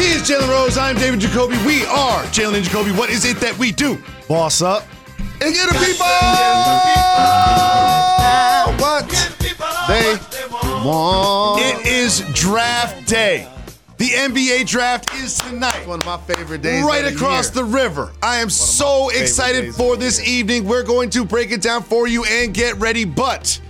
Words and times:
He 0.00 0.12
is 0.12 0.22
Jalen 0.22 0.48
Rose. 0.48 0.78
I'm 0.78 0.96
David 0.96 1.20
Jacoby. 1.20 1.58
We 1.66 1.84
are 1.84 2.22
Jalen 2.32 2.54
and 2.54 2.64
Jacoby. 2.64 2.90
What 2.90 3.10
is 3.10 3.26
it 3.26 3.36
that 3.40 3.58
we 3.58 3.70
do? 3.70 4.02
Boss 4.28 4.62
up. 4.62 4.84
And 5.42 5.52
get 5.52 5.68
the 5.68 5.74
people 5.74 6.06
what 8.80 9.10
they 9.90 10.48
want. 10.82 11.60
It 11.60 11.86
is 11.86 12.20
draft 12.32 13.06
day. 13.06 13.46
The 13.98 14.08
NBA 14.08 14.66
draft 14.66 15.12
is 15.16 15.36
tonight. 15.36 15.86
One 15.86 15.98
of 15.98 16.06
my 16.06 16.16
favorite 16.16 16.62
days. 16.62 16.82
Right 16.82 17.04
the 17.04 17.12
across 17.12 17.54
year. 17.54 17.62
the 17.62 17.70
river. 17.70 18.10
I 18.22 18.36
am 18.36 18.48
so 18.48 19.10
excited 19.10 19.74
for 19.74 19.98
this 19.98 20.26
evening. 20.26 20.64
We're 20.64 20.82
going 20.82 21.10
to 21.10 21.26
break 21.26 21.50
it 21.50 21.60
down 21.60 21.82
for 21.82 22.08
you 22.08 22.24
and 22.24 22.54
get 22.54 22.74
ready. 22.78 23.04
But 23.04 23.60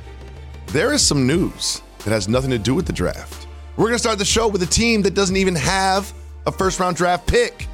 there 0.68 0.92
is 0.92 1.04
some 1.04 1.26
news 1.26 1.82
that 2.04 2.12
has 2.12 2.28
nothing 2.28 2.50
to 2.50 2.58
do 2.58 2.76
with 2.76 2.86
the 2.86 2.92
draft. 2.92 3.48
We're 3.76 3.86
going 3.86 3.94
to 3.94 3.98
start 3.98 4.18
the 4.18 4.24
show 4.24 4.46
with 4.46 4.62
a 4.62 4.66
team 4.66 5.02
that 5.02 5.14
doesn't 5.14 5.36
even 5.36 5.56
have 5.56 6.12
a 6.46 6.52
first 6.52 6.80
round 6.80 6.96
draft 6.96 7.26
pick 7.26 7.66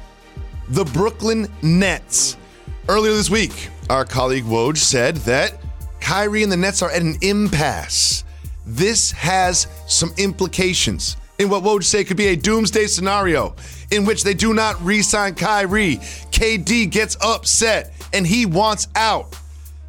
the 0.69 0.85
Brooklyn 0.85 1.47
Nets. 1.61 2.37
Earlier 2.89 3.13
this 3.13 3.29
week, 3.29 3.69
our 3.89 4.05
colleague 4.05 4.43
Woj 4.43 4.77
said 4.77 5.15
that 5.17 5.53
Kyrie 6.01 6.43
and 6.43 6.51
the 6.51 6.57
Nets 6.57 6.81
are 6.81 6.91
at 6.91 7.01
an 7.01 7.15
impasse. 7.21 8.23
This 8.65 9.11
has 9.11 9.67
some 9.87 10.11
implications 10.17 11.15
in 11.39 11.49
what 11.49 11.63
Woj 11.63 11.83
said 11.83 12.07
could 12.07 12.17
be 12.17 12.27
a 12.27 12.35
doomsday 12.35 12.87
scenario 12.87 13.55
in 13.91 14.05
which 14.05 14.23
they 14.23 14.33
do 14.33 14.53
not 14.53 14.81
re-sign 14.83 15.35
Kyrie. 15.35 15.97
KD 16.31 16.89
gets 16.89 17.17
upset 17.21 17.93
and 18.13 18.25
he 18.25 18.45
wants 18.45 18.87
out. 18.95 19.37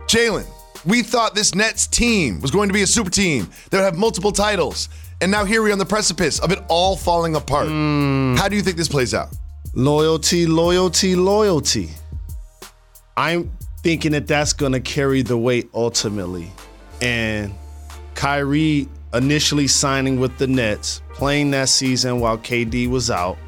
Jalen, 0.06 0.46
we 0.84 1.02
thought 1.02 1.34
this 1.34 1.54
Nets 1.54 1.86
team 1.86 2.40
was 2.40 2.50
going 2.50 2.68
to 2.68 2.72
be 2.72 2.82
a 2.82 2.86
super 2.86 3.10
team 3.10 3.48
that 3.70 3.78
would 3.78 3.84
have 3.84 3.96
multiple 3.96 4.32
titles. 4.32 4.88
And 5.20 5.32
now 5.32 5.44
here 5.44 5.62
we 5.62 5.70
are 5.70 5.72
on 5.72 5.78
the 5.78 5.86
precipice 5.86 6.38
of 6.38 6.52
it 6.52 6.60
all 6.68 6.96
falling 6.96 7.34
apart. 7.34 7.66
Hmm. 7.66 8.36
How 8.36 8.48
do 8.48 8.54
you 8.54 8.62
think 8.62 8.76
this 8.76 8.88
plays 8.88 9.14
out? 9.14 9.28
Loyalty, 9.74 10.46
loyalty, 10.46 11.16
loyalty. 11.16 11.90
I'm 13.16 13.50
thinking 13.82 14.12
that 14.12 14.28
that's 14.28 14.52
going 14.52 14.72
to 14.72 14.80
carry 14.80 15.22
the 15.22 15.36
weight 15.36 15.68
ultimately. 15.74 16.50
And 17.02 17.52
Kyrie 18.14 18.88
initially 19.12 19.66
signing 19.66 20.20
with 20.20 20.38
the 20.38 20.46
Nets, 20.46 21.02
playing 21.14 21.50
that 21.50 21.68
season 21.68 22.20
while 22.20 22.38
KD 22.38 22.88
was 22.88 23.10
out, 23.10 23.38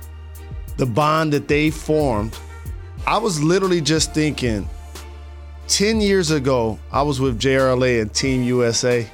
the 0.77 0.87
bond 0.87 1.33
that 1.33 1.47
they 1.47 1.71
formed, 1.71 2.37
I 3.07 3.19
was 3.19 3.43
literally 3.43 3.81
just 3.81 4.13
thinking 4.13 4.69
10 5.69 6.01
years 6.01 6.33
ago, 6.33 6.79
I 6.91 7.03
was 7.03 7.21
with 7.21 7.39
JRLA 7.39 8.03
and 8.03 8.13
Team 8.13 8.43
USA 8.43 9.07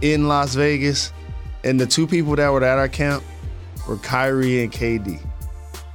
in 0.00 0.26
Las 0.26 0.54
Vegas, 0.54 1.12
and 1.64 1.80
the 1.80 1.86
two 1.86 2.06
people 2.06 2.36
that 2.36 2.48
were 2.50 2.62
at 2.62 2.78
our 2.78 2.88
camp 2.88 3.24
were 3.88 3.96
Kyrie 3.96 4.62
and 4.62 4.72
KD. 4.72 5.18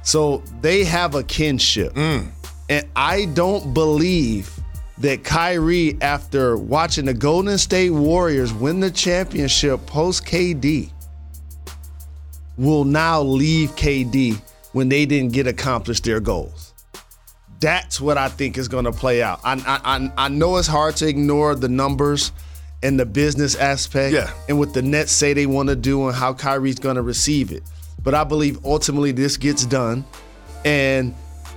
So 0.02 0.42
they 0.60 0.84
have 0.84 1.14
a 1.14 1.22
kinship. 1.22 1.94
Mm. 1.94 2.28
And 2.68 2.86
I 2.96 3.26
don't 3.26 3.72
believe 3.72 4.58
that 4.98 5.24
Kyrie, 5.24 5.96
after 6.00 6.56
watching 6.56 7.06
the 7.06 7.14
Golden 7.14 7.56
State 7.58 7.90
Warriors 7.90 8.52
win 8.52 8.80
the 8.80 8.90
championship 8.90 9.86
post 9.86 10.26
KD, 10.26 10.90
will 12.58 12.84
now 12.84 13.22
leave 13.22 13.70
KD 13.76 14.40
when 14.72 14.88
they 14.88 15.06
didn't 15.06 15.32
get 15.32 15.46
accomplished 15.46 16.04
their 16.04 16.20
goals. 16.20 16.74
That's 17.60 18.00
what 18.00 18.18
I 18.18 18.28
think 18.28 18.56
is 18.56 18.68
going 18.68 18.84
to 18.84 18.92
play 18.92 19.22
out. 19.22 19.40
I, 19.44 19.54
I, 19.54 19.96
I, 19.96 20.12
I 20.26 20.28
know 20.28 20.56
it's 20.56 20.68
hard 20.68 20.96
to 20.96 21.06
ignore 21.06 21.54
the 21.54 21.68
numbers 21.68 22.32
and 22.82 22.98
the 22.98 23.04
business 23.06 23.54
aspect 23.56 24.14
Yeah. 24.14 24.30
and 24.48 24.58
what 24.58 24.72
the 24.74 24.82
Nets 24.82 25.12
say 25.12 25.32
they 25.34 25.46
want 25.46 25.68
to 25.68 25.76
do 25.76 26.06
and 26.06 26.16
how 26.16 26.32
Kyrie's 26.32 26.78
going 26.78 26.96
to 26.96 27.02
receive 27.02 27.52
it. 27.52 27.62
But 28.02 28.14
I 28.14 28.24
believe 28.24 28.64
ultimately 28.64 29.12
this 29.12 29.36
gets 29.36 29.66
done. 29.66 30.04
And 30.64 31.14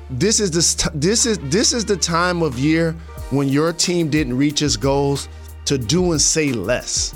this 0.09 0.39
is 0.39 0.51
the 0.51 0.91
this 0.93 1.25
is 1.25 1.39
this 1.43 1.71
is 1.73 1.85
the 1.85 1.95
time 1.97 2.41
of 2.41 2.59
year 2.59 2.93
when 3.31 3.47
your 3.49 3.71
team 3.73 4.09
didn't 4.09 4.37
reach 4.37 4.61
its 4.61 4.75
goals 4.75 5.27
to 5.65 5.77
do 5.77 6.11
and 6.11 6.21
say 6.21 6.51
less. 6.51 7.15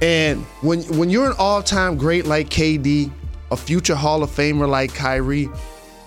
And 0.00 0.42
when 0.62 0.80
when 0.98 1.10
you're 1.10 1.26
an 1.26 1.36
all-time 1.38 1.96
great 1.96 2.26
like 2.26 2.48
KD, 2.48 3.10
a 3.50 3.56
future 3.56 3.94
Hall 3.94 4.22
of 4.22 4.30
Famer 4.30 4.68
like 4.68 4.94
Kyrie, 4.94 5.48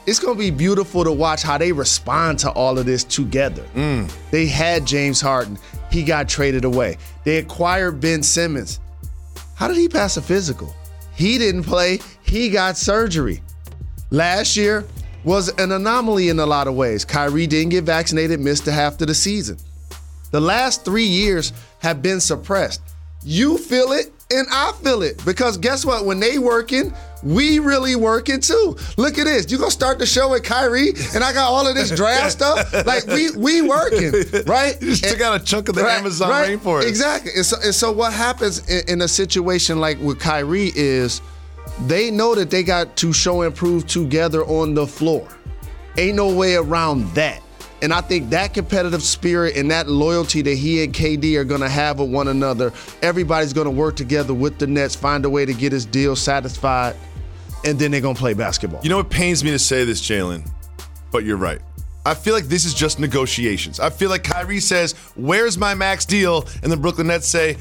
it's 0.06 0.20
gonna 0.20 0.38
be 0.38 0.52
beautiful 0.52 1.04
to 1.04 1.12
watch 1.12 1.42
how 1.44 1.58
they 1.58 1.72
respond 1.72 2.40
to 2.40 2.50
all 2.52 2.78
of 2.78 2.86
this 2.86 3.04
together. 3.04 3.64
Mm. 3.76 4.12
They 4.32 4.46
had 4.48 4.86
James 4.86 5.22
Harden, 5.22 5.58
he 5.92 6.04
got 6.04 6.28
traded 6.28 6.66
away. 6.66 6.98
They 7.24 7.38
acquired 7.38 8.00
Ben 8.00 8.24
Simmons. 8.24 8.80
How 9.56 9.68
did 9.68 9.78
he 9.78 9.90
pass 9.90 10.18
a 10.18 10.22
physical? 10.22 10.76
He 11.16 11.38
didn't 11.38 11.64
play, 11.64 12.00
he 12.22 12.50
got 12.50 12.78
surgery. 12.78 13.42
Last 14.12 14.56
year 14.56 14.86
was 15.24 15.50
an 15.58 15.72
anomaly 15.72 16.30
in 16.30 16.40
a 16.40 16.46
lot 16.46 16.68
of 16.68 16.76
ways. 16.76 17.04
Kyrie 17.04 17.48
didn't 17.48 17.70
get 17.70 17.84
vaccinated, 17.84 18.40
missed 18.40 18.66
the 18.66 18.72
half 18.72 19.02
of 19.02 19.08
the 19.08 19.16
season. 19.16 19.58
The 20.32 20.40
last 20.40 20.86
three 20.86 21.06
years 21.06 21.54
have 21.80 22.02
been 22.02 22.20
suppressed. 22.20 22.82
You 23.24 23.58
feel 23.58 23.92
it 23.94 24.12
and 24.32 24.48
I 24.52 24.74
feel 24.84 25.02
it 25.02 25.24
because 25.26 25.58
guess 25.58 25.86
what? 25.86 26.06
When 26.06 26.20
they 26.20 26.38
working, 26.38 26.94
we 27.24 27.60
really 27.60 27.96
working 27.96 28.40
too. 28.40 28.78
Look 28.98 29.18
at 29.18 29.26
this. 29.26 29.52
You 29.52 29.58
gonna 29.58 29.72
start 29.72 30.00
the 30.00 30.06
show 30.06 30.32
with 30.32 30.44
Kyrie 30.44 30.90
and 31.14 31.24
I 31.24 31.34
got 31.34 31.50
all 31.50 31.68
of 31.68 31.76
this 31.76 31.92
draft 31.92 32.32
stuff. 32.32 32.74
Like 32.86 33.06
we 33.08 33.32
we 33.32 33.62
working, 33.62 34.14
right? 34.46 34.76
You 34.88 34.96
just 34.96 35.04
took 35.04 35.22
out 35.22 35.42
a 35.42 35.44
chunk 35.44 35.70
of 35.70 35.76
the 35.76 35.84
Amazon 35.84 36.30
rainforest. 36.30 36.88
Exactly. 36.88 37.32
And 37.36 37.46
so, 37.46 37.58
and 37.62 37.74
so 37.74 37.92
what 37.92 38.14
happens 38.14 38.68
in, 38.70 38.88
in 38.88 39.02
a 39.02 39.08
situation 39.08 39.80
like 39.80 40.00
with 40.00 40.20
Kyrie 40.20 40.72
is 40.76 41.22
they 41.82 42.12
know 42.12 42.36
that 42.36 42.50
they 42.50 42.64
got 42.64 42.96
to 42.98 43.12
show 43.12 43.42
and 43.42 43.54
prove 43.54 43.88
together 43.88 44.44
on 44.46 44.74
the 44.74 44.88
floor. 44.88 45.28
Ain't 45.98 46.16
no 46.16 46.34
way 46.34 46.56
around 46.56 47.14
that. 47.16 47.42
And 47.82 47.94
I 47.94 48.02
think 48.02 48.32
that 48.32 48.54
competitive 48.54 49.04
spirit 49.04 49.56
and 49.56 49.70
that 49.70 49.88
loyalty 49.88 50.42
that 50.42 50.56
he 50.56 50.84
and 50.84 50.94
KD 50.94 51.36
are 51.36 51.44
going 51.44 51.62
to 51.62 51.70
have 51.70 52.00
with 52.00 52.10
one 52.10 52.28
another, 52.28 52.74
everybody's 53.04 53.54
going 53.54 53.66
to 53.66 53.72
work 53.72 53.96
together 53.96 54.34
with 54.34 54.58
the 54.58 54.66
Nets, 54.66 54.96
find 54.96 55.26
a 55.26 55.30
way 55.30 55.46
to 55.46 55.54
get 55.54 55.72
his 55.72 55.86
deal 55.86 56.16
satisfied, 56.16 56.96
and 57.64 57.78
then 57.78 57.92
they're 57.92 58.02
going 58.02 58.16
to 58.16 58.20
play 58.20 58.34
basketball. 58.34 58.82
You 58.84 58.90
know, 58.90 59.00
it 59.00 59.10
pains 59.10 59.44
me 59.44 59.52
to 59.52 59.60
say 59.60 59.84
this, 59.84 60.02
Jalen, 60.02 60.50
but 61.12 61.24
you're 61.24 61.38
right. 61.38 61.60
I 62.06 62.14
feel 62.14 62.34
like 62.34 62.46
this 62.46 62.64
is 62.64 62.74
just 62.74 63.00
negotiations. 63.00 63.80
I 63.82 63.90
feel 63.90 64.10
like 64.10 64.24
Kyrie 64.24 64.62
says, 64.62 64.94
Where's 65.16 65.58
my 65.58 65.74
max 65.74 66.06
deal? 66.06 66.48
And 66.64 66.72
the 66.72 66.78
Brooklyn 66.78 67.08
Nets 67.08 67.28
say, 67.28 67.58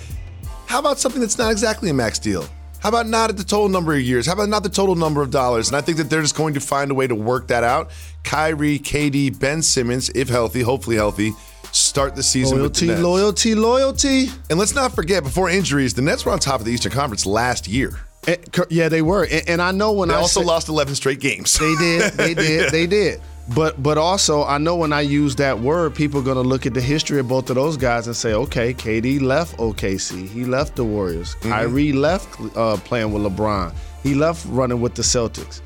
How 0.67 0.79
about 0.79 0.99
something 0.99 1.21
that's 1.21 1.39
not 1.39 1.51
exactly 1.51 1.91
a 1.91 1.95
max 1.95 2.19
deal? 2.21 2.47
How 2.79 2.91
about 2.91 3.09
not 3.09 3.31
at 3.31 3.37
the 3.37 3.43
total 3.43 3.69
number 3.69 3.93
of 3.95 4.01
years? 4.03 4.27
How 4.27 4.35
about 4.35 4.49
not 4.49 4.63
the 4.63 4.69
total 4.69 4.95
number 4.95 5.21
of 5.21 5.33
dollars? 5.33 5.67
And 5.69 5.77
I 5.77 5.81
think 5.81 5.99
that 5.99 6.09
they're 6.09 6.23
just 6.23 6.37
going 6.37 6.55
to 6.55 6.61
find 6.61 6.93
a 6.93 6.95
way 6.95 7.09
to 7.09 7.15
work 7.17 7.49
that 7.49 7.65
out. 7.65 7.91
Kyrie, 8.23 8.79
KD, 8.79 9.37
Ben 9.41 9.63
Simmons, 9.63 10.11
if 10.11 10.29
healthy, 10.29 10.61
hopefully 10.61 10.95
healthy, 10.95 11.33
start 11.73 12.15
the 12.15 12.23
season 12.23 12.63
with 12.63 12.75
the 12.75 12.87
loyalty, 12.87 12.87
Nets. 12.87 13.03
loyalty, 13.03 13.55
loyalty. 13.57 14.27
And 14.51 14.59
let's 14.61 14.77
not 14.77 14.95
forget, 14.95 15.25
before 15.25 15.51
injuries, 15.51 15.95
the 15.95 16.03
Nets 16.03 16.25
were 16.25 16.31
on 16.31 16.39
top 16.39 16.61
of 16.61 16.67
the 16.67 16.73
Eastern 16.73 16.93
Conference 16.93 17.27
last 17.27 17.67
year. 17.67 17.99
And- 18.27 18.39
yeah, 18.71 18.89
they 18.89 19.03
were. 19.03 19.25
And, 19.25 19.49
and 19.49 19.63
I 19.63 19.71
know 19.73 19.93
when 19.93 20.09
They 20.09 20.15
I 20.15 20.19
also 20.19 20.41
say- 20.41 20.47
lost 20.47 20.69
11 20.69 20.95
straight 20.97 21.21
games. 21.21 21.57
They 21.59 21.75
did. 21.77 22.13
They 22.15 22.35
did. 22.47 22.73
They 22.73 22.87
did. 22.87 23.21
But 23.55 23.81
but 23.81 23.97
also, 23.97 24.43
I 24.43 24.59
know 24.59 24.75
when 24.75 24.93
I 24.93 25.03
use 25.03 25.37
that 25.37 25.61
word, 25.61 25.95
people 25.95 26.19
are 26.21 26.25
gonna 26.25 26.41
look 26.41 26.67
at 26.67 26.75
the 26.75 26.81
history 26.81 27.21
of 27.21 27.29
both 27.29 27.49
of 27.49 27.55
those 27.55 27.77
guys 27.77 28.09
and 28.09 28.17
say, 28.17 28.33
okay, 28.35 28.75
KD 28.75 29.21
left 29.21 29.57
OKC, 29.59 30.27
he 30.29 30.45
left 30.45 30.75
the 30.75 30.83
Warriors, 30.85 31.35
Kyrie 31.37 31.93
left 31.93 32.41
uh, 32.57 32.77
playing 32.79 33.13
with 33.13 33.23
LeBron, 33.23 33.73
he 34.03 34.17
left 34.17 34.45
running 34.49 34.81
with 34.81 34.97
the 34.97 35.03
Celtics. 35.03 35.61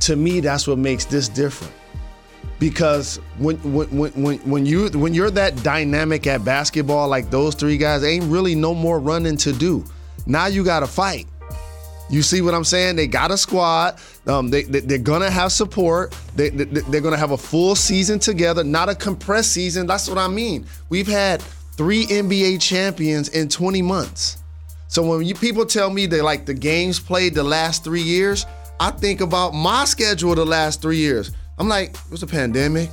To 0.00 0.16
me, 0.16 0.40
that's 0.40 0.66
what 0.66 0.78
makes 0.78 1.04
this 1.04 1.28
different. 1.28 1.72
Because 2.58 3.18
when 3.38 3.56
when 3.72 3.86
when 3.96 4.10
when, 4.20 4.38
when 4.38 4.66
you 4.66 4.88
when 4.88 5.14
you're 5.14 5.30
that 5.30 5.62
dynamic 5.62 6.26
at 6.26 6.44
basketball, 6.44 7.06
like 7.06 7.30
those 7.30 7.54
three 7.54 7.76
guys, 7.76 8.02
ain't 8.02 8.24
really 8.24 8.56
no 8.56 8.74
more 8.74 8.98
running 8.98 9.36
to 9.38 9.52
do. 9.52 9.84
Now 10.26 10.46
you 10.46 10.64
got 10.64 10.80
to 10.80 10.88
fight. 10.88 11.26
You 12.08 12.22
see 12.22 12.40
what 12.40 12.54
I'm 12.54 12.64
saying? 12.64 12.96
They 12.96 13.06
got 13.06 13.30
a 13.30 13.36
squad. 13.36 13.98
Um, 14.26 14.50
they, 14.50 14.62
they 14.62 14.94
are 14.94 14.98
gonna 14.98 15.30
have 15.30 15.50
support. 15.52 16.16
They, 16.36 16.50
they 16.50 16.64
they're 16.64 17.00
gonna 17.00 17.16
have 17.16 17.32
a 17.32 17.38
full 17.38 17.74
season 17.74 18.18
together, 18.18 18.62
not 18.62 18.88
a 18.88 18.94
compressed 18.94 19.52
season. 19.52 19.86
That's 19.86 20.08
what 20.08 20.18
I 20.18 20.28
mean. 20.28 20.66
We've 20.88 21.08
had 21.08 21.42
three 21.76 22.06
NBA 22.06 22.60
champions 22.60 23.28
in 23.30 23.48
20 23.48 23.82
months. 23.82 24.38
So 24.88 25.02
when 25.02 25.26
you 25.26 25.34
people 25.34 25.66
tell 25.66 25.90
me 25.90 26.06
they 26.06 26.20
like 26.20 26.46
the 26.46 26.54
games 26.54 27.00
played 27.00 27.34
the 27.34 27.42
last 27.42 27.82
three 27.82 28.02
years, 28.02 28.46
I 28.78 28.90
think 28.90 29.20
about 29.20 29.52
my 29.52 29.84
schedule 29.84 30.34
the 30.34 30.44
last 30.44 30.80
three 30.80 30.98
years. 30.98 31.32
I'm 31.58 31.68
like, 31.68 31.90
it 31.90 32.10
was 32.10 32.22
a 32.22 32.26
pandemic. 32.26 32.90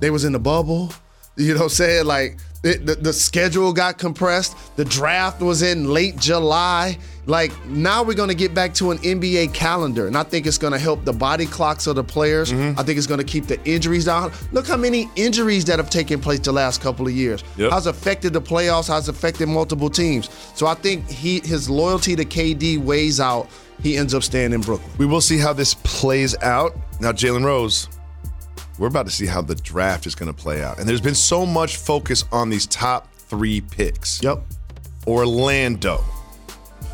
They 0.00 0.10
was 0.10 0.24
in 0.24 0.32
the 0.32 0.38
bubble. 0.38 0.92
You 1.40 1.54
know 1.54 1.60
what 1.60 1.64
I'm 1.66 1.68
saying? 1.68 2.04
Like 2.06 2.36
it, 2.64 2.84
the, 2.84 2.96
the 2.96 3.12
schedule 3.12 3.72
got 3.72 3.96
compressed. 3.96 4.56
The 4.74 4.84
draft 4.84 5.40
was 5.40 5.62
in 5.62 5.88
late 5.88 6.16
July. 6.16 6.98
Like 7.28 7.52
now 7.66 8.02
we're 8.02 8.14
gonna 8.14 8.34
get 8.34 8.54
back 8.54 8.72
to 8.74 8.90
an 8.90 8.98
NBA 8.98 9.52
calendar, 9.52 10.06
and 10.06 10.16
I 10.16 10.22
think 10.22 10.46
it's 10.46 10.58
gonna 10.58 10.78
help 10.78 11.04
the 11.04 11.12
body 11.12 11.44
clocks 11.44 11.86
of 11.86 11.94
the 11.94 12.02
players. 12.02 12.50
Mm-hmm. 12.50 12.80
I 12.80 12.82
think 12.82 12.96
it's 12.96 13.06
gonna 13.06 13.22
keep 13.22 13.46
the 13.46 13.62
injuries 13.68 14.06
down. 14.06 14.32
Look 14.50 14.66
how 14.66 14.78
many 14.78 15.10
injuries 15.14 15.64
that 15.66 15.78
have 15.78 15.90
taken 15.90 16.20
place 16.20 16.40
the 16.40 16.52
last 16.52 16.80
couple 16.80 17.06
of 17.06 17.12
years. 17.12 17.44
Yep. 17.58 17.70
How's 17.70 17.86
affected 17.86 18.32
the 18.32 18.40
playoffs? 18.40 18.88
How's 18.88 19.08
affected 19.08 19.46
multiple 19.46 19.90
teams? 19.90 20.30
So 20.54 20.66
I 20.66 20.74
think 20.74 21.08
he 21.08 21.40
his 21.40 21.68
loyalty 21.68 22.16
to 22.16 22.24
KD 22.24 22.78
weighs 22.78 23.20
out. 23.20 23.48
He 23.82 23.96
ends 23.96 24.14
up 24.14 24.22
staying 24.22 24.54
in 24.54 24.62
Brooklyn. 24.62 24.90
We 24.98 25.06
will 25.06 25.20
see 25.20 25.38
how 25.38 25.52
this 25.52 25.74
plays 25.74 26.34
out. 26.42 26.76
Now, 27.00 27.12
Jalen 27.12 27.44
Rose, 27.44 27.88
we're 28.78 28.88
about 28.88 29.06
to 29.06 29.12
see 29.12 29.26
how 29.26 29.40
the 29.40 29.54
draft 29.54 30.06
is 30.06 30.14
going 30.14 30.32
to 30.32 30.36
play 30.36 30.62
out. 30.62 30.78
And 30.80 30.88
there's 30.88 31.00
been 31.00 31.14
so 31.14 31.46
much 31.46 31.76
focus 31.76 32.24
on 32.32 32.50
these 32.50 32.66
top 32.66 33.12
three 33.14 33.60
picks 33.60 34.20
Yep. 34.22 34.42
Orlando, 35.06 36.02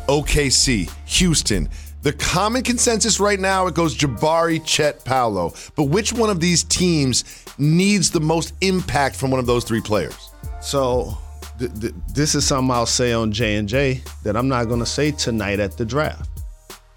OKC, 0.07 0.91
Houston. 1.05 1.69
The 2.01 2.13
common 2.13 2.61
consensus 2.61 3.19
right 3.19 3.39
now 3.39 3.65
it 3.65 3.73
goes 3.73 3.97
Jabari, 3.97 4.63
Chet, 4.63 5.03
Paolo. 5.05 5.53
But 5.75 5.85
which 5.85 6.13
one 6.13 6.29
of 6.29 6.39
these 6.39 6.63
teams 6.63 7.45
needs 7.57 8.11
the 8.11 8.19
most 8.19 8.53
impact 8.61 9.15
from 9.15 9.31
one 9.31 9.39
of 9.39 9.47
those 9.47 9.63
three 9.63 9.81
players? 9.81 10.29
So 10.61 11.17
th- 11.57 11.71
th- 11.79 11.93
this 12.13 12.35
is 12.35 12.45
something 12.45 12.69
I'll 12.69 12.85
say 12.85 13.11
on 13.11 13.31
J 13.31 13.55
and 13.55 13.67
J 13.67 14.01
that 14.23 14.37
I'm 14.37 14.47
not 14.47 14.65
going 14.65 14.81
to 14.81 14.85
say 14.85 15.11
tonight 15.11 15.59
at 15.59 15.77
the 15.77 15.85
draft. 15.85 16.29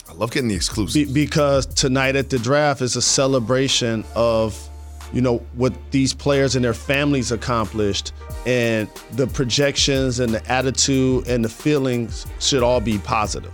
I 0.08 0.12
love 0.12 0.30
getting 0.30 0.48
the 0.48 0.54
exclusive. 0.54 1.06
Be- 1.06 1.24
because 1.24 1.64
tonight 1.64 2.16
at 2.16 2.28
the 2.28 2.38
draft 2.38 2.82
is 2.82 2.96
a 2.96 3.02
celebration 3.02 4.04
of 4.14 4.67
you 5.12 5.20
know 5.20 5.38
what 5.54 5.72
these 5.90 6.12
players 6.12 6.56
and 6.56 6.64
their 6.64 6.74
families 6.74 7.32
accomplished 7.32 8.12
and 8.46 8.88
the 9.12 9.26
projections 9.26 10.20
and 10.20 10.34
the 10.34 10.50
attitude 10.50 11.26
and 11.28 11.44
the 11.44 11.48
feelings 11.48 12.26
should 12.40 12.62
all 12.62 12.80
be 12.80 12.98
positive 12.98 13.52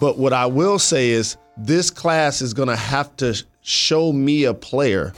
but 0.00 0.18
what 0.18 0.32
i 0.32 0.46
will 0.46 0.78
say 0.78 1.10
is 1.10 1.36
this 1.56 1.90
class 1.90 2.42
is 2.42 2.52
going 2.52 2.68
to 2.68 2.76
have 2.76 3.14
to 3.16 3.34
show 3.62 4.12
me 4.12 4.44
a 4.44 4.54
player 4.54 5.12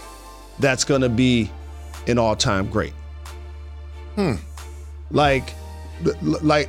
that's 0.58 0.84
going 0.84 1.00
to 1.00 1.08
be 1.08 1.50
an 2.06 2.18
all-time 2.18 2.68
great 2.70 2.94
hmm. 4.14 4.34
like 5.10 5.52
like 6.22 6.68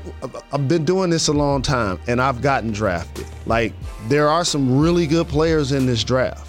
I've 0.54 0.68
been 0.68 0.86
doing 0.86 1.10
this 1.10 1.28
a 1.28 1.34
long 1.34 1.62
time 1.62 2.00
and 2.08 2.22
I've 2.22 2.42
gotten 2.42 2.72
drafted. 2.72 3.26
Like 3.46 3.74
there 4.08 4.30
are 4.30 4.46
some 4.46 4.80
really 4.80 5.08
good 5.08 5.28
players 5.28 5.72
in 5.72 5.86
this 5.86 6.04
draft. 6.04 6.47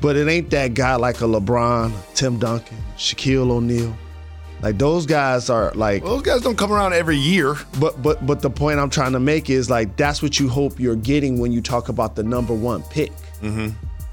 But 0.00 0.16
it 0.16 0.28
ain't 0.28 0.50
that 0.50 0.74
guy 0.74 0.94
like 0.96 1.20
a 1.20 1.24
LeBron, 1.24 1.92
Tim 2.14 2.38
Duncan, 2.38 2.76
Shaquille 2.96 3.50
O'Neal. 3.50 3.96
Like 4.60 4.76
those 4.78 5.06
guys 5.06 5.50
are 5.50 5.72
like 5.74 6.02
Those 6.04 6.22
guys 6.22 6.40
don't 6.42 6.58
come 6.58 6.72
around 6.72 6.92
every 6.92 7.16
year. 7.16 7.56
but 7.80 8.00
but 8.02 8.24
but 8.26 8.40
the 8.42 8.50
point 8.50 8.78
I'm 8.80 8.90
trying 8.90 9.12
to 9.12 9.20
make 9.20 9.50
is 9.50 9.70
like 9.70 9.96
that's 9.96 10.20
what 10.22 10.40
you 10.40 10.48
hope 10.48 10.80
you're 10.80 10.96
getting 10.96 11.38
when 11.38 11.52
you 11.52 11.60
talk 11.60 11.88
about 11.88 12.16
the 12.16 12.22
number 12.24 12.54
one 12.54 12.82
pick. 12.84 13.12
Mm-hmm. 13.40 13.68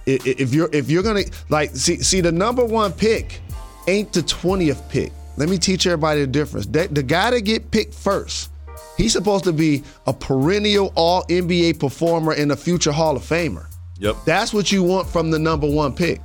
I- 0.07 0.19
If 0.25 0.53
you're 0.53 0.69
if 0.71 0.89
you're 0.91 1.01
gonna 1.03 1.23
like 1.49 1.75
see 1.75 1.97
see 2.01 2.21
the 2.21 2.31
number 2.31 2.63
one 2.63 2.91
pick 2.93 3.41
ain't 3.87 4.13
the 4.13 4.21
twentieth 4.23 4.87
pick. 4.89 5.11
Let 5.37 5.49
me 5.49 5.57
teach 5.57 5.85
everybody 5.87 6.21
the 6.21 6.27
difference. 6.27 6.65
That, 6.67 6.95
the 6.95 7.03
guy 7.03 7.29
that 7.31 7.41
get 7.41 7.69
picked 7.71 7.93
first, 7.93 8.49
he's 8.97 9.11
supposed 9.13 9.43
to 9.45 9.51
be 9.51 9.83
a 10.07 10.13
perennial 10.13 10.93
All 10.95 11.23
NBA 11.23 11.79
performer 11.79 12.31
and 12.31 12.51
a 12.51 12.55
future 12.55 12.91
Hall 12.93 13.17
of 13.17 13.23
Famer. 13.23 13.65
Yep. 13.99 14.17
That's 14.25 14.53
what 14.53 14.71
you 14.71 14.83
want 14.83 15.07
from 15.07 15.31
the 15.31 15.39
number 15.39 15.69
one 15.69 15.93
pick. 15.93 16.21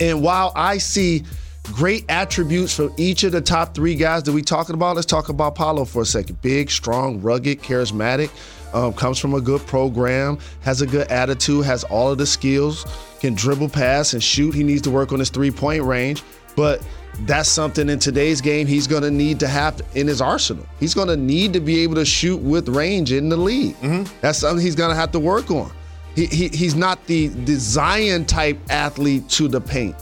And 0.00 0.22
while 0.22 0.52
I 0.54 0.78
see 0.78 1.24
great 1.72 2.04
attributes 2.08 2.74
from 2.74 2.92
each 2.96 3.24
of 3.24 3.32
the 3.32 3.40
top 3.40 3.74
three 3.74 3.94
guys 3.94 4.22
that 4.24 4.32
we 4.32 4.42
talking 4.42 4.74
about, 4.74 4.96
let's 4.96 5.06
talk 5.06 5.28
about 5.28 5.54
Paolo 5.54 5.84
for 5.84 6.02
a 6.02 6.06
second. 6.06 6.40
Big, 6.42 6.70
strong, 6.70 7.20
rugged, 7.20 7.62
charismatic, 7.62 8.30
um, 8.74 8.92
comes 8.92 9.18
from 9.18 9.34
a 9.34 9.40
good 9.40 9.64
program, 9.66 10.38
has 10.62 10.82
a 10.82 10.86
good 10.86 11.08
attitude, 11.08 11.64
has 11.64 11.84
all 11.84 12.10
of 12.10 12.18
the 12.18 12.26
skills, 12.26 12.84
can 13.20 13.34
dribble, 13.34 13.68
pass, 13.68 14.12
and 14.12 14.22
shoot. 14.22 14.52
He 14.54 14.62
needs 14.62 14.82
to 14.82 14.90
work 14.90 15.12
on 15.12 15.20
his 15.20 15.30
three-point 15.30 15.82
range, 15.84 16.22
but 16.56 16.84
that's 17.20 17.48
something 17.48 17.88
in 17.88 18.00
today's 18.00 18.40
game 18.40 18.66
he's 18.66 18.88
going 18.88 19.02
to 19.02 19.10
need 19.10 19.38
to 19.40 19.48
have 19.48 19.80
in 19.94 20.08
his 20.08 20.20
arsenal. 20.20 20.66
He's 20.80 20.92
going 20.92 21.08
to 21.08 21.16
need 21.16 21.52
to 21.52 21.60
be 21.60 21.80
able 21.80 21.94
to 21.94 22.04
shoot 22.04 22.40
with 22.40 22.68
range 22.68 23.12
in 23.12 23.28
the 23.28 23.36
league. 23.36 23.76
That's 24.20 24.38
something 24.38 24.62
he's 24.62 24.74
going 24.74 24.90
to 24.90 24.96
have 24.96 25.12
to 25.12 25.20
work 25.20 25.50
on. 25.50 25.70
He, 26.14 26.26
he, 26.26 26.48
he's 26.48 26.74
not 26.74 27.04
the, 27.06 27.28
the 27.28 27.54
Zion 27.56 28.24
type 28.24 28.58
athlete 28.70 29.28
to 29.30 29.48
the 29.48 29.60
paint. 29.60 29.96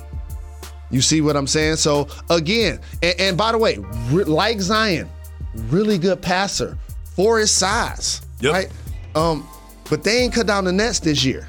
You 0.90 1.00
see 1.00 1.20
what 1.22 1.36
I'm 1.36 1.46
saying? 1.46 1.76
So 1.76 2.08
again, 2.28 2.78
and, 3.02 3.14
and 3.18 3.36
by 3.38 3.52
the 3.52 3.58
way, 3.58 3.78
re- 4.10 4.24
like 4.24 4.60
Zion, 4.60 5.08
really 5.68 5.96
good 5.98 6.20
passer 6.20 6.76
for 7.16 7.38
his 7.38 7.50
size, 7.50 8.20
Yep. 8.40 8.52
right? 8.52 8.68
Um, 9.14 9.46
but 9.88 10.04
they 10.04 10.18
ain't 10.18 10.34
cut 10.34 10.46
down 10.46 10.64
the 10.64 10.72
nets 10.72 11.00
this 11.00 11.24
year, 11.24 11.48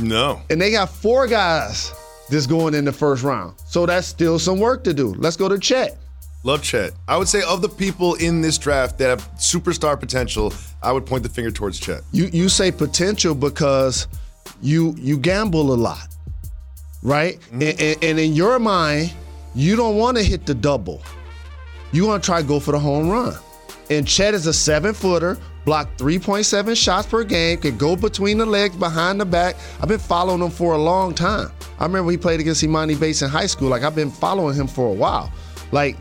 No. 0.00 0.40
and 0.50 0.60
they 0.60 0.70
got 0.70 0.88
four 0.90 1.26
guys 1.26 1.92
that's 2.30 2.46
going 2.46 2.74
in 2.74 2.84
the 2.84 2.92
first 2.92 3.22
round. 3.24 3.54
So 3.66 3.86
that's 3.86 4.06
still 4.06 4.38
some 4.38 4.60
work 4.60 4.84
to 4.84 4.94
do. 4.94 5.14
Let's 5.14 5.36
go 5.36 5.48
to 5.48 5.58
Chet. 5.58 5.96
Love 6.44 6.62
Chet. 6.62 6.92
I 7.08 7.16
would 7.16 7.28
say 7.28 7.42
of 7.42 7.62
the 7.62 7.68
people 7.68 8.14
in 8.14 8.40
this 8.40 8.58
draft 8.58 8.98
that 8.98 9.08
have 9.08 9.28
superstar 9.34 9.98
potential, 9.98 10.52
I 10.82 10.92
would 10.92 11.04
point 11.04 11.24
the 11.24 11.28
finger 11.28 11.50
towards 11.50 11.80
Chet. 11.80 12.02
You 12.12 12.26
you 12.26 12.48
say 12.48 12.70
potential 12.70 13.34
because 13.34 14.06
you 14.62 14.94
you 14.98 15.18
gamble 15.18 15.72
a 15.72 15.74
lot, 15.74 16.08
right? 17.02 17.40
Mm-hmm. 17.40 17.62
And, 17.62 17.80
and, 17.80 18.04
and 18.04 18.18
in 18.20 18.32
your 18.34 18.58
mind, 18.58 19.12
you 19.54 19.74
don't 19.74 19.96
want 19.96 20.16
to 20.16 20.22
hit 20.22 20.46
the 20.46 20.54
double. 20.54 21.02
You 21.90 22.06
want 22.06 22.22
to 22.22 22.26
try 22.26 22.40
to 22.40 22.46
go 22.46 22.60
for 22.60 22.72
the 22.72 22.78
home 22.78 23.08
run. 23.08 23.34
And 23.90 24.06
Chet 24.06 24.34
is 24.34 24.46
a 24.46 24.52
seven 24.52 24.92
footer, 24.92 25.38
block 25.64 25.88
3.7 25.96 26.76
shots 26.76 27.06
per 27.06 27.24
game, 27.24 27.58
can 27.58 27.78
go 27.78 27.96
between 27.96 28.36
the 28.36 28.44
legs, 28.44 28.76
behind 28.76 29.18
the 29.18 29.24
back. 29.24 29.56
I've 29.80 29.88
been 29.88 29.98
following 29.98 30.42
him 30.42 30.50
for 30.50 30.74
a 30.74 30.78
long 30.78 31.14
time. 31.14 31.50
I 31.80 31.84
remember 31.84 32.10
he 32.10 32.18
played 32.18 32.40
against 32.40 32.62
Emoni 32.62 33.00
Bates 33.00 33.22
in 33.22 33.30
high 33.30 33.46
school. 33.46 33.68
Like 33.68 33.82
I've 33.82 33.94
been 33.94 34.10
following 34.10 34.54
him 34.54 34.66
for 34.66 34.88
a 34.88 34.92
while. 34.92 35.32
Like, 35.72 35.96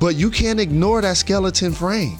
but 0.00 0.16
you 0.16 0.30
can't 0.30 0.58
ignore 0.58 1.00
that 1.02 1.16
skeleton 1.16 1.72
frame. 1.72 2.18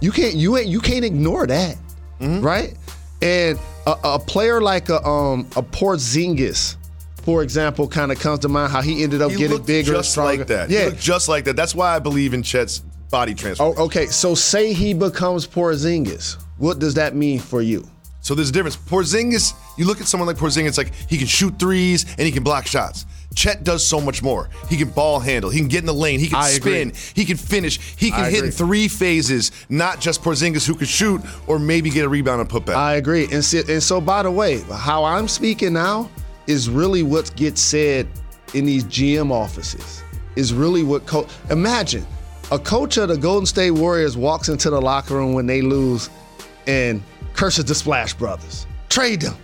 You 0.00 0.12
can't 0.12 0.34
you 0.34 0.56
ain't 0.56 0.68
you 0.68 0.80
can't 0.80 1.04
ignore 1.04 1.46
that, 1.46 1.76
right? 2.20 2.74
And 3.22 3.58
a, 3.86 3.96
a 4.04 4.18
player 4.18 4.60
like 4.60 4.88
a 4.90 5.04
um 5.06 5.40
a 5.56 5.62
Porzingis, 5.62 6.76
for 7.22 7.42
example, 7.42 7.88
kind 7.88 8.12
of 8.12 8.20
comes 8.20 8.40
to 8.40 8.48
mind 8.48 8.70
how 8.70 8.82
he 8.82 9.02
ended 9.02 9.22
up 9.22 9.30
He 9.30 9.38
getting 9.38 9.62
bigger, 9.62 9.92
just 9.92 10.16
like 10.16 10.46
that. 10.48 10.70
Yeah. 10.70 10.90
just 10.90 11.28
like 11.28 11.44
that. 11.46 11.56
That's 11.56 11.74
why 11.74 11.96
I 11.96 11.98
believe 11.98 12.34
in 12.34 12.42
Chet's 12.42 12.80
body 13.10 13.34
transformation. 13.34 13.80
Oh, 13.80 13.84
okay. 13.86 14.06
So 14.06 14.34
say 14.34 14.72
he 14.72 14.94
becomes 14.94 15.46
Porzingis. 15.46 16.36
What 16.58 16.78
does 16.78 16.94
that 16.94 17.14
mean 17.14 17.38
for 17.38 17.62
you? 17.62 17.88
So 18.20 18.34
there's 18.34 18.50
a 18.50 18.52
difference. 18.52 18.76
Porzingis, 18.76 19.54
you 19.78 19.86
look 19.86 20.00
at 20.00 20.06
someone 20.06 20.26
like 20.26 20.36
Porzingis, 20.36 20.76
like 20.76 20.92
he 21.08 21.16
can 21.16 21.26
shoot 21.26 21.58
threes 21.58 22.04
and 22.18 22.20
he 22.20 22.30
can 22.30 22.42
block 22.42 22.66
shots. 22.66 23.06
Chet 23.34 23.62
does 23.62 23.86
so 23.86 24.00
much 24.00 24.22
more. 24.22 24.48
He 24.68 24.76
can 24.76 24.88
ball 24.88 25.20
handle. 25.20 25.50
He 25.50 25.60
can 25.60 25.68
get 25.68 25.80
in 25.80 25.86
the 25.86 25.94
lane. 25.94 26.18
He 26.18 26.28
can 26.28 26.38
I 26.38 26.50
agree. 26.50 26.72
spin. 26.72 26.92
He 27.14 27.24
can 27.24 27.36
finish. 27.36 27.78
He 27.96 28.10
can 28.10 28.24
I 28.24 28.30
hit 28.30 28.44
in 28.44 28.50
three 28.50 28.88
phases, 28.88 29.52
not 29.68 30.00
just 30.00 30.22
Porzingis 30.22 30.66
who 30.66 30.74
can 30.74 30.86
shoot 30.86 31.20
or 31.46 31.58
maybe 31.58 31.90
get 31.90 32.04
a 32.04 32.08
rebound 32.08 32.40
and 32.40 32.50
put 32.50 32.64
back. 32.64 32.76
I 32.76 32.94
agree. 32.96 33.28
And 33.30 33.44
so, 33.44 33.60
and 33.68 33.82
so, 33.82 34.00
by 34.00 34.22
the 34.22 34.30
way, 34.30 34.60
how 34.72 35.04
I'm 35.04 35.28
speaking 35.28 35.72
now 35.72 36.10
is 36.46 36.68
really 36.68 37.02
what 37.02 37.34
gets 37.36 37.60
said 37.60 38.08
in 38.54 38.64
these 38.64 38.84
GM 38.84 39.30
offices. 39.30 40.02
Is 40.36 40.54
really 40.54 40.82
what 40.82 41.06
coach. 41.06 41.28
Imagine 41.50 42.06
a 42.50 42.58
coach 42.58 42.96
of 42.96 43.08
the 43.08 43.16
Golden 43.16 43.46
State 43.46 43.72
Warriors 43.72 44.16
walks 44.16 44.48
into 44.48 44.70
the 44.70 44.80
locker 44.80 45.14
room 45.14 45.32
when 45.34 45.46
they 45.46 45.62
lose 45.62 46.08
and 46.66 47.02
curses 47.34 47.64
the 47.64 47.74
Splash 47.74 48.14
Brothers. 48.14 48.66
Trade 48.88 49.20
them. 49.20 49.36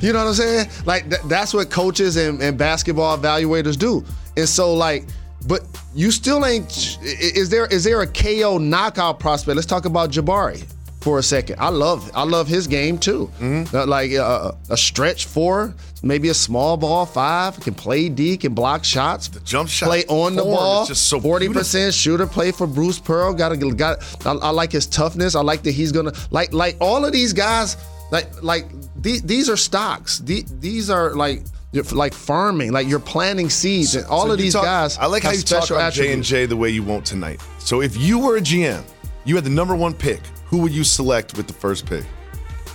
You 0.00 0.12
know 0.12 0.20
what 0.20 0.28
I'm 0.28 0.34
saying? 0.34 0.68
Like 0.86 1.08
th- 1.10 1.22
that's 1.26 1.52
what 1.54 1.70
coaches 1.70 2.16
and, 2.16 2.40
and 2.42 2.56
basketball 2.56 3.16
evaluators 3.18 3.78
do. 3.78 4.04
And 4.36 4.48
so 4.48 4.74
like, 4.74 5.04
but 5.46 5.62
you 5.94 6.10
still 6.10 6.44
ain't. 6.44 6.98
Is 7.02 7.48
there 7.50 7.66
is 7.66 7.84
there 7.84 8.00
a 8.02 8.06
KO 8.06 8.58
knockout 8.58 9.18
prospect? 9.20 9.56
Let's 9.56 9.66
talk 9.66 9.84
about 9.86 10.10
Jabari 10.10 10.64
for 11.00 11.18
a 11.18 11.22
second. 11.22 11.56
I 11.58 11.68
love 11.70 12.10
I 12.14 12.24
love 12.24 12.46
his 12.46 12.66
game 12.66 12.98
too. 12.98 13.30
Uh, 13.40 13.86
Like 13.86 14.12
uh, 14.12 14.52
a 14.68 14.76
stretch 14.76 15.24
four, 15.26 15.74
maybe 16.02 16.28
a 16.28 16.34
small 16.34 16.76
ball 16.76 17.06
five, 17.06 17.58
can 17.60 17.72
play 17.74 18.10
D, 18.10 18.36
can 18.36 18.52
block 18.52 18.84
shots, 18.84 19.28
the 19.28 19.40
jump 19.40 19.70
shot 19.70 19.86
play 19.86 20.04
on 20.08 20.34
the 20.36 20.42
ball. 20.42 20.84
just 20.86 21.08
so 21.08 21.18
Forty 21.20 21.48
percent 21.48 21.94
shooter, 21.94 22.26
play 22.26 22.52
for 22.52 22.66
Bruce 22.66 22.98
Pearl. 22.98 23.32
Got 23.32 23.50
to 23.50 23.56
got. 23.74 24.26
I, 24.26 24.32
I 24.32 24.50
like 24.50 24.72
his 24.72 24.86
toughness. 24.86 25.34
I 25.34 25.40
like 25.40 25.62
that 25.62 25.72
he's 25.72 25.90
gonna 25.92 26.12
like 26.30 26.52
like 26.52 26.76
all 26.80 27.04
of 27.06 27.12
these 27.12 27.32
guys. 27.32 27.76
Like 28.10 28.42
like 28.42 28.66
these 29.00 29.22
these 29.22 29.48
are 29.48 29.56
stocks. 29.56 30.18
The- 30.18 30.44
These 30.60 30.90
are 30.90 31.14
like. 31.14 31.44
like 31.92 32.14
farming, 32.14 32.72
like 32.72 32.88
you're 32.88 32.98
planting 32.98 33.48
seeds, 33.48 33.94
and 33.94 34.04
all 34.06 34.26
So 34.26 34.32
of 34.32 34.38
these 34.38 34.54
talk- 34.54 34.64
guys. 34.64 34.98
I 34.98 35.06
like 35.06 35.22
how 35.22 35.30
you 35.30 35.42
talk 35.42 35.70
about 35.70 35.92
J 35.92 36.12
and 36.12 36.24
J 36.24 36.46
the 36.46 36.56
way 36.56 36.68
you 36.70 36.82
won't 36.82 37.06
tonight. 37.06 37.40
So 37.58 37.80
if 37.80 37.96
you 37.96 38.18
were 38.18 38.38
a 38.38 38.40
GM 38.40 38.82
you 39.24 39.34
had 39.34 39.44
the 39.44 39.50
number 39.50 39.76
one 39.76 39.94
pick, 39.94 40.20
who 40.46 40.58
would 40.58 40.72
you 40.72 40.84
select 40.84 41.36
with 41.36 41.46
the 41.46 41.52
first 41.52 41.86
pick? 41.86 42.04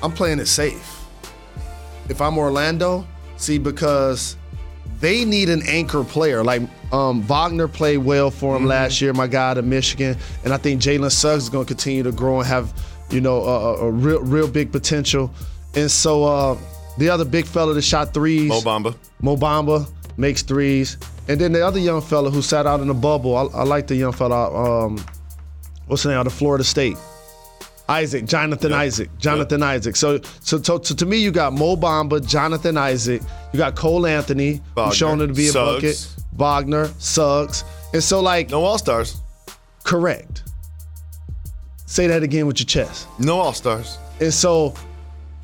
I'm 0.04 0.12
playing 0.12 0.40
it 0.40 0.46
safe. 0.46 1.02
If 2.08 2.22
I'm 2.22 2.38
Orlando, 2.38 3.06
see, 3.38 3.58
because 3.58 4.38
they 5.00 5.26
need 5.26 5.50
an 5.50 5.64
anchor 5.68 6.04
player. 6.04 6.44
Like 6.44 6.62
um, 6.94 7.22
Wagner 7.24 7.68
played 7.68 7.98
well 7.98 8.30
for 8.30 8.56
him 8.56 8.62
mm-hmm. 8.62 8.70
last 8.70 9.02
year, 9.02 9.12
my 9.14 9.28
guy 9.28 9.56
to 9.56 9.62
Michigan, 9.62 10.16
and 10.44 10.54
I 10.54 10.58
think 10.58 10.82
Jalen 10.82 11.12
Suggs 11.12 11.44
is 11.44 11.50
going 11.50 11.66
to 11.66 11.68
continue 11.68 12.04
to 12.04 12.12
grow 12.12 12.40
and 12.40 12.48
have, 12.48 12.74
you 13.10 13.22
know, 13.22 13.44
a, 13.44 13.76
a 13.88 13.92
real, 13.92 14.22
real 14.22 14.48
big 14.48 14.72
potential. 14.72 15.32
And 15.76 15.92
so 15.92 16.24
uh, 16.24 16.58
the 16.98 17.10
other 17.10 17.26
big 17.26 17.46
fella 17.46 17.74
that 17.74 17.82
shot 17.82 18.14
threes, 18.14 18.50
Mo 18.50 18.62
Bamba, 18.62 18.96
Mo 19.22 19.36
Bamba 19.36 19.90
makes 20.18 20.42
threes, 20.42 20.98
and 21.28 21.40
then 21.40 21.52
the 21.52 21.66
other 21.66 21.80
young 21.80 22.02
fella 22.02 22.30
who 22.30 22.42
sat 22.42 22.66
out 22.66 22.80
in 22.80 22.88
the 22.88 22.94
bubble. 22.94 23.36
I, 23.36 23.60
I 23.60 23.64
like 23.64 23.88
the 23.88 23.96
young 23.96 24.14
fella. 24.14 24.86
Um, 24.86 25.04
what's 25.88 26.04
the 26.04 26.10
name 26.10 26.20
out 26.20 26.28
of 26.28 26.34
Florida 26.34 26.64
State? 26.64 26.98
Isaac, 27.88 28.26
Jonathan 28.26 28.72
yep. 28.72 28.80
Isaac, 28.80 29.10
Jonathan 29.20 29.60
yep. 29.60 29.70
Isaac. 29.70 29.96
So, 29.96 30.20
so, 30.40 30.62
so, 30.62 30.82
so, 30.82 30.96
to 30.96 31.06
me, 31.06 31.18
you 31.18 31.32
got 31.32 31.54
Mo 31.54 31.76
Bamba, 31.76 32.26
Jonathan 32.26 32.78
Isaac, 32.78 33.22
you 33.54 33.60
got 33.60 33.76
Cole 33.76 34.08
Anthony, 34.08 34.62
Wagner, 34.76 34.84
who's 34.86 34.98
shown 34.98 35.20
to 35.20 35.28
be 35.28 35.48
a 35.48 35.52
Suggs. 35.52 36.16
bucket, 36.16 36.24
Wagner, 36.34 36.88
Suggs, 36.98 37.64
and 37.94 38.04
so 38.04 38.22
like 38.22 38.50
no 38.50 38.64
All 38.64 38.78
Stars. 38.78 39.18
Correct. 39.84 40.44
Say 41.86 42.08
that 42.08 42.24
again 42.24 42.48
with 42.48 42.60
your 42.60 42.66
chest. 42.66 43.08
No 43.20 43.40
All 43.40 43.54
Stars. 43.54 44.00
And 44.20 44.34
so, 44.34 44.74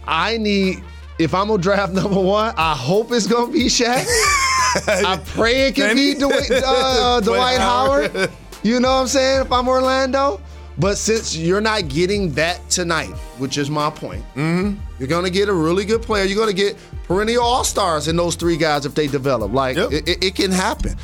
I 0.08 0.38
need 0.38 0.84
if 1.20 1.34
I'm 1.34 1.48
gonna 1.48 1.62
draft 1.62 1.94
number 2.02 2.20
one, 2.20 2.54
I 2.58 2.76
hope 2.76 3.12
it's 3.12 3.28
gonna 3.28 3.52
be 3.52 3.66
Shaq. 3.66 4.06
I 4.88 5.22
pray 5.26 5.68
it 5.68 5.76
can 5.76 5.96
be 5.96 6.14
Dwight, 6.20 6.52
uh, 6.52 7.20
Dwight 7.22 7.60
Howard. 7.60 8.30
You 8.64 8.80
know 8.80 8.90
what 8.90 9.02
I'm 9.02 9.08
saying? 9.08 9.42
If 9.42 9.52
I'm 9.52 9.68
Orlando. 9.68 10.42
But 10.78 10.98
since 10.98 11.36
you're 11.36 11.62
not 11.62 11.90
getting 11.90 12.32
that 12.34 12.68
tonight, 12.70 13.12
which 13.38 13.58
is 13.58 13.70
my 13.70 13.90
point, 13.90 14.24
mm-hmm. 14.36 14.80
you're 14.98 15.08
going 15.08 15.26
to 15.26 15.30
get 15.30 15.50
a 15.50 15.54
really 15.54 15.84
good 15.84 16.02
player. 16.02 16.24
You're 16.24 16.38
going 16.38 16.56
to 16.56 16.56
get 16.56 16.78
perennial 17.04 17.44
all 17.44 17.66
stars 17.66 18.08
in 18.08 18.16
those 18.16 18.36
three 18.36 18.56
guys 18.56 18.86
if 18.86 18.96
they 18.96 19.08
develop. 19.08 19.52
Like 19.52 19.76
yep. 19.76 19.92
it, 19.92 20.08
it, 20.08 20.24
it, 20.24 20.36
can 20.36 20.50
happen, 20.50 20.96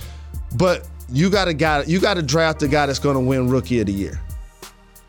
but 0.55 0.87
you 1.09 1.29
got 1.29 1.45
to 1.45 1.53
got 1.53 1.87
you 1.87 1.99
got 1.99 2.13
to 2.13 2.23
draft 2.23 2.63
a 2.63 2.67
guy 2.67 2.85
that's 2.85 2.97
going 2.97 3.15
to 3.15 3.19
win 3.19 3.49
Rookie 3.49 3.81
of 3.81 3.87
the 3.87 3.93
Year 3.93 4.21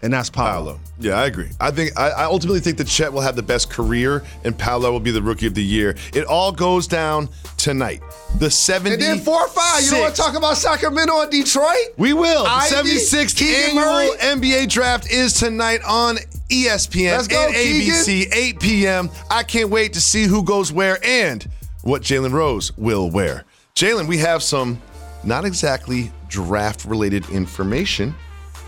and 0.02 0.12
that's 0.12 0.30
Paolo. 0.30 0.48
Paolo. 0.48 0.80
Yeah, 1.00 1.20
I 1.20 1.26
agree. 1.26 1.50
I 1.60 1.70
think 1.70 1.98
I, 1.98 2.10
I, 2.10 2.24
ultimately 2.24 2.60
think 2.60 2.78
that 2.78 2.86
Chet 2.86 3.12
will 3.12 3.20
have 3.20 3.36
the 3.36 3.42
best 3.42 3.70
career, 3.70 4.22
and 4.44 4.56
Paolo 4.56 4.92
will 4.92 5.00
be 5.00 5.10
the 5.10 5.22
rookie 5.22 5.46
of 5.46 5.54
the 5.54 5.62
year. 5.62 5.96
It 6.12 6.24
all 6.24 6.52
goes 6.52 6.86
down 6.86 7.28
tonight. 7.56 8.02
The 8.38 8.50
70 8.50 8.94
And 8.94 9.02
then 9.02 9.18
four 9.20 9.40
or 9.40 9.48
five. 9.48 9.82
You 9.82 9.90
don't 9.90 10.00
want 10.00 10.14
to 10.14 10.20
talk 10.20 10.36
about 10.36 10.56
Sacramento 10.56 11.20
and 11.20 11.30
Detroit? 11.30 11.94
We 11.96 12.12
will. 12.12 12.44
The 12.44 12.50
76th 12.50 13.42
annual 13.42 14.16
NBA 14.16 14.68
draft 14.68 15.10
is 15.10 15.34
tonight 15.34 15.80
on 15.86 16.16
ESPN 16.48 17.12
Let's 17.12 17.28
go, 17.28 17.46
and 17.46 17.54
ABC, 17.54 18.04
Keegan. 18.04 18.32
8 18.32 18.60
p.m. 18.60 19.10
I 19.30 19.42
can't 19.42 19.70
wait 19.70 19.92
to 19.94 20.00
see 20.00 20.24
who 20.24 20.42
goes 20.42 20.72
where 20.72 20.98
and 21.04 21.48
what 21.82 22.02
Jalen 22.02 22.32
Rose 22.32 22.76
will 22.76 23.10
wear. 23.10 23.44
Jalen, 23.74 24.08
we 24.08 24.18
have 24.18 24.42
some 24.42 24.80
not 25.24 25.44
exactly 25.44 26.10
draft 26.28 26.84
related 26.84 27.28
information 27.30 28.14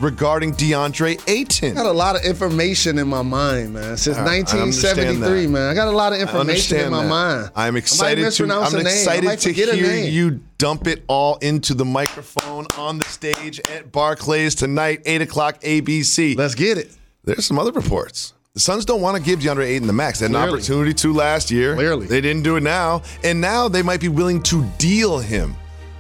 regarding 0.01 0.53
DeAndre 0.55 1.21
Ayton. 1.29 1.73
I 1.73 1.75
got 1.83 1.87
a 1.87 1.93
lot 1.93 2.17
of 2.17 2.25
information 2.25 2.99
in 2.99 3.09
my 3.09 3.23
mind, 3.23 3.75
man. 3.75 3.97
Since 3.97 4.17
1973, 4.17 5.47
man. 5.47 5.71
I 5.71 5.75
got 5.75 5.89
a 5.89 5.91
lot 5.91 6.13
of 6.13 6.21
information 6.21 6.79
in 6.79 6.91
my 6.91 7.03
that. 7.03 7.09
mind. 7.09 7.51
I'm 7.55 7.77
excited 7.77 8.31
to 8.33 8.45
I'm 8.53 8.81
excited 8.81 9.39
to 9.41 9.53
hear 9.53 9.75
you 9.75 10.41
dump 10.59 10.87
it 10.87 11.05
all 11.09 11.37
into 11.37 11.75
the 11.75 11.85
microphone 11.85 12.67
on 12.77 12.99
the 12.99 13.05
stage 13.05 13.61
at 13.71 13.93
Barclays 13.93 14.55
tonight, 14.55 15.03
8 15.07 15.23
o'clock 15.23 15.61
ABC. 15.61 16.37
Let's 16.37 16.55
get 16.55 16.79
it. 16.79 16.91
There's 17.25 17.45
some 17.45 17.59
other 17.59 17.73
reports. 17.73 18.35
The 18.55 18.61
Suns 18.61 18.85
don't 18.85 19.01
want 19.01 19.17
to 19.17 19.23
give 19.23 19.41
DeAndre 19.41 19.65
Ayton 19.67 19.87
the 19.87 19.93
max. 19.93 20.19
They 20.19 20.27
had 20.27 20.33
Clearly. 20.33 20.49
an 20.49 20.55
opportunity 20.55 20.95
to 20.95 21.13
last 21.15 21.51
year. 21.53 21.77
Clearly. 21.77 22.07
They 22.07 22.21
didn't 22.21 22.43
do 22.43 22.57
it 22.57 22.63
now. 22.63 23.03
And 23.23 23.41
now 23.41 23.69
they 23.69 23.83
might 23.83 24.01
be 24.01 24.09
willing 24.09 24.43
to 24.45 24.65
deal 24.77 25.19
him. 25.19 25.55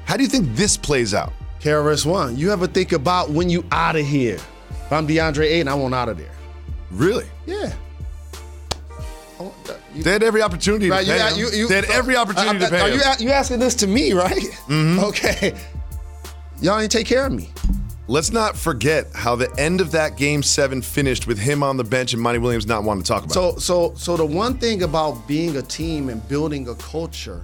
How 0.04 0.16
do 0.16 0.24
you 0.24 0.28
think 0.28 0.56
this 0.56 0.76
plays 0.76 1.14
out? 1.14 1.32
KRS 1.60 2.06
One. 2.06 2.36
You 2.36 2.52
ever 2.52 2.66
think 2.66 2.92
about 2.92 3.30
when 3.30 3.50
you 3.50 3.64
out 3.70 3.96
of 3.96 4.06
here? 4.06 4.38
If 4.70 4.92
I'm 4.92 5.06
DeAndre 5.06 5.44
Ayton, 5.44 5.68
I 5.68 5.74
want 5.74 5.94
out 5.94 6.08
of 6.08 6.16
there. 6.16 6.32
Really? 6.90 7.26
Yeah. 7.46 7.72
Oh, 9.38 9.54
they 9.94 10.12
had 10.12 10.22
every 10.22 10.42
opportunity 10.42 10.90
right, 10.90 11.06
to 11.06 11.12
pay 11.12 11.38
you, 11.38 11.46
you, 11.46 11.52
you, 11.52 11.68
they 11.68 11.76
had 11.76 11.86
so, 11.86 11.94
every 11.94 12.16
opportunity 12.16 12.64
uh, 12.64 12.68
to 12.68 12.70
pay 12.70 12.80
are 12.80 12.90
you, 12.90 13.26
you 13.26 13.30
asking 13.30 13.58
this 13.58 13.74
to 13.76 13.86
me, 13.86 14.12
right? 14.12 14.42
Mm-hmm. 14.68 15.04
Okay. 15.04 15.58
Y'all 16.60 16.78
ain't 16.78 16.92
take 16.92 17.06
care 17.06 17.26
of 17.26 17.32
me. 17.32 17.50
Let's 18.06 18.32
not 18.32 18.56
forget 18.56 19.06
how 19.14 19.36
the 19.36 19.48
end 19.56 19.80
of 19.80 19.92
that 19.92 20.16
game 20.16 20.42
seven 20.42 20.82
finished 20.82 21.26
with 21.26 21.38
him 21.38 21.62
on 21.62 21.76
the 21.76 21.84
bench 21.84 22.12
and 22.12 22.20
Monty 22.20 22.38
Williams 22.38 22.66
not 22.66 22.82
wanting 22.84 23.04
to 23.04 23.08
talk 23.08 23.24
about 23.24 23.32
so, 23.32 23.48
it. 23.50 23.60
So, 23.60 23.94
so 23.94 24.16
the 24.16 24.26
one 24.26 24.58
thing 24.58 24.82
about 24.82 25.28
being 25.28 25.56
a 25.56 25.62
team 25.62 26.08
and 26.08 26.26
building 26.28 26.68
a 26.68 26.74
culture 26.74 27.42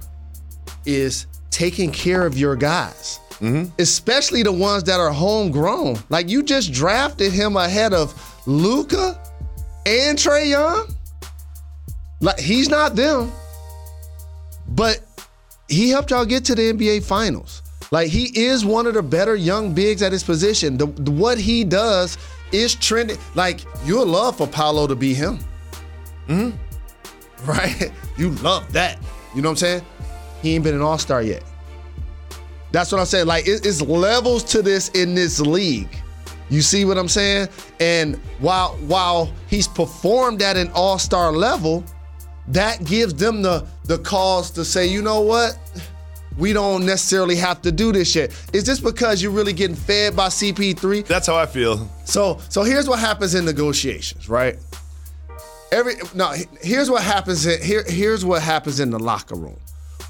is 0.84 1.26
taking 1.50 1.92
care 1.92 2.26
of 2.26 2.36
your 2.36 2.56
guys 2.56 3.20
mm-hmm. 3.40 3.70
especially 3.78 4.42
the 4.42 4.52
ones 4.52 4.84
that 4.84 5.00
are 5.00 5.10
homegrown. 5.10 5.98
Like 6.08 6.28
you 6.28 6.42
just 6.42 6.72
drafted 6.72 7.32
him 7.32 7.56
ahead 7.56 7.92
of 7.92 8.14
Luka 8.46 9.20
and 9.84 10.18
Trae 10.18 10.48
Young. 10.48 10.88
Like 12.20 12.38
he's 12.38 12.68
not 12.68 12.96
them, 12.96 13.30
but 14.68 15.00
he 15.68 15.90
helped 15.90 16.10
y'all 16.10 16.24
get 16.24 16.44
to 16.46 16.54
the 16.54 16.72
NBA 16.72 17.04
Finals. 17.04 17.62
Like 17.90 18.08
he 18.08 18.38
is 18.38 18.64
one 18.64 18.86
of 18.86 18.94
the 18.94 19.02
better 19.02 19.36
young 19.36 19.72
bigs 19.72 20.02
at 20.02 20.12
his 20.12 20.24
position. 20.24 20.76
The, 20.76 20.86
the, 20.86 21.10
what 21.10 21.38
he 21.38 21.62
does 21.62 22.18
is 22.52 22.74
trending. 22.74 23.18
Like 23.34 23.60
you'll 23.84 24.06
love 24.06 24.38
for 24.38 24.46
Paolo 24.46 24.86
to 24.86 24.94
be 24.94 25.14
him. 25.14 25.38
hmm 26.26 26.50
Right? 27.44 27.92
You 28.16 28.30
love 28.30 28.72
that. 28.72 28.98
You 29.34 29.42
know 29.42 29.50
what 29.50 29.52
I'm 29.52 29.56
saying? 29.56 29.82
He 30.42 30.54
ain't 30.54 30.64
been 30.64 30.74
an 30.74 30.80
All 30.80 30.98
Star 30.98 31.22
yet. 31.22 31.44
That's 32.76 32.92
what 32.92 32.98
I'm 32.98 33.06
saying. 33.06 33.24
Like 33.24 33.48
it, 33.48 33.64
it's 33.64 33.80
levels 33.80 34.44
to 34.52 34.60
this 34.60 34.90
in 34.90 35.14
this 35.14 35.40
league. 35.40 35.88
You 36.50 36.60
see 36.60 36.84
what 36.84 36.98
I'm 36.98 37.08
saying? 37.08 37.48
And 37.80 38.16
while 38.38 38.76
while 38.86 39.32
he's 39.48 39.66
performed 39.66 40.42
at 40.42 40.58
an 40.58 40.70
all-star 40.74 41.32
level, 41.32 41.82
that 42.48 42.84
gives 42.84 43.14
them 43.14 43.40
the 43.40 43.66
the 43.84 43.96
cause 44.00 44.50
to 44.50 44.62
say, 44.62 44.86
you 44.86 45.00
know 45.00 45.22
what? 45.22 45.58
We 46.36 46.52
don't 46.52 46.84
necessarily 46.84 47.36
have 47.36 47.62
to 47.62 47.72
do 47.72 47.92
this 47.92 48.14
yet. 48.14 48.30
Is 48.52 48.64
this 48.64 48.78
because 48.78 49.22
you're 49.22 49.32
really 49.32 49.54
getting 49.54 49.74
fed 49.74 50.14
by 50.14 50.26
CP3? 50.28 51.06
That's 51.06 51.28
how 51.28 51.36
I 51.36 51.46
feel. 51.46 51.88
So 52.04 52.38
so 52.50 52.62
here's 52.62 52.90
what 52.90 52.98
happens 52.98 53.34
in 53.34 53.46
negotiations, 53.46 54.28
right? 54.28 54.58
Every 55.72 55.94
no, 56.14 56.34
here's 56.60 56.90
what 56.90 57.02
happens 57.02 57.46
in 57.46 57.62
here, 57.62 57.84
here's 57.88 58.22
what 58.22 58.42
happens 58.42 58.80
in 58.80 58.90
the 58.90 58.98
locker 58.98 59.34
room. 59.34 59.56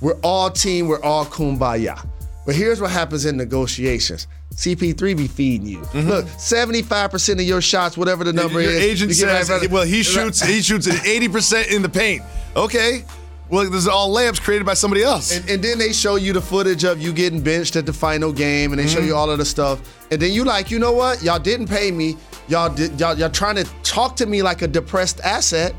We're 0.01 0.19
all 0.25 0.51
team, 0.51 0.89
we're 0.89 1.01
all 1.03 1.27
kumbaya. 1.27 2.05
But 2.47 2.55
here's 2.55 2.81
what 2.81 2.93
happens 2.93 3.27
in 3.27 3.37
negotiations. 3.37 4.29
CP3 4.55 5.17
be 5.17 5.27
feeding 5.27 5.67
you. 5.67 5.79
Mm-hmm. 5.79 6.09
Look, 6.09 6.27
75% 6.27 7.33
of 7.35 7.41
your 7.41 7.61
shots, 7.61 7.99
whatever 7.99 8.23
the 8.23 8.33
number 8.33 8.63
your 8.63 8.71
is. 8.71 8.83
Agent 8.83 9.13
says, 9.13 9.51
right 9.51 9.69
well, 9.69 9.85
he 9.85 10.05
shoots 10.05 10.41
he 10.41 10.63
shoots 10.63 10.87
at 10.87 10.95
80% 10.95 11.73
in 11.75 11.83
the 11.83 11.89
paint. 11.89 12.23
Okay. 12.55 13.05
Well, 13.49 13.69
this 13.69 13.83
is 13.83 13.89
all 13.89 14.15
layups 14.15 14.41
created 14.41 14.65
by 14.65 14.75
somebody 14.75 15.03
else. 15.03 15.37
And, 15.37 15.49
and, 15.49 15.63
then 15.63 15.79
they 15.79 15.93
show 15.93 16.17
you 16.17 16.33
the 16.33 16.41
footage 16.41 16.83
of 16.83 17.01
you 17.01 17.13
getting 17.13 17.41
benched 17.41 17.77
at 17.77 17.87
the 17.87 17.93
final 17.93 18.33
game, 18.33 18.73
and 18.73 18.79
they 18.81 18.87
mm-hmm. 18.87 18.99
show 18.99 19.05
you 19.05 19.15
all 19.15 19.31
of 19.31 19.39
the 19.39 19.45
stuff. 19.45 19.81
And 20.11 20.21
then 20.21 20.33
you 20.33 20.43
like, 20.43 20.69
you 20.69 20.81
know 20.81 20.93
what? 20.93 21.23
Y'all 21.23 21.39
didn't 21.39 21.69
pay 21.69 21.93
me. 21.93 22.17
Y'all 22.49 22.75
did. 22.75 22.99
Y'all, 22.99 23.17
y'all 23.17 23.31
trying 23.31 23.55
to 23.57 23.65
talk 23.85 24.17
to 24.17 24.27
me 24.27 24.43
like 24.43 24.63
a 24.63 24.67
depressed 24.67 25.21
asset. 25.21 25.75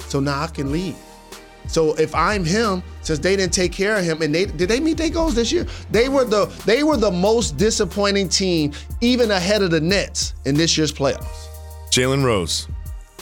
So 0.00 0.20
now 0.20 0.42
I 0.42 0.46
can 0.46 0.70
leave. 0.70 0.96
So 1.68 1.94
if 1.94 2.14
I'm 2.14 2.44
him, 2.44 2.82
since 3.02 3.18
they 3.18 3.36
didn't 3.36 3.52
take 3.52 3.72
care 3.72 3.96
of 3.96 4.04
him, 4.04 4.22
and 4.22 4.34
they 4.34 4.46
did 4.46 4.68
they 4.68 4.80
meet 4.80 4.96
their 4.96 5.10
goals 5.10 5.34
this 5.34 5.52
year? 5.52 5.66
They 5.90 6.08
were 6.08 6.24
the 6.24 6.46
they 6.66 6.82
were 6.82 6.96
the 6.96 7.10
most 7.10 7.56
disappointing 7.56 8.28
team, 8.28 8.72
even 9.00 9.30
ahead 9.30 9.62
of 9.62 9.70
the 9.70 9.80
Nets 9.80 10.34
in 10.44 10.56
this 10.56 10.76
year's 10.76 10.92
playoffs. 10.92 11.46
Jalen 11.90 12.24
Rose 12.24 12.66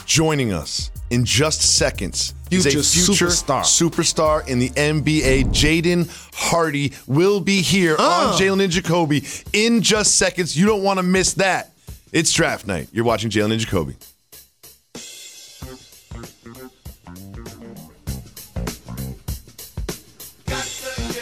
joining 0.07 0.53
us 0.53 0.91
in 1.11 1.25
just 1.25 1.76
seconds. 1.76 2.35
He's 2.49 2.67
a 2.67 2.71
future 2.71 3.26
superstar. 3.26 3.62
superstar 3.62 4.47
in 4.47 4.61
the 4.61 4.71
NBA. 4.71 5.47
Jaden 5.47 6.09
Hardy 6.35 6.93
will 7.07 7.41
be 7.41 7.61
here 7.61 7.97
uh. 7.99 8.03
on 8.03 8.41
Jalen 8.41 8.62
and 8.62 8.73
Jacoby 8.73 9.25
in 9.53 9.83
just 9.83 10.17
seconds. 10.17 10.57
You 10.57 10.67
don't 10.67 10.83
want 10.83 10.99
to 10.99 11.03
miss 11.03 11.35
that. 11.35 11.73
It's 12.12 12.33
draft 12.33 12.67
night. 12.67 12.88
You're 12.93 13.05
watching 13.05 13.31
Jalen 13.31 13.53
and 13.53 13.61
Jacoby. 13.61 13.97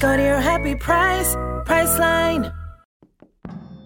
Go 0.00 0.16
to 0.16 0.22
your 0.22 0.40
happy 0.40 0.74
price, 0.74 1.36
Priceline. 1.66 2.52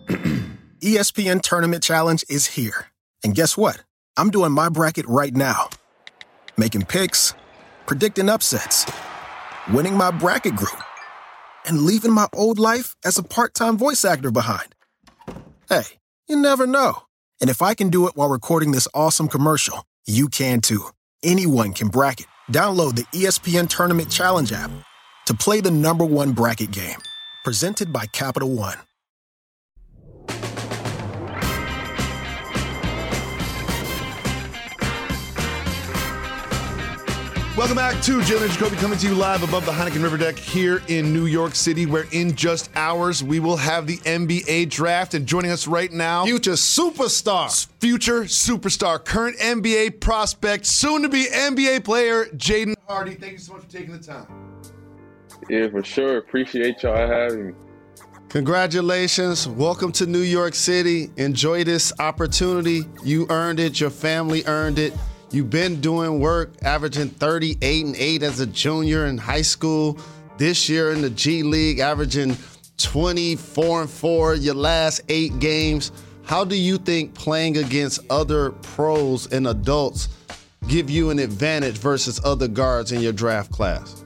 ESPN 0.80 1.42
Tournament 1.42 1.82
Challenge 1.82 2.24
is 2.30 2.46
here. 2.46 2.86
And 3.22 3.34
guess 3.34 3.56
what? 3.58 3.84
I'm 4.16 4.30
doing 4.30 4.52
my 4.52 4.68
bracket 4.70 5.06
right 5.06 5.34
now. 5.34 5.68
Making 6.56 6.86
picks, 6.86 7.34
predicting 7.86 8.28
upsets, 8.28 8.90
winning 9.70 9.94
my 9.94 10.10
bracket 10.10 10.56
group, 10.56 10.82
and 11.66 11.82
leaving 11.82 12.12
my 12.12 12.26
old 12.32 12.58
life 12.58 12.96
as 13.04 13.18
a 13.18 13.22
part 13.22 13.52
time 13.52 13.76
voice 13.76 14.04
actor 14.04 14.30
behind. 14.30 14.74
Hey, 15.68 15.84
you 16.26 16.36
never 16.36 16.66
know. 16.66 17.02
And 17.40 17.50
if 17.50 17.60
I 17.60 17.74
can 17.74 17.90
do 17.90 18.06
it 18.06 18.16
while 18.16 18.30
recording 18.30 18.72
this 18.72 18.88
awesome 18.94 19.28
commercial, 19.28 19.84
you 20.06 20.28
can 20.28 20.62
too. 20.62 20.86
Anyone 21.22 21.74
can 21.74 21.88
bracket. 21.88 22.26
Download 22.50 22.94
the 22.94 23.04
ESPN 23.16 23.68
Tournament 23.68 24.10
Challenge 24.10 24.52
app 24.52 24.70
to 25.28 25.34
play 25.34 25.60
the 25.60 25.70
number 25.70 26.06
one 26.06 26.32
bracket 26.32 26.70
game. 26.70 26.96
Presented 27.44 27.92
by 27.92 28.06
Capital 28.06 28.48
One. 28.48 28.78
Welcome 37.58 37.76
back 37.76 38.00
to 38.04 38.20
Jalen 38.20 38.42
and 38.44 38.52
Jacoby 38.52 38.76
coming 38.76 38.98
to 38.98 39.06
you 39.08 39.14
live 39.14 39.42
above 39.42 39.66
the 39.66 39.72
Heineken 39.72 40.02
River 40.02 40.16
Deck 40.16 40.38
here 40.38 40.80
in 40.88 41.12
New 41.12 41.26
York 41.26 41.54
City, 41.54 41.84
where 41.84 42.06
in 42.12 42.34
just 42.34 42.70
hours 42.74 43.22
we 43.22 43.38
will 43.38 43.56
have 43.56 43.86
the 43.86 43.98
NBA 43.98 44.70
draft. 44.70 45.12
And 45.12 45.26
joining 45.26 45.50
us 45.50 45.66
right 45.66 45.92
now, 45.92 46.24
Future 46.24 46.52
superstar. 46.52 47.66
future 47.80 48.22
superstar, 48.22 49.04
current 49.04 49.36
NBA 49.38 50.00
prospect, 50.00 50.64
soon 50.64 51.02
to 51.02 51.10
be 51.10 51.26
NBA 51.26 51.84
player, 51.84 52.26
Jaden 52.26 52.74
Hardy. 52.86 53.14
Thank 53.14 53.32
you 53.32 53.38
so 53.38 53.54
much 53.54 53.62
for 53.64 53.70
taking 53.70 53.92
the 53.92 53.98
time. 53.98 54.48
Yeah, 55.48 55.68
for 55.68 55.82
sure. 55.82 56.18
Appreciate 56.18 56.82
y'all 56.82 56.96
having 56.96 57.48
me. 57.48 57.54
Congratulations. 58.28 59.48
Welcome 59.48 59.90
to 59.92 60.06
New 60.06 60.20
York 60.20 60.54
City. 60.54 61.10
Enjoy 61.16 61.64
this 61.64 61.92
opportunity. 61.98 62.82
You 63.02 63.26
earned 63.30 63.58
it, 63.58 63.80
your 63.80 63.88
family 63.88 64.44
earned 64.46 64.78
it. 64.78 64.92
You've 65.30 65.48
been 65.48 65.80
doing 65.80 66.20
work, 66.20 66.52
averaging 66.62 67.08
38 67.08 67.86
and 67.86 67.96
8 67.96 68.22
as 68.22 68.40
a 68.40 68.46
junior 68.46 69.06
in 69.06 69.16
high 69.16 69.42
school. 69.42 69.98
This 70.36 70.68
year 70.68 70.92
in 70.92 71.00
the 71.00 71.10
G 71.10 71.42
League, 71.42 71.78
averaging 71.78 72.36
24 72.76 73.82
and 73.82 73.90
4 73.90 74.34
your 74.36 74.54
last 74.54 75.00
eight 75.08 75.38
games. 75.38 75.90
How 76.24 76.44
do 76.44 76.56
you 76.56 76.76
think 76.76 77.14
playing 77.14 77.56
against 77.56 78.00
other 78.10 78.50
pros 78.50 79.32
and 79.32 79.46
adults 79.46 80.08
give 80.66 80.90
you 80.90 81.10
an 81.10 81.18
advantage 81.18 81.78
versus 81.78 82.20
other 82.24 82.48
guards 82.48 82.92
in 82.92 83.00
your 83.00 83.12
draft 83.12 83.50
class? 83.50 83.97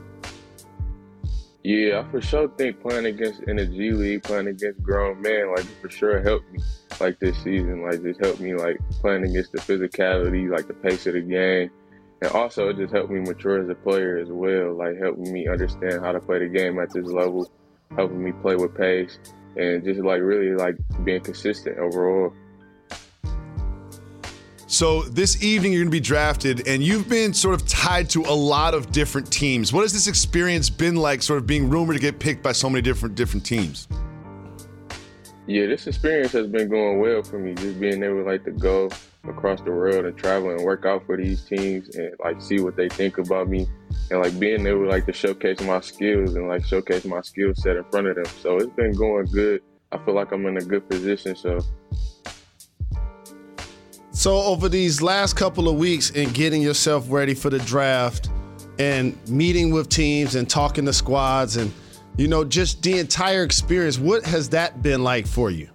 Yeah, 1.63 2.03
I 2.05 2.11
for 2.11 2.21
sure 2.21 2.49
think 2.49 2.81
playing 2.81 3.05
against 3.05 3.43
in 3.43 3.55
the 3.55 3.65
G 3.65 3.91
League, 3.91 4.23
playing 4.23 4.47
against 4.47 4.83
grown 4.83 5.21
men, 5.21 5.49
like 5.55 5.65
for 5.81 5.89
sure 5.89 6.21
helped 6.21 6.51
me. 6.51 6.59
Like 6.99 7.19
this 7.19 7.37
season, 7.37 7.81
like 7.83 8.03
just 8.03 8.19
helped 8.19 8.41
me 8.41 8.53
like 8.53 8.77
playing 9.01 9.23
against 9.23 9.53
the 9.53 9.59
physicality, 9.59 10.51
like 10.51 10.67
the 10.67 10.73
pace 10.73 11.07
of 11.07 11.13
the 11.13 11.21
game, 11.21 11.71
and 12.21 12.31
also 12.31 12.67
it 12.67 12.75
just 12.75 12.93
helped 12.93 13.11
me 13.11 13.21
mature 13.21 13.61
as 13.61 13.69
a 13.69 13.75
player 13.75 14.17
as 14.17 14.27
well. 14.29 14.73
Like 14.73 14.97
helping 14.97 15.31
me 15.31 15.47
understand 15.47 16.01
how 16.01 16.11
to 16.11 16.19
play 16.19 16.39
the 16.39 16.49
game 16.49 16.79
at 16.79 16.91
this 16.91 17.05
level, 17.05 17.49
helping 17.95 18.21
me 18.21 18.33
play 18.33 18.57
with 18.57 18.75
pace, 18.75 19.17
and 19.55 19.85
just 19.85 20.01
like 20.01 20.21
really 20.21 20.55
like 20.55 20.75
being 21.05 21.21
consistent 21.21 21.77
overall. 21.77 22.33
So 24.73 25.03
this 25.03 25.43
evening 25.43 25.71
you're 25.71 25.83
going 25.83 25.91
to 25.91 25.95
be 25.95 25.99
drafted, 25.99 26.67
and 26.67 26.81
you've 26.81 27.07
been 27.07 27.31
sort 27.31 27.53
of 27.53 27.67
tied 27.67 28.09
to 28.09 28.21
a 28.21 28.33
lot 28.33 28.73
of 28.73 28.91
different 28.91 29.31
teams. 29.31 29.71
What 29.71 29.81
has 29.81 29.93
this 29.93 30.07
experience 30.07 30.67
been 30.67 30.95
like, 30.95 31.21
sort 31.21 31.37
of 31.37 31.45
being 31.45 31.69
rumored 31.69 31.95
to 31.95 32.01
get 32.01 32.17
picked 32.17 32.41
by 32.41 32.53
so 32.53 32.71
many 32.71 32.81
different 32.81 33.13
different 33.13 33.45
teams? 33.45 33.87
Yeah, 35.45 35.67
this 35.67 35.85
experience 35.85 36.31
has 36.31 36.47
been 36.47 36.69
going 36.69 36.99
well 36.99 37.21
for 37.21 37.37
me. 37.37 37.53
Just 37.53 37.79
being 37.79 38.01
able 38.01 38.25
like 38.25 38.45
to 38.45 38.51
go 38.51 38.89
across 39.25 39.61
the 39.61 39.69
world 39.69 40.05
and 40.05 40.17
travel 40.17 40.49
and 40.49 40.63
work 40.63 40.87
out 40.87 41.05
for 41.05 41.17
these 41.17 41.45
teams 41.45 41.95
and 41.95 42.11
like 42.23 42.41
see 42.41 42.59
what 42.59 42.75
they 42.75 42.89
think 42.89 43.19
about 43.19 43.47
me 43.47 43.67
and 44.09 44.21
like 44.21 44.39
being 44.39 44.65
able 44.65 44.87
like 44.89 45.05
to 45.05 45.13
showcase 45.13 45.61
my 45.61 45.81
skills 45.81 46.33
and 46.33 46.47
like 46.47 46.65
showcase 46.65 47.05
my 47.05 47.21
skill 47.21 47.53
set 47.53 47.75
in 47.75 47.83
front 47.91 48.07
of 48.07 48.15
them. 48.15 48.25
So 48.41 48.57
it's 48.57 48.73
been 48.73 48.93
going 48.93 49.27
good. 49.27 49.61
I 49.91 49.99
feel 49.99 50.15
like 50.15 50.31
I'm 50.31 50.47
in 50.47 50.57
a 50.57 50.61
good 50.61 50.89
position. 50.89 51.35
So 51.35 51.59
So 54.13 54.37
over 54.37 54.69
these 54.69 55.01
last 55.01 55.35
couple 55.35 55.67
of 55.67 55.75
weeks 55.75 56.11
and 56.11 56.33
getting 56.33 56.61
yourself 56.61 57.05
ready 57.09 57.33
for 57.33 57.49
the 57.49 57.59
draft 57.59 58.29
and 58.79 59.17
meeting 59.29 59.71
with 59.73 59.89
teams 59.89 60.35
and 60.35 60.49
talking 60.49 60.85
to 60.85 60.93
squads 60.93 61.57
and 61.57 61.73
you 62.15 62.27
know 62.27 62.43
just 62.43 62.81
the 62.81 62.99
entire 62.99 63.43
experience, 63.43 63.99
what 63.99 64.23
has 64.23 64.49
that 64.49 64.81
been 64.81 65.03
like 65.03 65.27
for 65.27 65.49
you? 65.49 65.69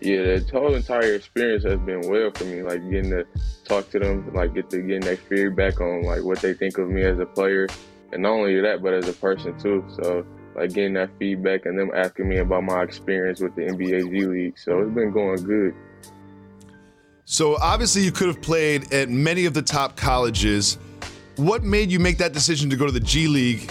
yeah, 0.00 0.38
the 0.38 0.50
whole 0.52 0.74
entire 0.74 1.14
experience 1.14 1.62
has 1.64 1.78
been 1.80 2.08
well 2.08 2.30
for 2.34 2.44
me. 2.44 2.62
Like 2.62 2.82
getting 2.90 3.10
to 3.10 3.26
talk 3.64 3.90
to 3.90 3.98
them, 3.98 4.32
like 4.34 4.54
get 4.54 4.70
to 4.70 4.78
getting 4.78 5.00
their 5.00 5.16
feedback 5.16 5.80
on 5.80 6.02
like 6.02 6.22
what 6.22 6.40
they 6.40 6.54
think 6.54 6.78
of 6.78 6.88
me 6.88 7.02
as 7.02 7.18
a 7.18 7.26
player, 7.26 7.68
and 8.12 8.22
not 8.22 8.32
only 8.32 8.60
that, 8.60 8.82
but 8.82 8.94
as 8.94 9.08
a 9.08 9.12
person 9.12 9.58
too. 9.58 9.84
So 10.00 10.24
like 10.56 10.72
getting 10.72 10.94
that 10.94 11.10
feedback 11.18 11.66
and 11.66 11.78
them 11.78 11.90
asking 11.94 12.28
me 12.28 12.38
about 12.38 12.64
my 12.64 12.82
experience 12.82 13.40
with 13.40 13.54
the 13.54 13.62
NBA 13.62 14.10
G 14.10 14.26
League. 14.26 14.58
So 14.58 14.80
it's 14.80 14.94
been 14.94 15.12
going 15.12 15.42
good. 15.44 15.74
So 17.30 17.56
obviously 17.58 18.02
you 18.02 18.10
could 18.10 18.26
have 18.26 18.42
played 18.42 18.92
at 18.92 19.08
many 19.08 19.46
of 19.46 19.54
the 19.54 19.62
top 19.62 19.94
colleges. 19.94 20.78
What 21.36 21.62
made 21.62 21.88
you 21.88 22.00
make 22.00 22.18
that 22.18 22.32
decision 22.32 22.68
to 22.70 22.76
go 22.76 22.86
to 22.86 22.92
the 22.92 22.98
G 22.98 23.28
League? 23.28 23.70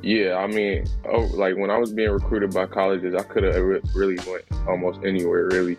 Yeah, 0.00 0.36
I 0.36 0.46
mean, 0.46 0.86
oh, 1.04 1.28
like 1.34 1.58
when 1.58 1.68
I 1.68 1.76
was 1.76 1.92
being 1.92 2.08
recruited 2.08 2.54
by 2.54 2.64
colleges, 2.64 3.14
I 3.14 3.24
could 3.24 3.42
have 3.42 3.56
uh, 3.56 3.80
really 3.94 4.16
went 4.26 4.44
almost 4.66 5.00
anywhere, 5.04 5.48
really. 5.48 5.76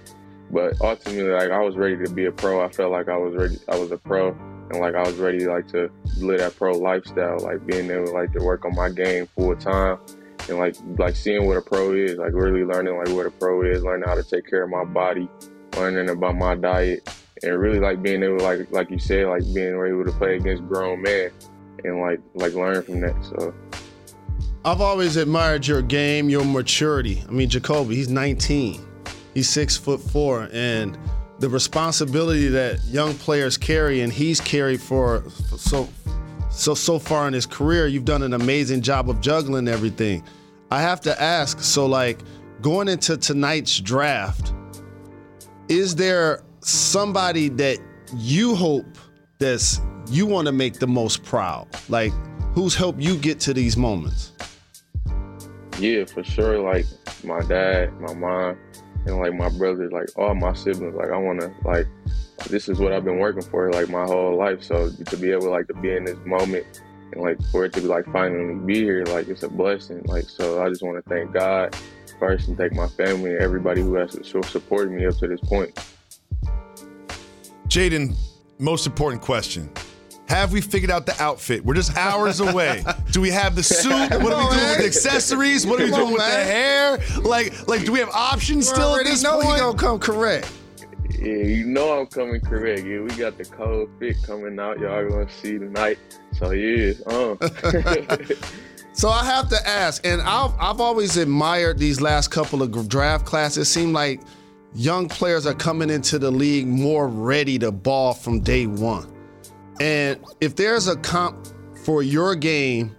But 0.51 0.79
ultimately, 0.81 1.31
like 1.31 1.49
I 1.49 1.61
was 1.61 1.77
ready 1.77 1.97
to 2.05 2.11
be 2.11 2.25
a 2.25 2.31
pro. 2.31 2.63
I 2.63 2.69
felt 2.69 2.91
like 2.91 3.09
I 3.09 3.17
was 3.17 3.33
ready. 3.33 3.57
I 3.67 3.75
was 3.79 3.89
a 3.89 3.97
pro, 3.97 4.37
and 4.69 4.79
like 4.79 4.93
I 4.93 5.01
was 5.01 5.15
ready, 5.15 5.47
like 5.47 5.67
to 5.69 5.89
live 6.19 6.41
that 6.41 6.55
pro 6.57 6.73
lifestyle, 6.73 7.39
like 7.39 7.65
being 7.65 7.89
able, 7.89 8.13
like 8.13 8.33
to 8.33 8.43
work 8.43 8.65
on 8.65 8.75
my 8.75 8.89
game 8.89 9.25
full 9.35 9.55
time, 9.55 9.97
and 10.49 10.57
like 10.57 10.75
like 10.97 11.15
seeing 11.15 11.45
what 11.45 11.57
a 11.57 11.61
pro 11.61 11.93
is, 11.93 12.17
like 12.17 12.33
really 12.33 12.63
learning 12.63 12.97
like 12.97 13.09
what 13.09 13.25
a 13.25 13.31
pro 13.31 13.63
is, 13.63 13.83
learning 13.83 14.07
how 14.07 14.15
to 14.15 14.23
take 14.23 14.49
care 14.49 14.63
of 14.63 14.69
my 14.69 14.83
body, 14.83 15.29
learning 15.75 16.09
about 16.09 16.35
my 16.35 16.55
diet, 16.55 17.09
and 17.43 17.59
really 17.59 17.79
like 17.79 18.01
being 18.01 18.23
able, 18.23 18.39
like 18.39 18.71
like 18.71 18.89
you 18.89 18.99
said, 18.99 19.27
like 19.27 19.43
being 19.53 19.75
able 19.75 20.05
to 20.05 20.11
play 20.13 20.35
against 20.35 20.67
grown 20.67 21.01
men, 21.01 21.31
and 21.83 21.99
like 21.99 22.19
like 22.33 22.53
learn 22.53 22.83
from 22.83 23.01
that. 23.01 23.15
So. 23.23 23.53
I've 24.65 24.79
always 24.79 25.17
admired 25.17 25.67
your 25.67 25.81
game, 25.81 26.29
your 26.29 26.45
maturity. 26.45 27.21
I 27.27 27.31
mean, 27.31 27.49
Jacoby, 27.49 27.95
he's 27.95 28.07
19. 28.07 28.81
He's 29.33 29.49
six 29.49 29.75
foot 29.75 29.99
four, 29.99 30.47
and 30.53 30.97
the 31.39 31.49
responsibility 31.49 32.47
that 32.47 32.81
young 32.85 33.13
players 33.15 33.57
carry, 33.57 34.01
and 34.01 34.13
he's 34.13 34.39
carried 34.39 34.81
for 34.81 35.23
so 35.57 35.89
so 36.53 36.73
so 36.73 36.99
far 36.99 37.27
in 37.27 37.33
his 37.33 37.45
career. 37.45 37.87
You've 37.87 38.05
done 38.05 38.23
an 38.23 38.33
amazing 38.33 38.81
job 38.81 39.09
of 39.09 39.19
juggling 39.21 39.67
everything. 39.67 40.23
I 40.71 40.81
have 40.81 41.01
to 41.01 41.21
ask, 41.21 41.59
so 41.59 41.85
like 41.85 42.19
going 42.61 42.87
into 42.87 43.17
tonight's 43.17 43.79
draft, 43.79 44.53
is 45.67 45.95
there 45.95 46.43
somebody 46.61 47.49
that 47.49 47.79
you 48.15 48.55
hope 48.55 48.85
that's 49.39 49.81
you 50.09 50.25
want 50.25 50.47
to 50.47 50.51
make 50.51 50.75
the 50.75 50.87
most 50.87 51.23
proud? 51.23 51.67
Like 51.89 52.13
who's 52.53 52.75
helped 52.75 53.01
you 53.01 53.17
get 53.17 53.39
to 53.41 53.53
these 53.53 53.75
moments? 53.75 54.31
Yeah, 55.79 56.05
for 56.05 56.23
sure. 56.23 56.59
Like 56.59 56.85
my 57.23 57.41
dad, 57.41 57.99
my 57.99 58.13
mom, 58.13 58.57
and 59.05 59.17
like 59.17 59.33
my 59.33 59.49
brothers, 59.49 59.91
like 59.91 60.07
all 60.15 60.35
my 60.35 60.53
siblings. 60.53 60.95
Like 60.95 61.09
I 61.09 61.17
want 61.17 61.41
to 61.41 61.51
like 61.65 61.87
this 62.49 62.69
is 62.69 62.79
what 62.79 62.93
I've 62.93 63.03
been 63.03 63.19
working 63.19 63.41
for 63.41 63.71
like 63.71 63.89
my 63.89 64.03
whole 64.03 64.37
life. 64.37 64.63
So 64.63 64.89
to 64.89 65.17
be 65.17 65.31
able 65.31 65.49
like 65.49 65.67
to 65.67 65.73
be 65.73 65.95
in 65.95 66.05
this 66.05 66.17
moment 66.25 66.81
and 67.11 67.21
like 67.21 67.41
for 67.51 67.65
it 67.65 67.73
to 67.73 67.81
be 67.81 67.87
like 67.87 68.05
finally 68.11 68.55
be 68.65 68.75
here, 68.75 69.03
like 69.05 69.27
it's 69.27 69.43
a 69.43 69.49
blessing. 69.49 70.01
Like 70.05 70.29
so, 70.29 70.63
I 70.63 70.69
just 70.69 70.83
want 70.83 71.03
to 71.03 71.09
thank 71.09 71.33
God 71.33 71.75
first 72.19 72.47
and 72.47 72.57
thank 72.57 72.73
my 72.73 72.87
family 72.87 73.31
and 73.31 73.41
everybody 73.41 73.81
who 73.81 73.95
has 73.95 74.17
supported 74.47 74.91
me 74.91 75.05
up 75.05 75.15
to 75.17 75.27
this 75.27 75.41
point. 75.41 75.77
Jaden, 77.67 78.15
most 78.59 78.85
important 78.85 79.21
question. 79.21 79.69
Have 80.29 80.53
we 80.53 80.61
figured 80.61 80.89
out 80.89 81.05
the 81.05 81.21
outfit? 81.21 81.63
We're 81.65 81.73
just 81.73 81.95
hours 81.97 82.39
away. 82.39 82.83
Do 83.11 83.19
we 83.21 83.29
have 83.29 83.55
the 83.55 83.63
suit? 83.63 83.91
What 83.91 84.11
are 84.11 84.17
we 84.19 84.23
doing 84.23 84.49
man. 84.49 84.69
with 84.69 84.77
the 84.79 84.85
accessories? 84.85 85.67
What 85.67 85.81
are 85.81 85.85
we 85.85 85.91
doing 85.91 86.01
on, 86.01 86.13
with 86.13 86.21
the 86.21 86.43
hair? 86.43 86.99
Like, 87.21 87.67
like, 87.67 87.85
do 87.85 87.91
we 87.91 87.99
have 87.99 88.09
options 88.09 88.67
You 88.67 88.73
still 88.73 88.89
at 88.89 88.93
already 88.93 89.09
this 89.11 89.23
know 89.23 89.41
he 89.41 89.47
point? 89.47 89.59
gonna 89.59 89.77
come 89.77 89.99
correct. 89.99 90.51
Yeah, 91.23 91.35
you 91.35 91.65
know 91.65 91.99
I'm 91.99 92.07
coming 92.07 92.41
correct. 92.41 92.85
Yeah, 92.85 92.99
we 92.99 93.09
got 93.11 93.37
the 93.37 93.45
cold 93.45 93.89
fit 93.97 94.21
coming 94.23 94.59
out. 94.59 94.79
Y'all 94.79 95.09
gonna 95.09 95.29
see 95.29 95.57
tonight. 95.57 95.97
So 96.33 96.51
yeah, 96.51 96.93
um. 97.07 97.39
So 98.95 99.09
I 99.09 99.25
have 99.25 99.49
to 99.49 99.67
ask, 99.67 100.05
and 100.05 100.21
I've 100.21 100.53
I've 100.59 100.79
always 100.79 101.17
admired 101.17 101.79
these 101.79 101.99
last 101.99 102.29
couple 102.29 102.61
of 102.61 102.87
draft 102.87 103.25
classes. 103.25 103.67
It 103.67 103.71
seemed 103.71 103.93
like 103.93 104.21
young 104.75 105.09
players 105.09 105.47
are 105.47 105.55
coming 105.55 105.89
into 105.89 106.19
the 106.19 106.29
league 106.29 106.67
more 106.67 107.07
ready 107.07 107.57
to 107.59 107.71
ball 107.71 108.13
from 108.13 108.39
day 108.39 108.67
one. 108.67 109.11
And 109.79 110.19
if 110.41 110.55
there's 110.55 110.87
a 110.87 110.95
comp 110.97 111.47
for 111.83 112.03
your 112.03 112.35
game, 112.35 112.95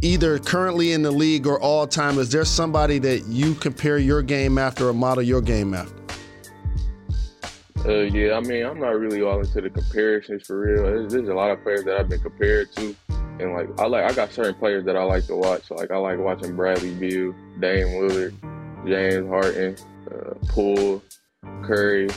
either 0.00 0.38
currently 0.38 0.92
in 0.92 1.02
the 1.02 1.10
league 1.10 1.48
or 1.48 1.60
all 1.60 1.88
time, 1.88 2.18
is 2.18 2.30
there 2.30 2.44
somebody 2.44 3.00
that 3.00 3.26
you 3.26 3.54
compare 3.54 3.98
your 3.98 4.22
game 4.22 4.58
after 4.58 4.88
or 4.88 4.94
model 4.94 5.24
your 5.24 5.42
game 5.42 5.74
after? 5.74 6.05
Uh, 7.86 8.00
yeah, 8.00 8.34
I 8.34 8.40
mean, 8.40 8.66
I'm 8.66 8.80
not 8.80 8.98
really 8.98 9.22
all 9.22 9.38
into 9.38 9.60
the 9.60 9.70
comparisons 9.70 10.44
for 10.44 10.58
real. 10.58 10.82
There's, 10.82 11.12
there's 11.12 11.28
a 11.28 11.34
lot 11.34 11.52
of 11.52 11.62
players 11.62 11.84
that 11.84 11.96
I've 11.96 12.08
been 12.08 12.20
compared 12.20 12.72
to, 12.72 12.96
and 13.38 13.52
like 13.52 13.68
I 13.78 13.86
like, 13.86 14.10
I 14.10 14.12
got 14.12 14.32
certain 14.32 14.56
players 14.56 14.84
that 14.86 14.96
I 14.96 15.04
like 15.04 15.26
to 15.26 15.36
watch. 15.36 15.70
Like 15.70 15.92
I 15.92 15.96
like 15.96 16.18
watching 16.18 16.56
Bradley 16.56 16.94
Beal, 16.94 17.32
Dame 17.60 17.86
Lillard, 17.86 18.34
James 18.88 19.28
Harden, 19.28 19.76
uh, 20.10 20.34
Poole, 20.48 21.00
Curry, 21.62 22.08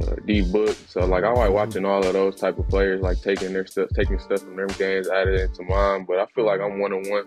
uh, 0.00 0.14
D 0.26 0.42
Book. 0.42 0.76
So 0.86 1.04
like 1.06 1.24
I 1.24 1.32
like 1.32 1.50
watching 1.50 1.84
all 1.84 2.06
of 2.06 2.12
those 2.12 2.36
type 2.36 2.58
of 2.58 2.68
players, 2.68 3.00
like 3.00 3.20
taking 3.20 3.52
their 3.52 3.66
stuff, 3.66 3.88
taking 3.96 4.20
stuff 4.20 4.42
from 4.42 4.54
their 4.54 4.68
games, 4.68 5.08
adding 5.08 5.34
it 5.34 5.40
into 5.40 5.64
mine. 5.64 6.04
But 6.06 6.20
I 6.20 6.26
feel 6.26 6.46
like 6.46 6.60
I'm 6.60 6.78
one 6.78 6.92
on 6.92 7.10
one. 7.10 7.24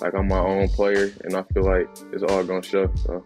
Like 0.00 0.14
I'm 0.14 0.28
my 0.28 0.38
own 0.38 0.68
player, 0.68 1.12
and 1.24 1.36
I 1.36 1.42
feel 1.52 1.64
like 1.64 1.88
it's 2.14 2.22
all 2.22 2.44
gonna 2.44 2.62
show. 2.62 2.90
So. 2.96 3.22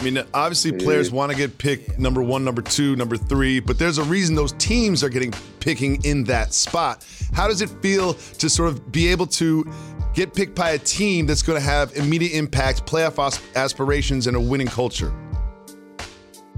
I 0.00 0.02
mean, 0.02 0.24
obviously, 0.32 0.72
players 0.72 1.10
want 1.10 1.30
to 1.30 1.36
get 1.36 1.58
picked 1.58 1.98
number 1.98 2.22
one, 2.22 2.42
number 2.42 2.62
two, 2.62 2.96
number 2.96 3.18
three, 3.18 3.60
but 3.60 3.78
there's 3.78 3.98
a 3.98 4.02
reason 4.04 4.34
those 4.34 4.52
teams 4.52 5.04
are 5.04 5.10
getting 5.10 5.30
picking 5.60 6.02
in 6.06 6.24
that 6.24 6.54
spot. 6.54 7.06
How 7.34 7.46
does 7.46 7.60
it 7.60 7.68
feel 7.82 8.14
to 8.14 8.48
sort 8.48 8.70
of 8.70 8.90
be 8.90 9.08
able 9.08 9.26
to 9.26 9.70
get 10.14 10.32
picked 10.32 10.54
by 10.54 10.70
a 10.70 10.78
team 10.78 11.26
that's 11.26 11.42
going 11.42 11.60
to 11.60 11.64
have 11.64 11.94
immediate 11.96 12.32
impact, 12.32 12.86
playoff 12.86 13.42
aspirations, 13.54 14.26
and 14.26 14.38
a 14.38 14.40
winning 14.40 14.68
culture? 14.68 15.12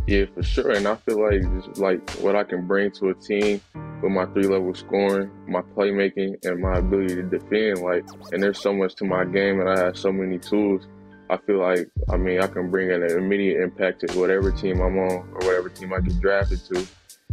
Yeah, 0.06 0.26
for 0.32 0.44
sure. 0.44 0.70
And 0.70 0.86
I 0.86 0.94
feel 0.94 1.20
like 1.20 1.42
just 1.64 1.78
like 1.80 2.08
what 2.20 2.36
I 2.36 2.44
can 2.44 2.68
bring 2.68 2.92
to 2.92 3.08
a 3.08 3.14
team 3.14 3.60
with 3.74 4.12
my 4.12 4.26
three 4.26 4.46
level 4.46 4.72
scoring, 4.72 5.32
my 5.48 5.62
playmaking, 5.62 6.44
and 6.44 6.60
my 6.60 6.78
ability 6.78 7.16
to 7.16 7.22
defend. 7.24 7.80
Like, 7.80 8.04
and 8.30 8.40
there's 8.40 8.60
so 8.60 8.72
much 8.72 8.94
to 8.96 9.04
my 9.04 9.24
game, 9.24 9.58
and 9.58 9.68
I 9.68 9.78
have 9.78 9.98
so 9.98 10.12
many 10.12 10.38
tools. 10.38 10.86
I 11.32 11.38
feel 11.38 11.60
like 11.60 11.88
I 12.10 12.18
mean 12.18 12.42
I 12.42 12.46
can 12.46 12.70
bring 12.70 12.92
an 12.92 13.02
immediate 13.02 13.62
impact 13.62 14.06
to 14.06 14.18
whatever 14.18 14.52
team 14.52 14.82
I'm 14.82 14.98
on 14.98 15.26
or 15.32 15.38
whatever 15.46 15.70
team 15.70 15.94
I 15.94 16.00
get 16.00 16.20
drafted 16.20 16.60
to. 16.66 16.86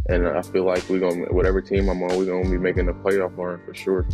And 0.08 0.26
I 0.26 0.40
feel 0.40 0.64
like 0.64 0.88
we're 0.88 1.00
gonna 1.00 1.26
whatever 1.26 1.60
team 1.60 1.86
I'm 1.90 2.02
on, 2.04 2.16
we're 2.16 2.24
gonna 2.24 2.48
be 2.48 2.56
making 2.56 2.86
the 2.86 2.94
playoff 2.94 3.36
run 3.36 3.60
for 3.66 3.74
sure. 3.74 4.06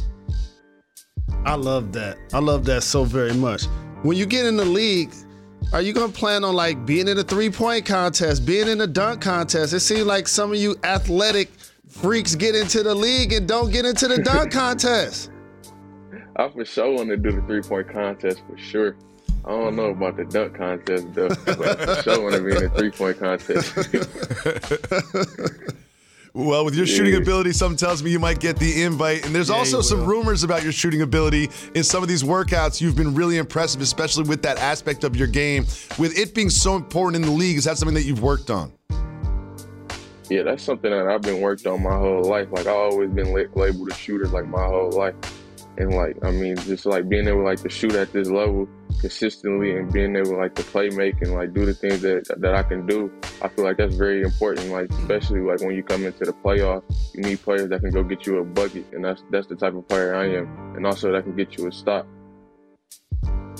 I 1.44 1.54
love 1.54 1.92
that. 1.92 2.18
I 2.32 2.40
love 2.40 2.64
that 2.64 2.82
so 2.82 3.04
very 3.04 3.32
much. 3.34 3.66
When 4.02 4.16
you 4.16 4.26
get 4.26 4.44
in 4.44 4.56
the 4.56 4.64
league, 4.64 5.14
are 5.72 5.80
you 5.80 5.92
gonna 5.92 6.12
plan 6.12 6.42
on 6.42 6.56
like 6.56 6.84
being 6.84 7.06
in 7.06 7.16
a 7.18 7.22
three 7.22 7.50
point 7.50 7.86
contest, 7.86 8.44
being 8.44 8.66
in 8.66 8.80
a 8.80 8.88
dunk 8.88 9.20
contest? 9.20 9.72
It 9.72 9.80
seems 9.80 10.06
like 10.06 10.26
some 10.26 10.50
of 10.50 10.58
you 10.58 10.74
athletic 10.82 11.48
freaks 11.88 12.34
get 12.34 12.56
into 12.56 12.82
the 12.82 12.94
league 12.94 13.32
and 13.32 13.46
don't 13.46 13.70
get 13.70 13.84
into 13.84 14.08
the 14.08 14.20
dunk 14.20 14.50
contest. 14.52 15.30
I 16.34 16.48
for 16.48 16.64
sure 16.64 16.92
want 16.92 17.08
to 17.10 17.16
do 17.16 17.30
the 17.30 17.42
three 17.42 17.62
point 17.62 17.88
contest 17.88 18.42
for 18.48 18.58
sure. 18.58 18.96
I 19.46 19.50
don't 19.50 19.76
know 19.76 19.90
about 19.90 20.16
the 20.16 20.24
dunk 20.24 20.56
contest 20.56 21.14
though, 21.14 21.28
but 21.28 21.80
for 21.80 22.02
sure 22.02 22.20
want 22.20 22.34
to 22.34 22.42
be 22.42 22.56
in 22.56 22.62
the 22.64 22.70
three 22.70 22.90
point 22.90 23.18
contest. 23.18 23.72
Well, 26.36 26.66
with 26.66 26.74
your 26.74 26.84
shooting 26.84 27.14
ability, 27.14 27.52
something 27.54 27.78
tells 27.78 28.02
me 28.02 28.10
you 28.10 28.18
might 28.18 28.40
get 28.40 28.58
the 28.58 28.82
invite. 28.82 29.24
And 29.24 29.34
there's 29.34 29.48
Yeah, 29.48 29.54
also 29.54 29.80
some 29.80 30.04
rumors 30.04 30.44
about 30.44 30.62
your 30.62 30.70
shooting 30.72 31.00
ability 31.00 31.48
in 31.74 31.82
some 31.82 32.02
of 32.02 32.10
these 32.10 32.22
workouts. 32.22 32.78
You've 32.78 32.94
been 32.94 33.14
really 33.14 33.38
impressive, 33.38 33.80
especially 33.80 34.24
with 34.24 34.42
that 34.42 34.58
aspect 34.58 35.02
of 35.04 35.16
your 35.16 35.28
game. 35.28 35.64
With 35.98 36.18
it 36.18 36.34
being 36.34 36.50
so 36.50 36.76
important 36.76 37.24
in 37.24 37.30
the 37.30 37.34
league, 37.34 37.56
is 37.56 37.64
that 37.64 37.78
something 37.78 37.94
that 37.94 38.02
you've 38.04 38.22
worked 38.22 38.50
on? 38.50 38.70
Yeah, 40.28 40.42
that's 40.42 40.62
something 40.62 40.90
that 40.90 41.06
I've 41.06 41.22
been 41.22 41.40
worked 41.40 41.66
on 41.66 41.82
my 41.82 41.96
whole 41.96 42.24
life. 42.24 42.48
Like 42.50 42.66
I've 42.66 42.92
always 42.92 43.08
been 43.08 43.32
labeled 43.32 43.88
a 43.90 43.94
shooter 43.94 44.28
like 44.28 44.46
my 44.46 44.62
whole 44.62 44.90
life, 44.90 45.14
and 45.78 45.94
like 45.94 46.22
I 46.22 46.32
mean, 46.32 46.56
just 46.58 46.84
like 46.84 47.08
being 47.08 47.28
able 47.28 47.44
like 47.44 47.62
to 47.62 47.70
shoot 47.70 47.94
at 47.94 48.12
this 48.12 48.28
level 48.28 48.68
consistently 49.00 49.76
and 49.76 49.92
being 49.92 50.16
able 50.16 50.38
like 50.38 50.54
to 50.54 50.62
play 50.62 50.88
make 50.90 51.20
and 51.22 51.32
like 51.34 51.52
do 51.54 51.64
the 51.64 51.74
things 51.74 52.02
that 52.02 52.24
that 52.38 52.54
I 52.54 52.62
can 52.62 52.86
do. 52.86 53.10
I 53.42 53.48
feel 53.48 53.64
like 53.64 53.76
that's 53.76 53.94
very 53.94 54.22
important. 54.22 54.70
Like 54.70 54.88
mm-hmm. 54.88 55.02
especially 55.02 55.40
like 55.40 55.60
when 55.60 55.74
you 55.74 55.82
come 55.82 56.04
into 56.04 56.24
the 56.24 56.32
playoffs, 56.32 56.82
you 57.14 57.22
need 57.22 57.42
players 57.42 57.68
that 57.70 57.80
can 57.80 57.90
go 57.90 58.02
get 58.02 58.26
you 58.26 58.38
a 58.38 58.44
bucket, 58.44 58.86
and 58.92 59.04
that's 59.04 59.22
that's 59.30 59.46
the 59.46 59.56
type 59.56 59.74
of 59.74 59.86
player 59.88 60.14
I 60.14 60.26
am, 60.26 60.74
and 60.76 60.86
also 60.86 61.12
that 61.12 61.24
can 61.24 61.36
get 61.36 61.56
you 61.58 61.68
a 61.68 61.72
stop. 61.72 62.06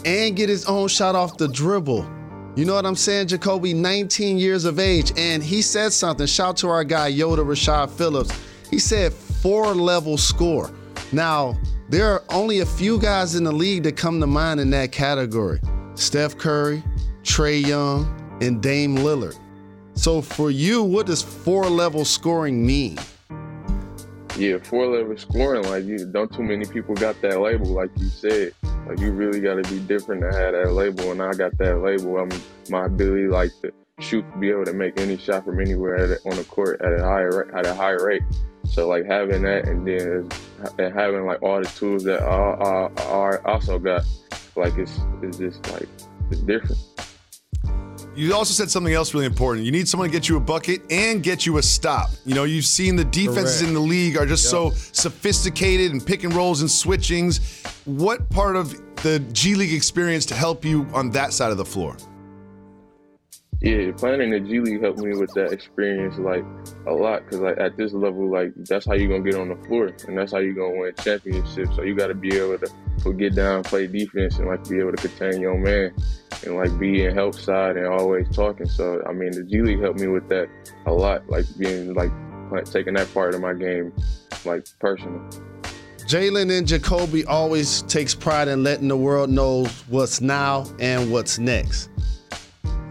and 0.05 0.37
get 0.37 0.49
his 0.49 0.65
own 0.67 0.89
shot 0.89 1.15
off 1.15 1.37
the 1.37 1.49
dribble. 1.49 2.09
You 2.57 2.65
know 2.65 2.75
what 2.75 2.87
I'm 2.87 2.97
saying? 2.97 3.29
Jacoby, 3.29 3.75
19 3.75 4.39
years 4.39 4.65
of 4.65 4.79
age, 4.79 5.13
and 5.19 5.43
he 5.43 5.61
said 5.61 5.93
something. 5.93 6.27
Shout 6.27 6.57
to 6.59 6.69
our 6.69 6.85
guy 6.85 7.13
Yoda 7.13 7.45
Rashad 7.45 7.91
Phillips. 7.91 8.33
He 8.71 8.79
said 8.79 9.13
four 9.13 9.75
level 9.75 10.17
score. 10.17 10.71
Now, 11.13 11.57
there 11.89 12.11
are 12.11 12.25
only 12.31 12.61
a 12.61 12.67
few 12.67 12.99
guys 12.99 13.35
in 13.35 13.45
the 13.45 13.53
league 13.53 13.85
that 13.85 13.97
come 13.97 14.21
to 14.21 14.27
mind 14.27 14.61
in 14.61 14.71
that 14.71 14.93
category. 14.93 15.61
Steph 15.95 16.37
Curry, 16.37 16.83
Trae 17.23 17.65
Young, 17.65 18.39
and 18.41 18.63
Dame 18.63 18.97
Lillard. 18.97 19.39
So 19.95 20.21
for 20.21 20.51
you, 20.51 20.83
what 20.83 21.07
does 21.07 21.23
four 21.23 21.71
level 21.71 22.05
scoring 22.05 22.67
mean? 22.67 22.99
Yeah, 24.37 24.59
four 24.59 24.87
level 24.87 25.17
scoring. 25.17 25.63
Like 25.71 25.85
you, 25.85 26.05
don't 26.07 26.33
too 26.33 26.43
many 26.43 26.67
people 26.67 26.95
got 26.95 27.21
that 27.23 27.41
label. 27.41 27.69
Like 27.69 27.91
you 27.97 28.09
said, 28.09 28.53
like 28.87 29.01
you 29.01 29.13
really 29.13 29.41
got 29.41 29.63
to 29.63 29.71
be 29.73 29.79
different 29.81 30.21
to 30.23 30.37
have 30.37 30.53
that 30.53 30.73
label. 30.73 31.13
And 31.13 31.23
I 31.23 31.33
got 31.33 31.57
that 31.59 31.79
label. 31.79 32.19
I'm 32.19 32.29
my 32.69 32.85
ability, 32.85 33.29
like 33.29 33.51
to 33.63 33.73
shoot, 34.01 34.25
be 34.39 34.51
able 34.51 34.67
to 34.67 34.75
make 34.75 35.01
any 35.01 35.17
shot 35.17 35.45
from 35.45 35.61
anywhere 35.61 36.19
on 36.27 36.37
the 36.37 36.45
court 36.45 36.83
at 36.83 36.93
a 36.93 37.03
higher 37.03 37.57
at 37.57 37.65
a 37.65 37.75
higher 37.75 38.05
rate. 38.05 38.23
So 38.69 38.89
like 38.89 39.07
having 39.07 39.43
that, 39.43 39.67
and 39.67 39.87
then 39.87 40.29
and 40.79 40.95
having 40.95 41.27
like 41.27 41.43
all 41.43 41.61
the 41.61 41.69
tools 41.69 42.05
that 42.05 42.23
I, 42.23 42.89
I, 42.97 43.37
I 43.37 43.53
also 43.53 43.79
got, 43.79 44.05
like 44.55 44.77
it's 44.77 45.01
it's 45.23 45.39
just 45.39 45.71
like 45.73 45.89
it's 46.31 46.41
different. 46.43 46.79
You 48.17 48.35
also 48.35 48.55
said 48.55 48.71
something 48.71 48.95
else 48.95 49.13
really 49.13 49.27
important. 49.27 49.67
You 49.67 49.73
need 49.73 49.87
someone 49.87 50.09
to 50.09 50.13
get 50.13 50.27
you 50.27 50.39
a 50.39 50.41
bucket 50.41 50.81
and 50.91 51.23
get 51.23 51.45
you 51.45 51.59
a 51.59 51.63
stop. 51.63 52.09
You 52.25 52.35
know, 52.35 52.45
you've 52.45 52.65
seen 52.65 52.97
the 52.97 53.05
defenses 53.05 53.59
Correct. 53.59 53.69
in 53.69 53.75
the 53.75 53.81
league 53.81 54.17
are 54.17 54.25
just 54.25 54.49
so 54.49 54.71
sophisticated 54.71 55.93
and 55.93 56.05
pick 56.05 56.25
and 56.25 56.33
rolls 56.33 56.63
and 56.63 56.71
switchings. 56.71 57.63
What 57.85 58.31
part 58.31 58.57
of 58.57 58.73
the 59.03 59.19
G 59.33 59.55
League 59.55 59.75
experience 59.75 60.25
to 60.27 60.35
help 60.35 60.65
you 60.65 60.89
on 60.95 61.11
that 61.11 61.35
side 61.35 61.51
of 61.51 61.59
the 61.59 61.65
floor? 61.65 61.95
Yeah, 63.63 63.91
playing 63.97 64.21
in 64.21 64.31
the 64.31 64.41
G 64.41 64.61
League 64.61 64.83
helped 64.83 64.99
me 64.99 65.17
with 65.17 65.33
that 65.35 65.51
experience 65.51 66.19
like 66.19 66.45
a 66.87 66.93
lot 66.93 67.25
because 67.25 67.41
like 67.41 67.59
at 67.59 67.77
this 67.77 67.95
level, 67.95 68.31
like 68.31 68.53
that's 68.55 68.85
how 68.85 68.93
you're 68.93 69.09
gonna 69.09 69.29
get 69.29 69.41
on 69.41 69.49
the 69.49 69.57
floor 69.67 69.91
and 70.07 70.19
that's 70.19 70.33
how 70.33 70.39
you're 70.39 70.53
gonna 70.53 70.79
win 70.79 70.93
championships. 71.03 71.75
So 71.75 71.83
you 71.83 71.95
got 71.95 72.09
to 72.09 72.15
be 72.15 72.37
able 72.37 72.59
to 72.59 72.71
to 72.99 73.13
get 73.15 73.35
down, 73.35 73.63
play 73.63 73.87
defense, 73.87 74.39
and 74.39 74.47
like 74.47 74.69
be 74.69 74.79
able 74.79 74.93
to 74.93 75.09
contain 75.09 75.41
your 75.41 75.59
man 75.59 75.95
and 76.45 76.57
like 76.57 76.79
be 76.79 77.05
in 77.05 77.15
help 77.15 77.35
side 77.35 77.79
and 77.79 77.87
always 77.87 78.29
talking. 78.29 78.67
So 78.67 79.03
I 79.09 79.13
mean, 79.13 79.33
the 79.33 79.43
G 79.43 79.63
League 79.63 79.81
helped 79.81 80.01
me 80.01 80.09
with 80.09 80.29
that 80.29 80.49
a 80.85 80.93
lot, 80.93 81.27
like 81.31 81.47
being 81.57 81.95
like 81.95 82.13
taking 82.67 82.95
that 82.95 83.13
part 83.15 83.35
of 83.35 83.41
my 83.41 83.55
game 83.55 83.93
like 84.45 84.67
personal. 84.81 85.21
Jalen 86.07 86.57
and 86.57 86.69
Jacoby 86.69 87.25
always 87.25 87.83
takes 87.83 88.15
pride 88.15 88.49
in 88.49 88.63
letting 88.63 88.89
the 88.89 88.97
world 88.97 89.31
know 89.31 89.65
what's 89.89 90.21
now 90.21 90.67
and 90.79 91.11
what's 91.11 91.39
next. 91.39 91.91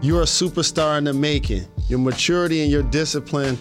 You're 0.02 0.22
a 0.22 0.26
superstar 0.26 0.98
in 0.98 1.04
the 1.04 1.14
making. 1.14 1.66
Your 1.88 1.98
maturity 1.98 2.62
and 2.62 2.70
your 2.70 2.82
discipline 2.82 3.58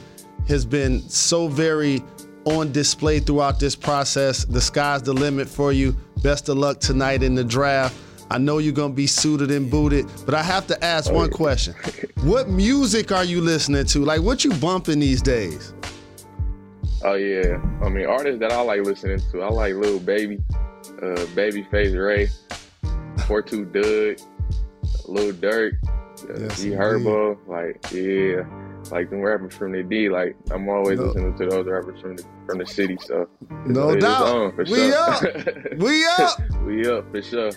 has 0.47 0.65
been 0.65 1.01
so 1.09 1.47
very 1.47 2.03
on 2.43 2.71
display 2.71 3.19
throughout 3.19 3.59
this 3.59 3.75
process. 3.75 4.45
The 4.45 4.61
sky's 4.61 5.01
the 5.01 5.13
limit 5.13 5.47
for 5.47 5.71
you. 5.71 5.95
Best 6.21 6.49
of 6.49 6.57
luck 6.57 6.79
tonight 6.79 7.23
in 7.23 7.35
the 7.35 7.43
draft. 7.43 7.95
I 8.29 8.37
know 8.37 8.57
you're 8.57 8.73
gonna 8.73 8.93
be 8.93 9.07
suited 9.07 9.51
and 9.51 9.69
booted, 9.69 10.07
but 10.25 10.33
I 10.33 10.43
have 10.43 10.67
to 10.67 10.83
ask 10.83 11.11
one 11.11 11.29
question. 11.29 11.75
What 12.23 12.49
music 12.49 13.11
are 13.11 13.23
you 13.23 13.39
listening 13.39 13.85
to? 13.85 14.03
Like 14.03 14.21
what 14.21 14.43
you 14.43 14.51
bumping 14.55 14.99
these 14.99 15.21
days? 15.21 15.73
Oh 17.03 17.13
yeah, 17.13 17.61
I 17.83 17.89
mean 17.89 18.07
artists 18.07 18.39
that 18.39 18.51
I 18.51 18.61
like 18.61 18.81
listening 18.81 19.19
to. 19.31 19.41
I 19.43 19.49
like 19.49 19.75
Lil 19.75 19.99
Baby, 19.99 20.43
uh, 21.01 21.25
Babyface 21.35 21.95
Ray, 21.95 22.29
Four 23.27 23.43
Two 23.43 23.65
Dugg, 23.65 24.19
Lil 25.07 25.33
Durk, 25.33 25.77
Uh, 26.29 26.39
yes, 26.41 26.61
G 26.61 26.69
Herbo. 26.71 27.37
Like 27.47 27.79
yeah, 27.91 28.43
like 28.91 29.09
them 29.09 29.21
rappers 29.21 29.53
from 29.55 29.71
the 29.71 29.83
D. 29.83 30.09
Like 30.09 30.35
I'm 30.51 30.67
always 30.69 30.99
No. 30.99 31.05
listening 31.07 31.37
to 31.37 31.45
those 31.47 31.65
rappers 31.65 31.99
from 32.01 32.15
the 32.17 32.25
from 32.45 32.57
the 32.59 32.65
city. 32.65 32.97
So 33.01 33.27
No 33.65 33.89
it's 33.91 34.03
doubt. 34.03 34.27
on, 34.27 34.51
for 34.55 34.63
We 34.63 34.75
sure. 34.75 34.95
up. 34.97 35.23
We 35.77 36.05
up. 36.05 36.39
we 36.63 36.87
up 36.89 37.11
for 37.11 37.21
sure. 37.21 37.51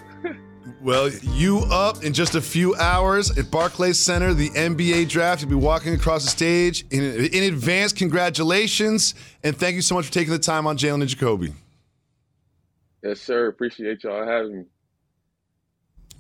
Well, 0.83 1.09
you 1.23 1.61
up 1.71 2.05
in 2.05 2.13
just 2.13 2.35
a 2.35 2.41
few 2.43 2.75
hours 2.77 3.37
at 3.39 3.51
Barclays 3.51 3.99
Center, 3.99 4.35
the 4.35 4.51
NBA 4.51 5.09
draft. 5.09 5.41
You'll 5.41 5.49
be 5.51 5.57
walking 5.57 5.95
across 5.95 6.25
the 6.25 6.31
stage. 6.31 6.85
In, 6.91 7.03
in 7.03 7.45
advance, 7.53 7.93
congratulations. 7.93 9.15
And 9.43 9.57
thank 9.57 9.77
you 9.77 9.83
so 9.83 9.95
much 9.95 10.07
for 10.07 10.13
taking 10.13 10.33
the 10.33 10.39
time 10.39 10.67
on 10.67 10.77
Jalen 10.77 11.01
and 11.01 11.09
Jacoby. 11.09 11.53
Yes, 13.03 13.21
sir. 13.21 13.49
Appreciate 13.49 14.05
y'all 14.05 14.27
having 14.27 14.59
me. 14.59 14.65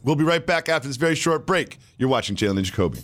We'll 0.02 0.16
be 0.16 0.24
right 0.24 0.44
back 0.44 0.68
after 0.68 0.88
this 0.88 0.96
very 0.96 1.14
short 1.14 1.46
break. 1.46 1.78
You're 1.98 2.08
watching 2.08 2.36
Jalen 2.36 2.56
and 2.56 2.64
Jacoby. 2.64 3.00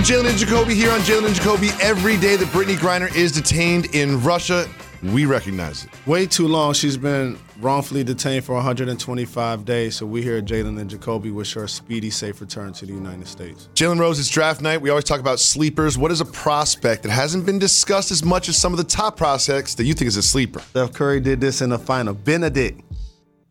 Jalen 0.00 0.28
and 0.30 0.38
Jacoby 0.38 0.74
here 0.74 0.90
on 0.90 1.00
Jalen 1.00 1.26
and 1.26 1.34
Jacoby. 1.34 1.70
Every 1.80 2.16
day 2.16 2.36
that 2.36 2.46
Brittney 2.48 2.76
Griner 2.76 3.14
is 3.14 3.32
detained 3.32 3.94
in 3.94 4.22
Russia, 4.22 4.68
we 5.02 5.26
recognize 5.26 5.84
it. 5.84 5.90
Way 6.06 6.26
too 6.26 6.48
long. 6.48 6.72
She's 6.72 6.96
been 6.96 7.38
wrongfully 7.60 8.04
detained 8.04 8.44
for 8.44 8.54
125 8.54 9.64
days. 9.64 9.96
So 9.96 10.06
we 10.06 10.22
here 10.22 10.36
at 10.38 10.44
Jalen 10.44 10.80
and 10.80 10.88
Jacoby 10.88 11.30
wish 11.30 11.54
her 11.54 11.64
a 11.64 11.68
speedy, 11.68 12.10
safe 12.10 12.40
return 12.40 12.72
to 12.74 12.86
the 12.86 12.92
United 12.92 13.26
States. 13.26 13.68
Jalen 13.74 13.98
Rose, 13.98 14.18
it's 14.18 14.28
draft 14.28 14.60
night. 14.60 14.80
We 14.80 14.90
always 14.90 15.04
talk 15.04 15.20
about 15.20 15.40
sleepers. 15.40 15.96
What 15.98 16.10
is 16.10 16.20
a 16.20 16.26
prospect 16.26 17.02
that 17.04 17.10
hasn't 17.10 17.46
been 17.46 17.58
discussed 17.58 18.10
as 18.10 18.24
much 18.24 18.48
as 18.48 18.56
some 18.56 18.72
of 18.72 18.78
the 18.78 18.84
top 18.84 19.16
prospects 19.16 19.74
that 19.76 19.84
you 19.84 19.94
think 19.94 20.08
is 20.08 20.16
a 20.16 20.22
sleeper? 20.22 20.60
Steph 20.60 20.92
Curry 20.92 21.20
did 21.20 21.40
this 21.40 21.60
in 21.62 21.70
the 21.70 21.78
final. 21.78 22.14
Bennedict 22.14 22.82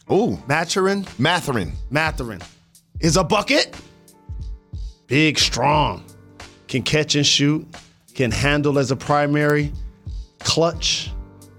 Oh, 0.10 0.42
Maturin, 0.48 1.06
Mathurin. 1.20 1.74
Mathurin 1.90 2.42
is 3.02 3.18
a 3.18 3.24
bucket. 3.24 3.76
Big, 5.08 5.38
strong, 5.38 6.04
can 6.68 6.82
catch 6.84 7.16
and 7.16 7.26
shoot, 7.26 7.66
can 8.14 8.32
handle 8.32 8.78
as 8.80 8.92
a 8.92 8.96
primary, 8.96 9.72
clutch. 10.40 11.12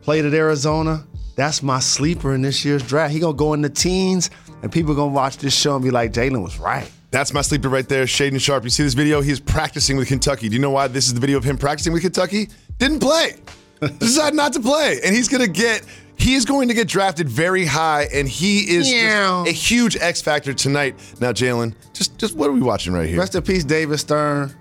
Played 0.03 0.25
at 0.25 0.35
Arizona. 0.35 1.05
That's 1.37 1.63
my 1.63 1.79
sleeper 1.79 2.35
in 2.35 2.43
this 2.43 2.65
year's 2.65 2.83
draft. 2.83 3.13
He 3.13 3.21
gonna 3.21 3.35
go 3.37 3.53
in 3.53 3.61
the 3.63 3.69
teens, 3.69 4.31
and 4.63 4.73
people 4.73 4.95
gonna 4.95 5.13
watch 5.13 5.37
this 5.37 5.55
show 5.55 5.75
and 5.77 5.85
be 5.85 5.91
like, 5.91 6.13
Jalen 6.13 6.43
was 6.43 6.59
right. 6.59 6.91
That's 7.11 7.33
my 7.33 7.43
sleeper 7.43 7.69
right 7.69 7.89
there, 7.89 8.05
Shaedon 8.05 8.41
Sharpe. 8.41 8.65
You 8.65 8.71
see 8.71 8.83
this 8.83 8.95
video? 8.95 9.21
He's 9.21 9.41
practicing 9.41 9.97
with 9.97 10.09
Kentucky. 10.09 10.49
Do 10.49 10.55
you 10.57 10.61
know 10.61 10.71
why 10.71 10.89
this 10.89 11.07
is 11.07 11.15
the 11.15 11.21
video 11.21 11.39
of 11.39 11.45
him 11.45 11.57
practicing 11.57 11.93
with 11.93 12.03
Kentucky? 12.03 12.49
Didn't 12.79 13.01
play. 13.01 13.37
Decided 13.99 14.37
not 14.37 14.53
to 14.55 14.61
play. 14.61 14.99
And 15.05 15.15
he's 15.15 15.29
gonna 15.29 15.47
get 15.47 15.85
he 16.17 16.35
is 16.35 16.45
going 16.45 16.67
to 16.67 16.75
get 16.75 16.89
drafted 16.89 17.29
very 17.29 17.65
high, 17.65 18.09
and 18.13 18.29
he 18.29 18.69
is 18.77 18.91
Yeah. 18.93 19.45
a 19.47 19.53
huge 19.53 19.97
X 20.01 20.21
factor 20.21 20.53
tonight. 20.53 20.97
Now, 21.21 21.31
Jalen, 21.33 21.75
just 21.93 22.19
just 22.19 22.35
what 22.37 22.51
are 22.51 22.53
we 22.53 22.61
watching 22.61 22.93
right 22.93 23.09
here? 23.09 23.19
Rest 23.19 23.37
in 23.37 23.43
peace, 23.43 23.63
David 23.65 23.99
Stern, 23.99 24.53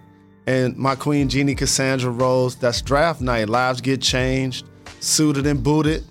and 0.48 0.76
my 0.78 0.96
queen 0.96 1.30
Jeannie 1.30 1.54
Cassandra 1.54 2.10
Rose. 2.10 2.56
That's 2.56 2.82
draft 2.82 3.22
night. 3.22 3.50
Lives 3.50 3.82
get 3.82 4.02
changed, 4.02 4.66
suited 5.00 5.46
and 5.46 5.62
booted. 5.62 6.04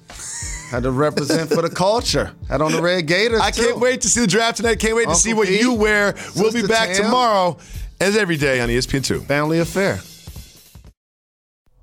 Had 0.70 0.82
to 0.82 0.90
represent 0.90 1.48
for 1.48 1.62
the 1.62 1.70
culture. 1.70 2.32
Had 2.48 2.60
on 2.60 2.72
the 2.72 2.82
red 2.82 3.06
Gators. 3.06 3.40
I 3.40 3.50
can't 3.50 3.78
wait 3.78 4.00
to 4.02 4.08
see 4.08 4.20
the 4.20 4.26
draft 4.26 4.58
tonight. 4.58 4.78
Can't 4.78 4.96
wait 4.96 5.08
to 5.08 5.14
see 5.14 5.32
what 5.32 5.48
you 5.48 5.74
wear. 5.74 6.14
we'll 6.36 6.52
be 6.52 6.66
back 6.66 6.88
Tam. 6.88 7.04
tomorrow, 7.04 7.56
as 8.00 8.16
every 8.16 8.36
day 8.36 8.60
on 8.60 8.70
E 8.70 8.76
ESPN2. 8.76 9.24
Family 9.26 9.60
affair. 9.60 10.00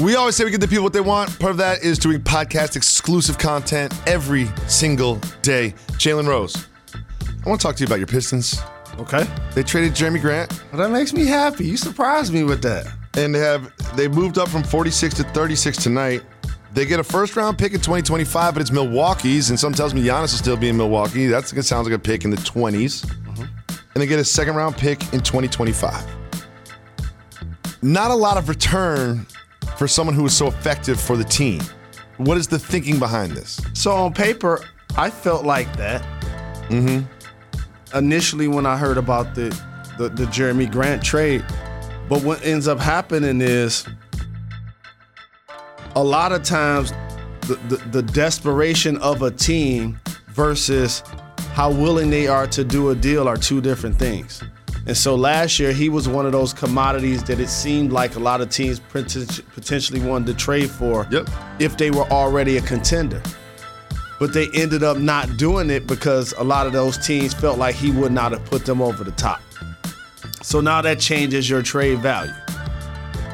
We 0.00 0.14
always 0.14 0.36
say 0.36 0.44
we 0.44 0.50
give 0.50 0.60
the 0.60 0.68
people 0.68 0.84
what 0.84 0.92
they 0.92 1.00
want. 1.00 1.38
Part 1.38 1.52
of 1.52 1.56
that 1.56 1.82
is 1.82 1.98
doing 1.98 2.20
podcast 2.20 2.76
exclusive 2.76 3.38
content 3.38 3.94
every 4.06 4.46
single 4.68 5.16
day. 5.40 5.72
Jalen 5.92 6.26
Rose, 6.28 6.66
I 6.94 7.48
want 7.48 7.60
to 7.60 7.66
talk 7.66 7.76
to 7.76 7.80
you 7.80 7.86
about 7.86 7.98
your 7.98 8.06
Pistons. 8.06 8.60
Okay. 8.98 9.26
They 9.54 9.62
traded 9.62 9.92
Jerami 9.92 10.20
Grant 10.20 10.52
Well, 10.72 10.82
that 10.82 10.90
makes 10.90 11.12
me 11.12 11.24
happy. 11.24 11.66
You 11.66 11.76
surprised 11.76 12.32
me 12.32 12.44
with 12.44 12.62
that. 12.62 12.86
and 13.16 13.34
they 13.34 13.38
have 13.38 13.72
they 13.96 14.08
moved 14.08 14.36
up 14.38 14.48
from 14.48 14.62
46 14.64 15.14
to 15.14 15.22
36 15.22 15.78
tonight. 15.78 16.22
They 16.74 16.84
get 16.84 17.00
a 17.00 17.04
first 17.04 17.34
round 17.34 17.56
pick 17.56 17.72
in 17.72 17.80
2025, 17.80 18.52
but 18.54 18.60
it's 18.60 18.70
Milwaukee's, 18.70 19.48
and 19.48 19.58
some 19.58 19.72
tells 19.72 19.94
me 19.94 20.02
Giannis 20.02 20.20
will 20.32 20.38
still 20.38 20.56
be 20.58 20.68
in 20.68 20.76
Milwaukee. 20.76 21.26
That 21.26 21.46
sounds 21.48 21.88
like 21.88 21.96
a 21.96 21.98
pick 21.98 22.24
in 22.26 22.30
the 22.30 22.36
20s. 22.36 23.06
Mm-hmm. 23.06 23.42
And 23.94 24.02
they 24.02 24.06
get 24.06 24.18
a 24.18 24.24
second 24.24 24.56
round 24.56 24.76
pick 24.76 25.00
in 25.14 25.20
2025. 25.20 26.04
Not 27.80 28.10
a 28.10 28.14
lot 28.14 28.36
of 28.36 28.50
return 28.50 29.26
for 29.78 29.86
someone 29.86 30.14
who 30.14 30.22
was 30.22 30.36
so 30.36 30.46
effective 30.46 31.00
for 31.00 31.16
the 31.16 31.24
team. 31.24 31.60
What 32.16 32.38
is 32.38 32.48
the 32.48 32.58
thinking 32.58 32.98
behind 32.98 33.32
this? 33.32 33.60
So 33.74 33.92
on 33.92 34.12
paper, 34.12 34.64
I 34.96 35.10
felt 35.10 35.44
like 35.44 35.74
that. 35.76 36.02
Mm-hmm. 36.68 37.06
Initially, 37.96 38.48
when 38.48 38.66
I 38.66 38.76
heard 38.76 38.98
about 38.98 39.34
the, 39.34 39.48
the 39.98 40.08
the 40.08 40.24
Jerami 40.24 40.70
Grant 40.70 41.02
trade, 41.02 41.44
but 42.08 42.22
what 42.22 42.44
ends 42.44 42.68
up 42.68 42.80
happening 42.80 43.40
is 43.40 43.86
a 45.94 46.02
lot 46.02 46.32
of 46.32 46.42
times 46.42 46.92
the, 47.42 47.54
the, 47.68 47.76
the 47.90 48.02
desperation 48.02 48.96
of 48.98 49.22
a 49.22 49.30
team 49.30 49.98
versus 50.28 51.02
how 51.52 51.70
willing 51.70 52.10
they 52.10 52.28
are 52.28 52.46
to 52.48 52.64
do 52.64 52.90
a 52.90 52.94
deal 52.94 53.28
are 53.28 53.36
two 53.36 53.60
different 53.60 53.96
things. 53.98 54.42
And 54.86 54.96
so 54.96 55.16
last 55.16 55.58
year, 55.58 55.72
he 55.72 55.88
was 55.88 56.08
one 56.08 56.26
of 56.26 56.32
those 56.32 56.52
commodities 56.52 57.24
that 57.24 57.40
it 57.40 57.48
seemed 57.48 57.90
like 57.92 58.14
a 58.14 58.20
lot 58.20 58.40
of 58.40 58.50
teams 58.50 58.78
potentially 58.78 60.00
wanted 60.00 60.26
to 60.28 60.34
trade 60.34 60.70
for 60.70 61.06
Yep. 61.10 61.28
if 61.58 61.76
they 61.76 61.90
were 61.90 62.08
already 62.12 62.56
a 62.56 62.60
contender. 62.60 63.20
But 64.20 64.32
they 64.32 64.46
ended 64.54 64.82
up 64.84 64.96
not 64.96 65.36
doing 65.36 65.70
it 65.70 65.86
because 65.86 66.32
a 66.38 66.44
lot 66.44 66.66
of 66.66 66.72
those 66.72 67.04
teams 67.04 67.34
felt 67.34 67.58
like 67.58 67.74
he 67.74 67.90
would 67.90 68.12
not 68.12 68.30
have 68.32 68.44
put 68.44 68.64
them 68.64 68.80
over 68.80 69.02
the 69.02 69.10
top. 69.12 69.40
So 70.42 70.60
now 70.60 70.80
that 70.82 71.00
changes 71.00 71.50
your 71.50 71.62
trade 71.62 71.98
value. 71.98 72.32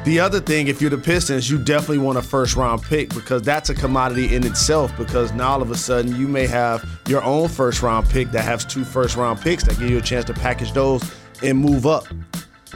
The 0.03 0.19
other 0.19 0.41
thing, 0.41 0.67
if 0.67 0.81
you're 0.81 0.89
the 0.89 0.97
Pistons, 0.97 1.49
you 1.49 1.57
definitely 1.57 1.99
want 1.99 2.17
a 2.17 2.21
first 2.21 2.57
round 2.57 2.81
pick 2.81 3.13
because 3.13 3.41
that's 3.43 3.69
a 3.69 3.73
commodity 3.73 4.35
in 4.35 4.45
itself. 4.45 4.91
Because 4.97 5.31
now 5.31 5.51
all 5.51 5.61
of 5.61 5.71
a 5.71 5.77
sudden 5.77 6.13
you 6.17 6.27
may 6.27 6.45
have 6.47 6.83
your 7.07 7.23
own 7.23 7.47
first 7.47 7.81
round 7.81 8.09
pick 8.09 8.31
that 8.31 8.43
has 8.43 8.65
two 8.65 8.83
first 8.83 9.15
round 9.15 9.39
picks 9.39 9.63
that 9.63 9.79
give 9.79 9.89
you 9.89 9.99
a 9.99 10.01
chance 10.01 10.25
to 10.25 10.33
package 10.33 10.73
those 10.73 11.01
and 11.43 11.57
move 11.59 11.85
up 11.85 12.05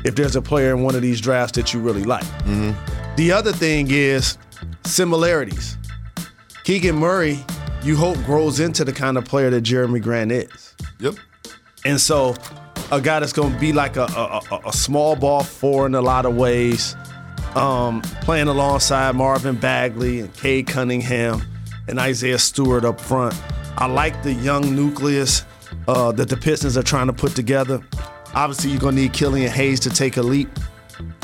if 0.06 0.16
there's 0.16 0.36
a 0.36 0.42
player 0.42 0.74
in 0.76 0.84
one 0.84 0.96
of 0.96 1.02
these 1.02 1.20
drafts 1.22 1.56
that 1.58 1.74
you 1.74 1.80
really 1.80 2.04
like. 2.04 2.26
The 3.16 3.32
other 3.32 3.52
thing 3.52 3.88
is 3.90 4.38
similarities. 4.86 5.78
Keegan 6.64 6.96
Murray, 6.96 7.40
you 7.84 7.96
hope 7.96 8.18
grows 8.26 8.60
into 8.60 8.84
the 8.86 8.94
kind 8.94 9.18
of 9.18 9.26
player 9.26 9.50
that 9.50 9.64
Jerami 9.64 10.02
Grant 10.02 10.32
is. 10.32 10.76
Yep. 11.00 11.16
And 11.86 12.00
so, 12.00 12.36
a 12.92 13.00
guy 13.02 13.20
that's 13.20 13.34
going 13.34 13.54
to 13.54 13.60
be 13.60 13.74
like 13.74 13.96
a, 13.98 14.04
a, 14.06 14.42
a- 14.52 14.62
a 14.70 14.74
small 14.74 15.16
ball 15.16 15.44
four 15.44 15.86
in 15.86 15.96
a 15.96 16.02
lot 16.02 16.26
of 16.26 16.36
ways, 16.36 16.96
um, 17.56 18.02
playing 18.22 18.48
alongside 18.48 19.16
Marvin 19.16 19.56
Bagley 19.56 20.20
and 20.22 20.34
Cade 20.34 20.68
Cunningham 20.68 21.42
and 21.88 22.00
Isaiah 22.00 22.38
Stewart 22.40 22.84
up 22.86 23.00
front. 23.00 23.34
I 23.78 23.88
like 23.88 24.24
the 24.24 24.34
young 24.34 24.76
nucleus 24.76 25.44
uh, 25.88 26.12
that 26.14 26.30
the 26.30 26.38
Pistons 26.38 26.78
are 26.78 26.84
trying 26.84 27.08
to 27.08 27.14
put 27.14 27.36
together. 27.36 27.82
Obviously, 28.38 28.70
you're 28.70 28.80
going 28.80 28.96
to 28.96 29.02
need 29.02 29.14
Killian 29.14 29.52
Hayes 29.52 29.80
to 29.82 29.90
take 29.90 30.18
a 30.18 30.22
leap 30.22 30.48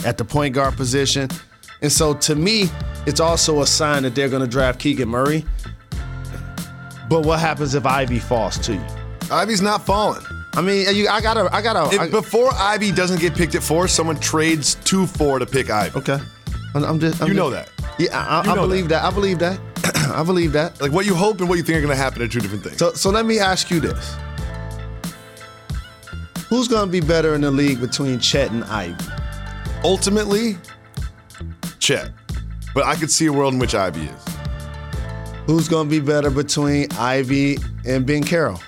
at 0.04 0.18
the 0.18 0.26
point 0.26 0.56
guard 0.56 0.76
position. 0.76 1.30
And 1.84 1.92
so 1.92 2.14
to 2.16 2.36
me, 2.36 2.70
it's 3.06 3.20
also 3.20 3.62
a 3.62 3.68
sign 3.68 4.02
that 4.04 4.16
they're 4.16 4.30
going 4.30 4.42
to 4.42 4.48
draft 4.48 4.80
Keegan 4.80 5.10
Murray. 5.10 5.46
But 7.10 7.26
what 7.26 7.40
happens 7.40 7.76
if 7.76 7.86
Ivey 7.86 8.18
falls 8.20 8.58
to 8.60 8.74
you? 8.74 8.86
Ivey's 9.30 9.62
not 9.62 9.86
falling. 9.86 10.24
I 10.56 10.62
mean, 10.62 10.88
you, 10.96 11.08
I 11.08 11.22
gotta, 11.22 11.54
I 11.54 11.62
gotta. 11.62 11.94
If 11.94 12.02
I, 12.02 12.10
before 12.10 12.50
Ivey 12.54 12.92
doesn't 12.92 13.20
get 13.20 13.36
picked 13.36 13.54
at 13.56 13.62
four, 13.64 13.88
someone 13.88 14.20
trades 14.20 14.76
two 14.84 15.06
four 15.06 15.38
to 15.40 15.46
pick 15.46 15.70
Ivey. 15.70 15.98
okay, 16.00 16.20
I'm, 16.76 17.00
just. 17.00 17.22
I'm 17.22 17.28
You 17.28 17.34
just- 17.34 17.38
know 17.38 17.50
that. 17.52 17.70
Yeah, 18.00 18.18
I, 18.18 18.40
I, 18.42 18.44
You 18.46 18.52
I 18.52 18.56
know 18.56 18.62
believe 18.62 18.90
that. 18.90 19.04
I 19.04 19.12
believe 19.12 19.38
that. 19.40 19.60
I 20.16 20.24
believe 20.24 20.52
that. 20.54 20.80
Like 20.82 20.92
what 20.92 21.06
you 21.06 21.14
hope 21.16 21.40
and 21.42 21.50
what 21.50 21.58
you 21.58 21.64
think 21.64 21.78
are 21.78 21.82
going 21.82 21.92
to 21.96 22.02
happen 22.02 22.22
are 22.24 22.28
two 22.28 22.40
different 22.40 22.64
things. 22.64 22.78
So, 22.78 22.94
so 22.94 23.10
let 23.12 23.26
me 23.26 23.38
ask 23.40 23.70
you 23.70 23.80
this: 23.80 24.16
Who's 26.54 26.68
gonna 26.68 26.92
be 26.92 27.00
better 27.00 27.34
in 27.34 27.42
the 27.42 27.50
league 27.50 27.82
between 27.82 28.20
Chet 28.20 28.52
and 28.52 28.64
Ivey? 28.66 29.04
Ultimately, 29.84 30.56
Chet. 31.80 32.12
But 32.76 32.86
I 32.86 32.94
could 32.94 33.10
see 33.10 33.26
a 33.26 33.34
world 33.34 33.56
in 33.56 33.60
which 33.60 33.74
Ivey 33.74 34.04
is. 34.04 34.26
Who's 35.48 35.68
gonna 35.68 35.90
be 35.90 36.00
better 36.00 36.30
between 36.30 36.92
Ivey 36.92 37.58
and 37.88 38.06
Banchero? 38.06 38.62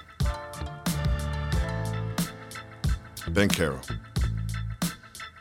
Ben 3.29 3.49
Carroll, 3.49 3.81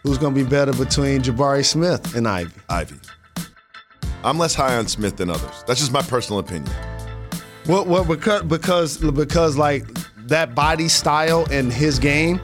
Who's 0.03 0.19
gonna 0.19 0.35
be 0.35 0.45
better 0.45 0.75
between 0.75 1.23
Jabari 1.23 1.65
Smith 1.65 2.15
and 2.15 2.29
Ivey? 2.29 2.53
Ivey. 2.69 3.01
I'm 4.23 4.37
less 4.37 4.55
high 4.55 4.77
on 4.77 4.87
Smith 4.87 5.17
than 5.17 5.31
others. 5.31 5.65
That's 5.67 5.81
just 5.81 5.93
my 5.93 6.03
personal 6.03 6.41
opinion. 6.41 6.71
Well, 7.67 7.87
well, 7.87 8.05
because 8.05 8.43
because 8.43 8.99
because 8.99 9.57
like 9.57 9.87
that 10.27 10.55
body 10.55 10.89
style 10.89 11.47
and 11.51 11.73
his 11.73 11.99
game, 11.99 12.41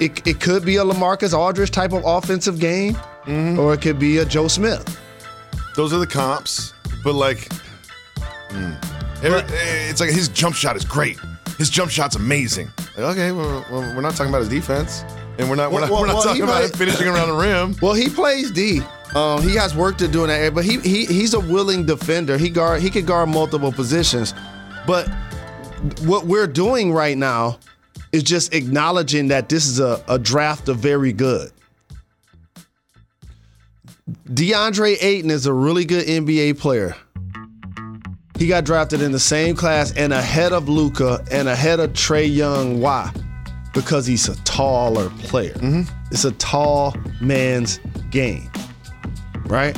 it, 0.00 0.26
it 0.26 0.40
could 0.40 0.64
be 0.64 0.76
a 0.76 0.84
LaMarcus 0.84 1.32
Aldridge 1.36 1.70
type 1.70 1.92
of 1.92 2.02
offensive 2.04 2.58
game, 2.58 2.96
or 3.26 3.74
it 3.74 3.80
could 3.80 3.98
be 3.98 4.18
a 4.18 4.24
Joe 4.24 4.48
Smith. 4.48 4.98
Those 5.76 5.92
are 5.92 5.98
the 5.98 6.06
comps, 6.06 6.72
but 7.02 7.14
like, 7.14 7.48
mm. 8.50 8.84
Every- 9.22 9.56
it's 9.88 10.00
like 10.00 10.10
his 10.10 10.28
jump 10.28 10.54
shot 10.54 10.76
is 10.76 10.84
great. 10.84 11.18
His 11.58 11.70
jump 11.70 11.90
shot's 11.90 12.16
amazing. 12.16 12.70
Like, 12.96 13.16
okay, 13.16 13.32
well, 13.32 13.64
we're 13.70 14.00
not 14.00 14.14
talking 14.16 14.28
about 14.28 14.40
his 14.40 14.48
defense, 14.50 15.04
and 15.38 15.48
we're 15.48 15.56
not 15.56 15.70
we're 15.72 15.80
Well, 15.80 15.90
not, 15.90 16.00
we're 16.00 16.06
not 16.06 16.14
well, 16.16 16.22
talking 16.24 16.42
about 16.42 16.62
might- 16.62 16.70
him 16.72 16.76
finishing 16.76 17.08
around 17.08 17.28
the 17.28 17.34
rim. 17.34 17.76
Well, 17.82 17.94
he 17.94 18.08
plays 18.08 18.50
D. 18.50 18.82
Um, 19.14 19.42
he 19.42 19.54
has 19.54 19.76
work 19.76 19.96
to 19.98 20.08
do 20.08 20.24
in 20.24 20.28
that 20.28 20.38
area, 20.38 20.50
but 20.50 20.64
he, 20.64 20.78
he 20.80 21.04
he's 21.06 21.34
a 21.34 21.40
willing 21.40 21.86
defender. 21.86 22.36
He 22.36 22.50
guard 22.50 22.82
he 22.82 22.90
could 22.90 23.06
guard 23.06 23.28
multiple 23.28 23.70
positions. 23.70 24.34
But 24.88 25.08
what 26.02 26.26
we're 26.26 26.46
doing 26.46 26.92
right 26.92 27.16
now 27.16 27.58
is 28.12 28.22
just 28.22 28.54
acknowledging 28.54 29.28
that 29.28 29.48
this 29.48 29.66
is 29.66 29.80
a, 29.80 30.02
a 30.08 30.18
draft 30.18 30.68
of 30.68 30.78
very 30.78 31.12
good. 31.12 31.50
DeAndre 34.28 34.96
Ayton 35.02 35.30
is 35.30 35.46
a 35.46 35.52
really 35.52 35.84
good 35.84 36.06
NBA 36.06 36.58
player. 36.58 36.94
He 38.38 38.46
got 38.46 38.64
drafted 38.64 39.00
in 39.00 39.12
the 39.12 39.20
same 39.20 39.54
class 39.54 39.92
and 39.96 40.12
ahead 40.12 40.52
of 40.52 40.68
Luka 40.68 41.24
and 41.30 41.48
ahead 41.48 41.80
of 41.80 41.92
Trae 41.92 42.32
Young. 42.32 42.80
Why? 42.80 43.12
Because 43.72 44.06
he's 44.06 44.28
a 44.28 44.36
taller 44.44 45.10
player. 45.20 45.54
Mm-hmm. 45.54 45.82
It's 46.10 46.24
a 46.24 46.32
tall 46.32 46.94
man's 47.20 47.80
game. 48.10 48.50
Right? 49.46 49.76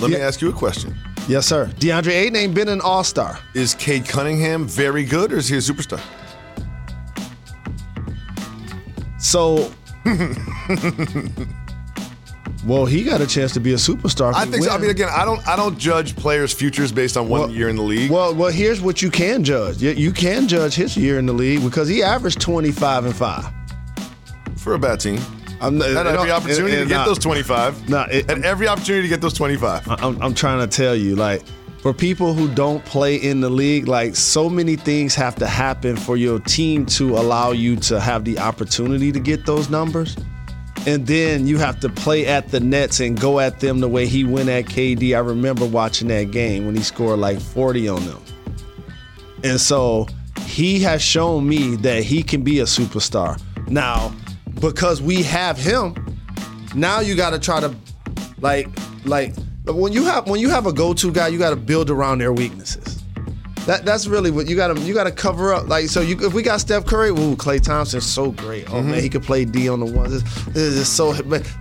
Let 0.00 0.10
me 0.10 0.16
ask 0.16 0.40
you 0.40 0.50
a 0.50 0.52
question: 0.52 0.94
Yes, 1.28 1.46
sir. 1.46 1.66
DeAndre 1.80 2.12
Ayton 2.12 2.36
ain't 2.36 2.54
been 2.54 2.68
an 2.68 2.80
all-star. 2.80 3.38
Is 3.54 3.74
Cade 3.74 4.06
Cunningham 4.08 4.66
very 4.68 5.04
good, 5.04 5.32
or 5.32 5.38
is 5.38 5.48
he 5.48 5.56
a 5.56 5.60
superstar? 5.60 6.00
So 9.18 9.70
Well, 12.64 12.84
he 12.84 13.04
got 13.04 13.20
a 13.20 13.26
chance 13.26 13.52
to 13.52 13.60
be 13.60 13.72
a 13.72 13.76
superstar. 13.76 14.34
I 14.34 14.44
think. 14.44 14.64
So. 14.64 14.70
I 14.72 14.78
mean, 14.78 14.90
again, 14.90 15.08
I 15.10 15.24
don't. 15.24 15.46
I 15.46 15.54
don't 15.56 15.78
judge 15.78 16.16
players' 16.16 16.52
futures 16.52 16.90
based 16.92 17.16
on 17.16 17.28
one 17.28 17.40
Well- 17.42 17.50
year 17.50 17.68
in 17.68 17.76
the 17.76 17.82
league. 17.82 18.10
Well, 18.10 18.34
well, 18.34 18.50
here's 18.50 18.80
what 18.80 19.02
you 19.02 19.10
can 19.10 19.44
judge. 19.44 19.80
You, 19.82 19.90
you 19.90 20.10
can 20.12 20.48
judge 20.48 20.74
his 20.74 20.96
year 20.96 21.18
in 21.18 21.26
the 21.26 21.32
league 21.32 21.62
because 21.62 21.86
he 21.88 22.02
averaged 22.02 22.40
25 22.40 23.04
and 23.06 23.14
5. 23.16 23.46
for 24.56 24.74
a 24.74 24.78
bad 24.78 24.98
team, 25.00 25.20
I'm, 25.60 25.80
had 25.80 26.06
every 26.06 26.30
opportunity 26.30 26.76
to 26.76 26.86
get 26.86 27.04
those 27.06 27.18
twenty-five. 27.18 27.88
Nah, 27.88 28.06
it- 28.10 28.28
had 28.28 28.44
every 28.44 28.68
opportunity 28.68 29.02
to 29.02 29.08
get 29.08 29.20
those 29.20 29.34
twenty-five. 29.34 29.88
I'm, 29.88 30.20
I'm 30.22 30.34
trying 30.34 30.60
to 30.60 30.66
tell 30.66 30.94
you, 30.94 31.16
like, 31.16 31.42
for 31.80 31.92
people 31.92 32.34
who 32.34 32.48
don't 32.54 32.84
play 32.84 33.16
in 33.16 33.40
the 33.40 33.48
league, 33.50 33.86
like, 33.88 34.16
so 34.16 34.48
many 34.50 34.76
things 34.76 35.14
have 35.14 35.34
to 35.36 35.46
happen 35.46 35.96
for 35.96 36.16
your 36.16 36.40
team 36.40 36.84
to 36.86 37.16
allow 37.16 37.52
you 37.52 37.76
to 37.76 38.00
have 38.00 38.24
the 38.24 38.38
opportunity 38.38 39.12
to 39.12 39.20
get 39.20 39.46
those 39.46 39.70
numbers. 39.70 40.16
And 40.86 41.04
then 41.06 41.46
you 41.48 41.58
have 41.58 41.80
to 41.80 41.88
play 41.88 42.26
at 42.26 42.48
the 42.50 42.60
Nets 42.60 43.00
and 43.00 43.18
go 43.20 43.40
at 43.40 43.58
them 43.58 43.80
the 43.80 43.88
way 43.88 44.06
he 44.06 44.22
went 44.24 44.48
at 44.48 44.66
KD. 44.66 45.16
I 45.16 45.18
remember 45.20 45.66
watching 45.66 46.06
that 46.08 46.30
game 46.30 46.64
when 46.66 46.76
he 46.76 46.82
scored 46.82 47.18
like 47.18 47.40
40 47.40 47.88
on 47.88 48.04
them. 48.06 48.22
And 49.42 49.60
so 49.60 50.06
he 50.44 50.78
has 50.80 51.02
shown 51.02 51.48
me 51.48 51.74
that 51.76 52.04
he 52.04 52.22
can 52.22 52.42
be 52.42 52.60
a 52.60 52.64
superstar. 52.64 53.40
Now, 53.68 54.12
because 54.60 55.02
we 55.02 55.22
have 55.22 55.58
him, 55.58 55.94
now 56.74 57.00
you 57.00 57.14
got 57.14 57.30
to 57.30 57.38
try 57.38 57.60
to 57.60 57.74
like 58.40 58.68
like 59.04 59.34
when 59.64 59.92
you 59.92 60.04
have 60.04 60.28
when 60.28 60.40
you 60.40 60.48
have 60.48 60.66
a 60.66 60.72
go-to 60.72 61.12
guy, 61.12 61.28
you 61.28 61.38
got 61.38 61.50
to 61.50 61.56
build 61.56 61.90
around 61.90 62.18
their 62.18 62.32
weaknesses. 62.32 63.02
That 63.66 63.84
that's 63.84 64.06
really 64.06 64.30
what 64.30 64.48
you 64.48 64.54
got 64.54 64.76
to 64.76 64.80
you 64.82 64.94
got 64.94 65.04
to 65.04 65.10
cover 65.10 65.52
up. 65.52 65.68
Like 65.68 65.88
so, 65.88 66.00
you 66.00 66.16
if 66.24 66.32
we 66.32 66.42
got 66.42 66.60
Steph 66.60 66.86
Curry, 66.86 67.10
ooh, 67.10 67.34
Klay 67.34 67.60
Thompson's 67.60 68.06
so 68.06 68.30
great. 68.30 68.70
Oh 68.70 68.80
man, 68.80 68.94
he 68.94 69.00
mm-hmm. 69.00 69.08
could 69.08 69.22
play 69.24 69.44
D 69.44 69.68
on 69.68 69.80
the 69.80 69.86
ones. 69.86 70.22
This, 70.22 70.44
this 70.46 70.56
is 70.56 70.88
so 70.88 71.12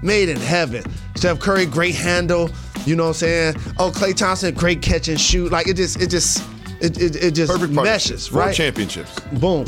made 0.04 0.30
in 0.30 0.38
heaven. 0.38 0.84
Steph 1.16 1.40
Curry, 1.40 1.66
great 1.66 1.96
handle. 1.96 2.52
You 2.86 2.96
know 2.96 3.04
what 3.06 3.10
I'm 3.10 3.14
saying? 3.16 3.56
Oh, 3.80 3.90
Klay 3.90 4.16
Thompson, 4.16 4.54
great 4.54 4.84
catch 4.84 5.08
and 5.08 5.20
shoot. 5.20 5.52
Like 5.52 5.68
it 5.68 5.78
just 5.78 6.00
it 6.00 6.12
just 6.12 6.44
it 6.80 7.02
it, 7.02 7.16
it 7.16 7.32
just 7.32 7.52
Perfect 7.52 7.74
meshes, 7.74 8.28
Four 8.28 8.42
right? 8.42 8.56
championships. 8.56 9.20
Boom. 9.40 9.66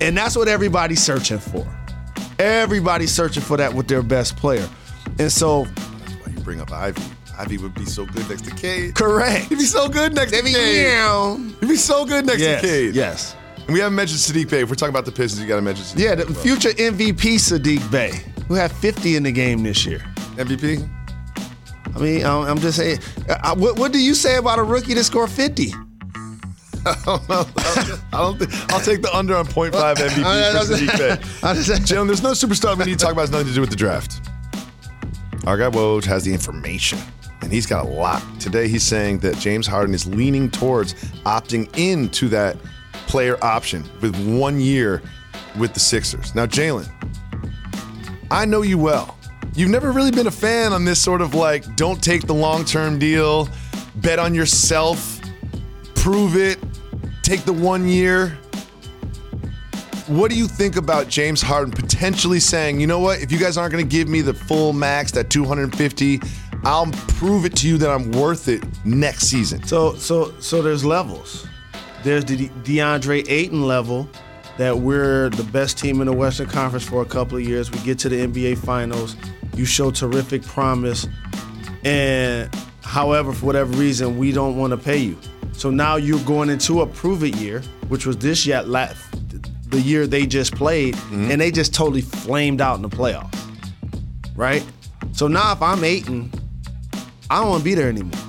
And 0.00 0.16
that's 0.16 0.36
what 0.36 0.48
everybody's 0.48 1.02
searching 1.02 1.38
for. 1.38 1.64
Everybody's 2.38 3.12
searching 3.12 3.42
for 3.42 3.56
that 3.56 3.72
with 3.72 3.88
their 3.88 4.02
best 4.02 4.36
player. 4.36 4.68
And 5.18 5.30
so, 5.32 5.64
Why 5.64 6.32
you 6.32 6.40
bring 6.40 6.60
up 6.60 6.70
Ivey? 6.72 7.02
Ivey 7.38 7.58
would 7.58 7.74
be 7.74 7.84
so 7.84 8.06
good 8.06 8.28
next 8.28 8.44
to 8.46 8.50
Cade. 8.54 8.94
correct. 8.94 9.46
He'd 9.46 9.58
be 9.58 9.64
so 9.64 9.88
good 9.88 10.14
next 10.14 10.32
to 10.32 10.42
Cade. 10.42 10.54
Damn. 10.54 11.50
He'd 11.60 11.68
be 11.68 11.76
so 11.76 12.04
good 12.04 12.26
next 12.26 12.40
Yes, 12.40 12.60
to 12.62 12.66
Cade. 12.66 12.94
yes. 12.94 13.36
And 13.58 13.72
we 13.74 13.80
haven't 13.80 13.96
mentioned 13.96 14.20
Sadiq 14.20 14.48
Bey. 14.50 14.60
If 14.60 14.68
we're 14.70 14.74
talking 14.76 14.90
about 14.94 15.04
the 15.06 15.12
Pistons, 15.12 15.42
you 15.42 15.48
got 15.48 15.56
to 15.56 15.62
mention 15.62 15.84
Sadiq 15.84 15.98
Yeah, 16.04 16.14
the 16.14 16.26
future 16.34 16.70
MVP 16.70 17.34
Sadiq 17.36 17.90
Bey, 17.90 18.12
who 18.48 18.54
had 18.54 18.70
50 18.72 19.16
in 19.16 19.22
the 19.24 19.32
game 19.32 19.62
this 19.62 19.84
year. 19.84 19.98
MVP. 20.36 20.88
I 21.94 21.98
mean, 21.98 22.24
I'm 22.26 22.42
I'm 22.46 22.58
just 22.58 22.76
saying. 22.76 22.98
uh, 23.28 23.54
What, 23.56 23.78
what 23.78 23.92
do 23.92 23.98
you 23.98 24.14
say 24.14 24.36
about 24.36 24.58
a 24.58 24.62
rookie 24.62 24.94
that 24.94 25.04
scored 25.04 25.30
50? 25.30 25.72
I 26.86 26.94
don't 27.04 27.28
know. 27.28 27.46
I 28.12 28.18
don't 28.18 28.38
think 28.38 28.72
I'll 28.72 28.80
take 28.80 29.02
the 29.02 29.10
under 29.14 29.36
on 29.36 29.46
0.5 29.46 29.72
MVP 29.72 30.22
oh, 30.24 30.64
for 30.64 30.74
Sadiq 30.74 30.98
Bey. 30.98 31.10
I'm 31.42 31.56
just 31.56 31.68
saying- 31.68 31.84
Gentlemen, 31.84 32.08
there's 32.08 32.22
no 32.22 32.30
superstar 32.30 32.76
we 32.78 32.84
need 32.84 32.98
to 32.98 33.04
talk 33.04 33.12
about. 33.12 33.22
It's 33.24 33.32
nothing 33.32 33.48
to 33.48 33.54
do 33.54 33.60
with 33.60 33.70
the 33.70 33.76
draft. 33.76 34.20
Our 35.46 35.56
guy 35.56 35.68
Woj 35.68 36.04
has 36.04 36.24
the 36.24 36.32
information, 36.32 36.98
and 37.42 37.52
he's 37.52 37.66
got 37.66 37.84
a 37.84 37.88
lot. 37.88 38.22
Today, 38.40 38.68
he's 38.68 38.82
saying 38.82 39.18
that 39.20 39.36
James 39.38 39.66
Harden 39.66 39.94
is 39.94 40.06
leaning 40.06 40.50
towards 40.50 40.94
opting 41.24 41.68
into 41.78 42.28
that 42.28 42.56
player 43.06 43.42
option 43.44 43.84
with 44.00 44.16
one 44.26 44.58
year 44.60 45.02
with 45.58 45.72
the 45.72 45.80
Sixers. 45.80 46.34
Now, 46.34 46.46
Jalen, 46.46 46.88
I 48.30 48.44
know 48.44 48.62
you 48.62 48.78
well. 48.78 49.16
You've 49.54 49.70
never 49.70 49.92
really 49.92 50.10
been 50.10 50.26
a 50.26 50.32
fan 50.32 50.72
on 50.72 50.84
this 50.84 51.00
sort 51.00 51.20
of 51.20 51.34
like, 51.34 51.76
don't 51.76 52.02
take 52.02 52.26
the 52.26 52.34
long 52.34 52.64
term 52.64 52.98
deal, 52.98 53.48
bet 53.96 54.18
on 54.18 54.34
yourself, 54.34 55.20
prove 55.94 56.36
it, 56.36 56.58
take 57.26 57.44
the 57.44 57.52
one 57.52 57.88
year. 57.88 58.38
What 60.06 60.30
do 60.30 60.36
you 60.36 60.46
think 60.46 60.76
about 60.76 61.08
James 61.08 61.42
Harden 61.42 61.72
potentially 61.72 62.38
saying, 62.38 62.78
you 62.78 62.86
know 62.86 63.00
what, 63.00 63.20
if 63.20 63.32
you 63.32 63.38
guys 63.38 63.56
aren't 63.56 63.72
going 63.72 63.84
to 63.84 63.90
give 63.90 64.06
me 64.06 64.20
the 64.20 64.32
full 64.32 64.72
max, 64.72 65.10
that 65.12 65.28
250, 65.28 66.20
I'll 66.62 66.86
prove 66.86 67.44
it 67.44 67.56
to 67.56 67.68
you 67.68 67.78
that 67.78 67.90
I'm 67.90 68.12
worth 68.12 68.46
it 68.46 68.62
next 68.84 69.26
season. 69.26 69.66
So, 69.66 69.96
so, 69.96 70.38
so 70.38 70.62
there's 70.62 70.84
levels. 70.84 71.48
There's 72.04 72.24
the 72.24 72.48
DeAndre 72.62 73.28
Ayton 73.28 73.66
level 73.66 74.08
that 74.56 74.78
we're 74.78 75.30
the 75.30 75.42
best 75.42 75.78
team 75.78 76.00
in 76.00 76.06
the 76.06 76.12
Western 76.12 76.46
Conference 76.46 76.84
for 76.84 77.02
a 77.02 77.06
couple 77.06 77.38
of 77.38 77.42
years. 77.42 77.72
We 77.72 77.80
get 77.80 77.98
to 78.00 78.08
the 78.08 78.24
NBA 78.24 78.58
Finals. 78.58 79.16
You 79.56 79.64
show 79.64 79.90
terrific 79.90 80.44
promise, 80.44 81.08
and 81.84 82.54
however, 82.84 83.32
for 83.32 83.46
whatever 83.46 83.72
reason, 83.72 84.16
we 84.16 84.30
don't 84.30 84.56
want 84.56 84.70
to 84.70 84.76
pay 84.76 84.98
you. 84.98 85.18
So 85.56 85.70
now 85.70 85.96
you're 85.96 86.20
going 86.20 86.50
into 86.50 86.82
a 86.82 86.86
prove 86.86 87.24
it 87.24 87.34
year, 87.36 87.62
which 87.88 88.04
was 88.06 88.18
this 88.18 88.46
year, 88.46 88.62
the 88.62 89.80
year 89.80 90.06
they 90.06 90.26
just 90.26 90.54
played, 90.54 90.94
mm-hmm. 90.94 91.30
and 91.30 91.40
they 91.40 91.50
just 91.50 91.74
totally 91.74 92.02
flamed 92.02 92.60
out 92.60 92.76
in 92.76 92.82
the 92.82 92.88
playoffs, 92.88 93.38
right? 94.36 94.64
So 95.12 95.28
now 95.28 95.52
if 95.52 95.62
I'm 95.62 95.82
Ayton, 95.82 96.30
I 97.30 97.40
don't 97.40 97.48
want 97.48 97.60
to 97.60 97.64
be 97.64 97.74
there 97.74 97.88
anymore. 97.88 98.20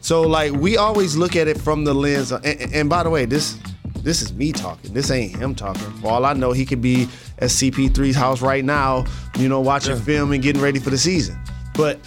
So 0.00 0.22
like 0.22 0.52
we 0.52 0.76
always 0.76 1.16
look 1.16 1.36
at 1.36 1.48
it 1.48 1.60
from 1.60 1.84
the 1.84 1.94
lens. 1.94 2.32
Of, 2.32 2.44
and, 2.44 2.72
and 2.72 2.88
by 2.88 3.02
the 3.02 3.10
way, 3.10 3.24
this 3.24 3.58
this 3.96 4.22
is 4.22 4.32
me 4.32 4.52
talking. 4.52 4.94
This 4.94 5.10
ain't 5.10 5.36
him 5.36 5.54
talking. 5.54 5.90
For 6.00 6.08
all 6.08 6.24
I 6.24 6.32
know, 6.32 6.52
he 6.52 6.64
could 6.64 6.80
be 6.80 7.08
at 7.38 7.50
CP3's 7.50 8.14
house 8.16 8.40
right 8.40 8.64
now, 8.64 9.04
you 9.38 9.48
know, 9.48 9.60
watching 9.60 9.96
Yeah. 9.96 10.02
film 10.02 10.32
and 10.32 10.42
getting 10.42 10.62
ready 10.62 10.78
for 10.78 10.90
the 10.90 10.96
season. 10.96 11.38
But 11.74 11.98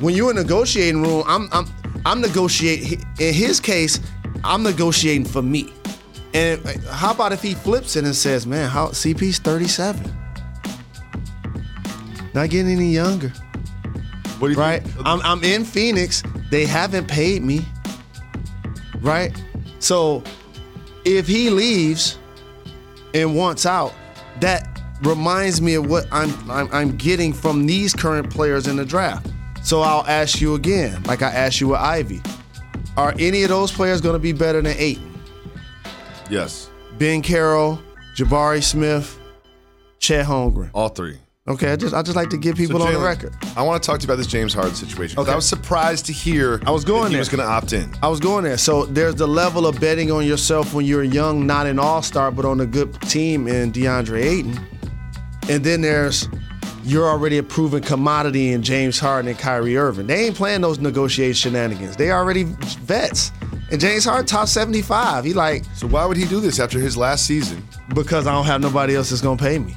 when 0.00 0.14
you're 0.14 0.30
in 0.30 0.38
a 0.38 0.42
negotiating 0.42 1.02
room, 1.02 1.22
I'm 1.26 1.48
I'm 1.52 1.66
I'm 2.08 2.22
negotiating. 2.22 3.04
In 3.20 3.34
his 3.34 3.60
case, 3.60 4.00
I'm 4.42 4.62
negotiating 4.62 5.26
for 5.26 5.42
me. 5.42 5.70
And 6.32 6.64
uh, 6.66 6.90
how 6.90 7.12
about 7.12 7.32
if 7.32 7.42
he 7.42 7.52
flips 7.52 7.96
it 7.96 8.04
and 8.04 8.16
says, 8.16 8.46
"Man, 8.46 8.70
how 8.70 8.88
CP's 8.88 9.38
37, 9.38 10.10
not 12.32 12.48
getting 12.48 12.72
any 12.72 12.92
younger." 12.92 13.28
What 14.38 14.48
do 14.48 14.54
you 14.54 14.58
right? 14.58 14.82
think? 14.82 15.06
I'm, 15.06 15.20
I'm 15.20 15.44
in 15.44 15.66
Phoenix. 15.66 16.22
They 16.50 16.64
haven't 16.64 17.08
paid 17.08 17.42
me. 17.42 17.60
Right? 19.00 19.36
So 19.78 20.22
if 21.04 21.26
he 21.26 21.50
leaves 21.50 22.18
and 23.12 23.36
wants 23.36 23.66
out, 23.66 23.92
that 24.40 24.80
reminds 25.02 25.60
me 25.60 25.74
of 25.74 25.90
what 25.90 26.06
I'm, 26.10 26.50
I'm 26.50 26.72
I'm 26.72 26.96
getting 26.96 27.34
from 27.34 27.66
these 27.66 27.92
current 27.92 28.30
players 28.30 28.66
in 28.66 28.76
the 28.76 28.86
draft. 28.86 29.30
So 29.68 29.82
I'll 29.82 30.06
ask 30.06 30.40
you 30.40 30.54
again, 30.54 31.02
like 31.02 31.20
I 31.20 31.28
asked 31.28 31.60
you 31.60 31.68
with 31.68 31.80
Ivey. 31.80 32.22
Are 32.96 33.14
any 33.18 33.42
of 33.42 33.50
those 33.50 33.70
players 33.70 34.00
going 34.00 34.14
to 34.14 34.18
be 34.18 34.32
better 34.32 34.62
than 34.62 34.74
Ayton? 34.78 35.12
Yes. 36.30 36.70
Banchero, 36.96 37.78
Jabari 38.16 38.62
Smith, 38.62 39.20
Chet 39.98 40.24
Holmgren. 40.24 40.70
All 40.72 40.88
three. 40.88 41.18
Okay, 41.46 41.70
I 41.70 41.76
just 41.76 41.94
I 41.94 42.00
just 42.00 42.16
like 42.16 42.30
to 42.30 42.38
get 42.38 42.56
people 42.56 42.80
So, 42.80 42.86
on 42.86 42.94
the 42.94 42.98
record. 42.98 43.34
I 43.58 43.62
want 43.62 43.82
to 43.82 43.86
talk 43.86 44.00
to 44.00 44.06
you 44.06 44.10
about 44.10 44.16
this 44.16 44.26
James 44.26 44.54
Harden 44.54 44.74
situation. 44.74 45.18
Okay. 45.18 45.32
I 45.32 45.36
was 45.36 45.46
surprised 45.46 46.06
to 46.06 46.14
hear 46.14 46.62
I 46.64 46.70
was 46.70 46.82
going 46.86 47.08
he 47.08 47.12
there. 47.12 47.18
was 47.18 47.28
going 47.28 47.44
to 47.46 47.46
opt 47.46 47.74
in. 47.74 47.94
I 48.02 48.08
was 48.08 48.20
going 48.20 48.44
there. 48.44 48.56
So 48.56 48.86
there's 48.86 49.16
the 49.16 49.28
level 49.28 49.66
of 49.66 49.78
betting 49.78 50.10
on 50.10 50.24
yourself 50.24 50.72
when 50.72 50.86
you're 50.86 51.04
young, 51.04 51.46
not 51.46 51.66
an 51.66 51.78
all-star, 51.78 52.30
but 52.30 52.46
on 52.46 52.62
a 52.62 52.66
good 52.66 52.98
team 53.02 53.46
in 53.46 53.70
DeAndre 53.72 54.24
Ayton. 54.24 54.66
And 55.50 55.62
then 55.62 55.82
there's 55.82 56.26
you're 56.88 57.06
already 57.06 57.36
a 57.36 57.42
proven 57.42 57.82
commodity 57.82 58.52
in 58.52 58.62
James 58.62 58.98
Harden 58.98 59.28
and 59.28 59.38
Kyrie 59.38 59.76
Irving. 59.76 60.06
They 60.06 60.24
ain't 60.24 60.36
playing 60.36 60.62
those 60.62 60.78
negotiation 60.78 61.52
shenanigans. 61.52 61.96
They 61.96 62.10
already 62.10 62.44
vets. 62.44 63.30
And 63.70 63.78
James 63.78 64.06
Harden 64.06 64.24
top 64.24 64.48
75. 64.48 65.24
He 65.24 65.34
like 65.34 65.64
So 65.74 65.86
why 65.86 66.06
would 66.06 66.16
he 66.16 66.24
do 66.24 66.40
this 66.40 66.58
after 66.58 66.78
his 66.78 66.96
last 66.96 67.26
season? 67.26 67.62
because 67.94 68.26
I 68.26 68.32
don't 68.32 68.44
have 68.44 68.60
nobody 68.60 68.96
else 68.96 69.10
that's 69.10 69.22
gonna 69.22 69.38
pay 69.38 69.58
me. 69.58 69.74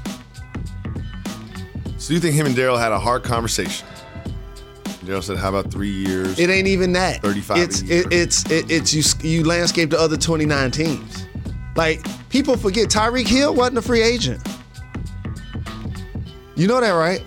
So 1.98 2.14
you 2.14 2.20
think 2.20 2.36
him 2.36 2.46
and 2.46 2.56
Daryl 2.56 2.80
had 2.80 2.92
a 2.92 3.00
hard 3.00 3.24
conversation? 3.24 3.88
Daryl 5.06 5.24
said, 5.24 5.38
"How 5.38 5.50
about 5.50 5.72
three 5.72 5.92
years?" 5.92 6.38
It 6.40 6.50
ain't 6.50 6.68
even 6.68 6.92
that. 6.94 7.22
35 7.22 7.58
a 7.58 7.62
It's 7.62 7.82
it, 7.84 8.08
it's 8.12 8.52
it, 8.52 8.70
it's 8.70 8.94
you 8.94 9.30
you 9.30 9.44
landscape 9.46 9.90
the 9.90 10.00
other 10.00 10.18
29 10.18 10.72
teams. 10.72 11.26
Like 11.76 12.06
people 12.30 12.58
forget 12.58 12.90
Tyreek 12.90 13.28
Hill 13.28 13.54
wasn't 13.56 13.78
a 13.78 13.82
free 13.82 14.02
agent. 14.02 14.46
You 16.56 16.68
know 16.68 16.82
that, 16.82 16.92
right? 16.92 17.24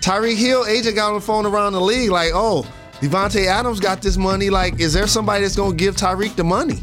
Tyreek 0.00 0.36
Hill 0.36 0.64
agent 0.66 0.96
got 0.96 1.08
on 1.08 1.14
the 1.14 1.20
phone 1.20 1.46
around 1.46 1.72
the 1.72 1.80
league 1.80 2.10
like, 2.10 2.30
"Oh, 2.34 2.66
Davante 3.00 3.46
Adams 3.46 3.80
got 3.80 4.02
this 4.02 4.16
money. 4.16 4.50
Like, 4.50 4.80
is 4.80 4.92
there 4.92 5.06
somebody 5.06 5.42
that's 5.42 5.56
gonna 5.56 5.74
give 5.74 5.96
Tyreek 5.96 6.36
the 6.36 6.44
money?" 6.44 6.80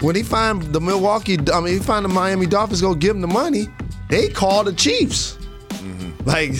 When 0.00 0.14
he 0.14 0.22
find 0.22 0.62
the 0.62 0.80
Milwaukee, 0.80 1.38
I 1.52 1.60
mean, 1.60 1.74
he 1.74 1.78
find 1.78 2.04
the 2.04 2.08
Miami 2.08 2.46
Dolphins 2.46 2.82
gonna 2.82 2.98
give 2.98 3.16
him 3.16 3.22
the 3.22 3.26
money, 3.26 3.68
they 4.08 4.28
call 4.28 4.64
the 4.64 4.72
Chiefs. 4.72 5.38
Mm-hmm. 5.68 6.28
Like, 6.28 6.54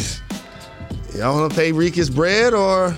y'all 1.15 1.39
want 1.39 1.53
to 1.53 1.57
pay 1.57 1.73
Reek 1.73 1.95
his 1.95 2.09
bread 2.09 2.55
or 2.55 2.97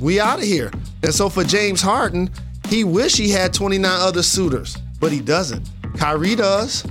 we 0.00 0.18
out 0.18 0.38
of 0.38 0.44
here? 0.44 0.70
And 1.02 1.14
so 1.14 1.28
for 1.28 1.44
James 1.44 1.80
Harden, 1.80 2.30
he 2.68 2.84
wish 2.84 3.16
he 3.16 3.30
had 3.30 3.54
29 3.54 3.90
other 3.90 4.22
suitors, 4.22 4.76
but 4.98 5.12
he 5.12 5.20
doesn't. 5.20 5.68
Kyrie 5.96 6.34
does 6.34 6.84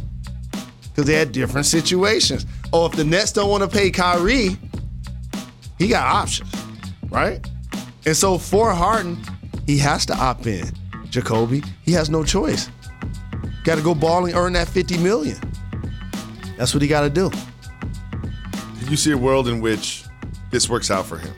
because 0.90 1.06
they 1.06 1.16
had 1.16 1.32
different 1.32 1.66
situations. 1.66 2.46
Or 2.72 2.88
if 2.88 2.94
the 2.96 3.04
Nets 3.04 3.32
don't 3.32 3.50
want 3.50 3.64
to 3.64 3.70
pay 3.70 3.90
Kyrie, 3.90 4.58
he 5.78 5.88
got 5.88 6.06
options, 6.08 6.54
right? 7.10 7.46
And 8.06 8.16
so 8.16 8.38
for 8.38 8.72
Harden, 8.72 9.18
he 9.66 9.78
has 9.80 10.06
to 10.08 10.16
opt 10.18 10.46
in. 10.46 10.66
Jacoby, 11.10 11.64
he 11.84 11.92
has 11.94 12.10
no 12.10 12.24
choice. 12.24 12.70
Got 13.64 13.76
to 13.76 13.82
go 13.82 13.96
ball 13.96 14.26
and 14.26 14.36
earn 14.36 14.54
that 14.54 14.68
50 14.68 14.98
million. 15.00 15.38
That's 16.58 16.74
what 16.74 16.82
he 16.82 16.88
got 16.88 17.02
to 17.02 17.10
do. 17.10 17.32
you 18.90 18.98
see 18.98 19.12
a 19.12 19.18
world 19.18 19.48
in 19.48 19.62
which 19.62 20.04
this 20.52 20.70
works 20.70 20.92
out 20.92 21.06
for 21.06 21.18
him. 21.18 21.34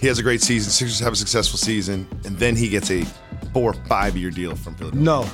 He 0.00 0.06
has 0.06 0.18
a 0.18 0.22
great 0.22 0.40
season. 0.40 0.70
Sixers 0.70 1.00
have 1.00 1.12
a 1.12 1.16
successful 1.16 1.58
season, 1.58 2.08
and 2.24 2.38
then 2.38 2.54
he 2.54 2.68
gets 2.68 2.90
a 2.90 3.04
four 3.52 3.70
or 3.70 3.74
five 3.86 4.16
year 4.16 4.30
deal 4.30 4.54
from 4.54 4.74
Philadelphia. 4.76 5.04
No, 5.04 5.28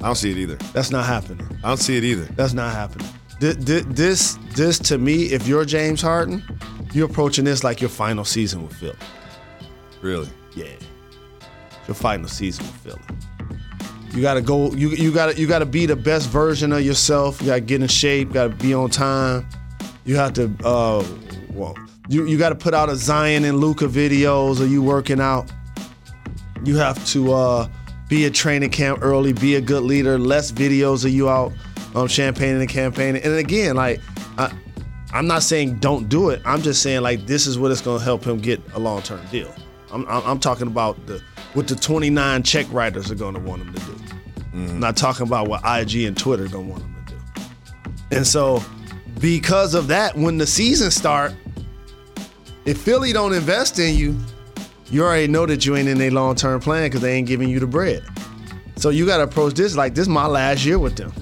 I 0.00 0.06
don't 0.06 0.14
see 0.14 0.30
it 0.30 0.38
either. 0.38 0.56
that's 0.72 0.90
not 0.90 1.04
happening. 1.06 1.46
I 1.62 1.68
don't 1.68 1.76
see 1.76 1.96
it 1.96 2.04
either. 2.04 2.24
That's 2.34 2.54
not 2.54 2.72
happening. 2.72 3.08
Th- 3.40 3.56
th- 3.64 3.84
This, 3.84 4.38
this 4.54 4.78
to 4.80 4.98
me, 4.98 5.24
if 5.24 5.46
you're 5.46 5.64
James 5.64 6.00
Harden, 6.00 6.42
you're 6.92 7.06
approaching 7.06 7.44
this 7.44 7.62
like 7.62 7.80
your 7.80 7.90
final 7.90 8.24
season 8.24 8.62
with 8.66 8.74
Philly. 8.76 8.96
Really. 10.00 10.28
Yeah, 10.54 10.66
your 11.86 11.94
final 11.94 12.28
season 12.28 12.64
with 12.64 12.76
Philly. 12.76 13.02
You 14.14 14.22
gotta 14.22 14.40
go. 14.40 14.72
You 14.72 14.90
you 14.90 15.12
gotta 15.12 15.38
you 15.38 15.46
gotta 15.46 15.66
be 15.66 15.84
the 15.84 15.96
best 15.96 16.30
version 16.30 16.72
of 16.72 16.80
yourself. 16.82 17.40
You 17.42 17.48
gotta 17.48 17.60
get 17.60 17.82
in 17.82 17.88
shape. 17.88 18.32
Gotta 18.32 18.54
be 18.54 18.72
on 18.72 18.88
time. 18.88 19.46
You 20.06 20.16
have 20.16 20.32
to. 20.34 20.50
Uh, 20.64 21.04
well, 21.52 21.76
you 22.08 22.26
you 22.26 22.38
gotta 22.38 22.54
put 22.54 22.72
out 22.72 22.88
a 22.88 22.96
Zion 22.96 23.44
and 23.44 23.58
Luka 23.58 23.84
videos. 23.86 24.60
Are 24.60 24.66
you 24.66 24.82
working 24.82 25.20
out? 25.20 25.52
You 26.64 26.76
have 26.76 27.04
to 27.08 27.32
uh, 27.34 27.68
be 28.08 28.24
at 28.24 28.32
training 28.32 28.70
camp 28.70 29.00
early. 29.02 29.34
Be 29.34 29.56
a 29.56 29.60
good 29.60 29.82
leader. 29.82 30.18
Less 30.18 30.50
videos 30.50 31.04
of 31.04 31.10
you 31.10 31.28
out 31.28 31.52
um, 31.96 32.08
champagning 32.08 32.60
and 32.60 32.68
campaigning. 32.68 33.22
And 33.22 33.34
again, 33.34 33.74
like 33.74 34.00
I, 34.38 34.52
I'm 35.12 35.26
not 35.26 35.42
saying 35.42 35.78
don't 35.78 36.08
do 36.08 36.30
it. 36.30 36.42
I'm 36.44 36.62
just 36.62 36.82
saying 36.82 37.00
like 37.02 37.26
this 37.26 37.46
is 37.46 37.58
what 37.58 37.70
it's 37.72 37.80
gonna 37.80 38.02
help 38.02 38.24
him 38.24 38.38
get 38.38 38.60
a 38.74 38.78
long 38.78 39.02
term 39.02 39.24
deal. 39.30 39.52
I'm, 39.90 40.06
I'm, 40.08 40.22
I'm 40.24 40.38
talking 40.38 40.66
about 40.66 41.06
the 41.06 41.22
what 41.54 41.68
the 41.68 41.74
29 41.74 42.42
check 42.42 42.66
writers 42.70 43.10
are 43.10 43.14
gonna 43.14 43.38
want 43.38 43.62
him 43.62 43.72
to 43.72 43.80
do. 43.80 43.96
I'm 44.52 44.80
not 44.80 44.96
talking 44.96 45.26
about 45.26 45.48
what 45.48 45.60
IG 45.64 46.04
and 46.04 46.16
Twitter 46.16 46.44
are 46.44 46.48
gonna 46.48 46.68
want 46.68 46.82
him 46.82 46.96
to 47.06 47.12
do. 47.14 47.42
And 48.16 48.26
so, 48.26 48.62
because 49.20 49.74
of 49.74 49.88
that, 49.88 50.16
when 50.16 50.38
the 50.38 50.46
season 50.46 50.90
start, 50.90 51.34
if 52.64 52.78
Philly 52.78 53.12
don't 53.12 53.32
invest 53.32 53.78
in 53.78 53.94
you, 53.94 54.18
you 54.90 55.02
already 55.02 55.28
know 55.28 55.46
that 55.46 55.66
you 55.66 55.76
ain't 55.76 55.88
in 55.88 56.00
a 56.00 56.10
long 56.10 56.34
term 56.34 56.60
plan 56.60 56.86
because 56.86 57.00
they 57.00 57.14
ain't 57.14 57.26
giving 57.28 57.48
you 57.48 57.60
the 57.60 57.66
bread. 57.66 58.04
So 58.76 58.90
you 58.90 59.06
got 59.06 59.18
to 59.18 59.22
approach 59.22 59.54
this 59.54 59.76
like 59.76 59.94
this 59.94 60.02
is 60.02 60.08
my 60.08 60.26
last 60.26 60.64
year 60.64 60.78
with 60.78 60.96
them, 60.96 61.12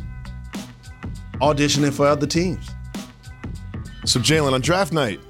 auditioning 1.41 1.93
for 1.93 2.07
other 2.07 2.27
teams. 2.27 2.71
So, 4.05 4.21
Jalen, 4.21 4.53
on 4.53 4.61
draft 4.61 4.93
night, 4.93 5.21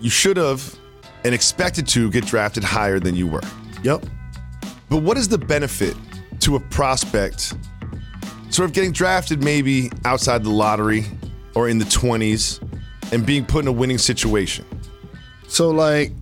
you 0.00 0.10
should 0.10 0.36
have 0.36 0.76
and 1.24 1.34
expected 1.34 1.86
to 1.88 2.10
get 2.10 2.26
drafted 2.26 2.64
higher 2.64 2.98
than 2.98 3.14
you 3.14 3.26
were. 3.26 3.42
Yep. 3.82 4.04
But 4.88 4.98
what 4.98 5.16
is 5.16 5.28
the 5.28 5.38
benefit 5.38 5.96
to 6.40 6.56
a 6.56 6.60
prospect 6.60 7.54
sort 8.50 8.68
of 8.68 8.74
getting 8.74 8.92
drafted 8.92 9.42
maybe 9.42 9.90
outside 10.04 10.44
the 10.44 10.50
lottery 10.50 11.04
or 11.54 11.68
in 11.68 11.78
the 11.78 11.84
20s 11.86 12.60
and 13.12 13.24
being 13.24 13.44
put 13.44 13.62
in 13.62 13.68
a 13.68 13.72
winning 13.72 13.98
situation? 13.98 14.66
So 15.48 15.70
like 15.70 16.12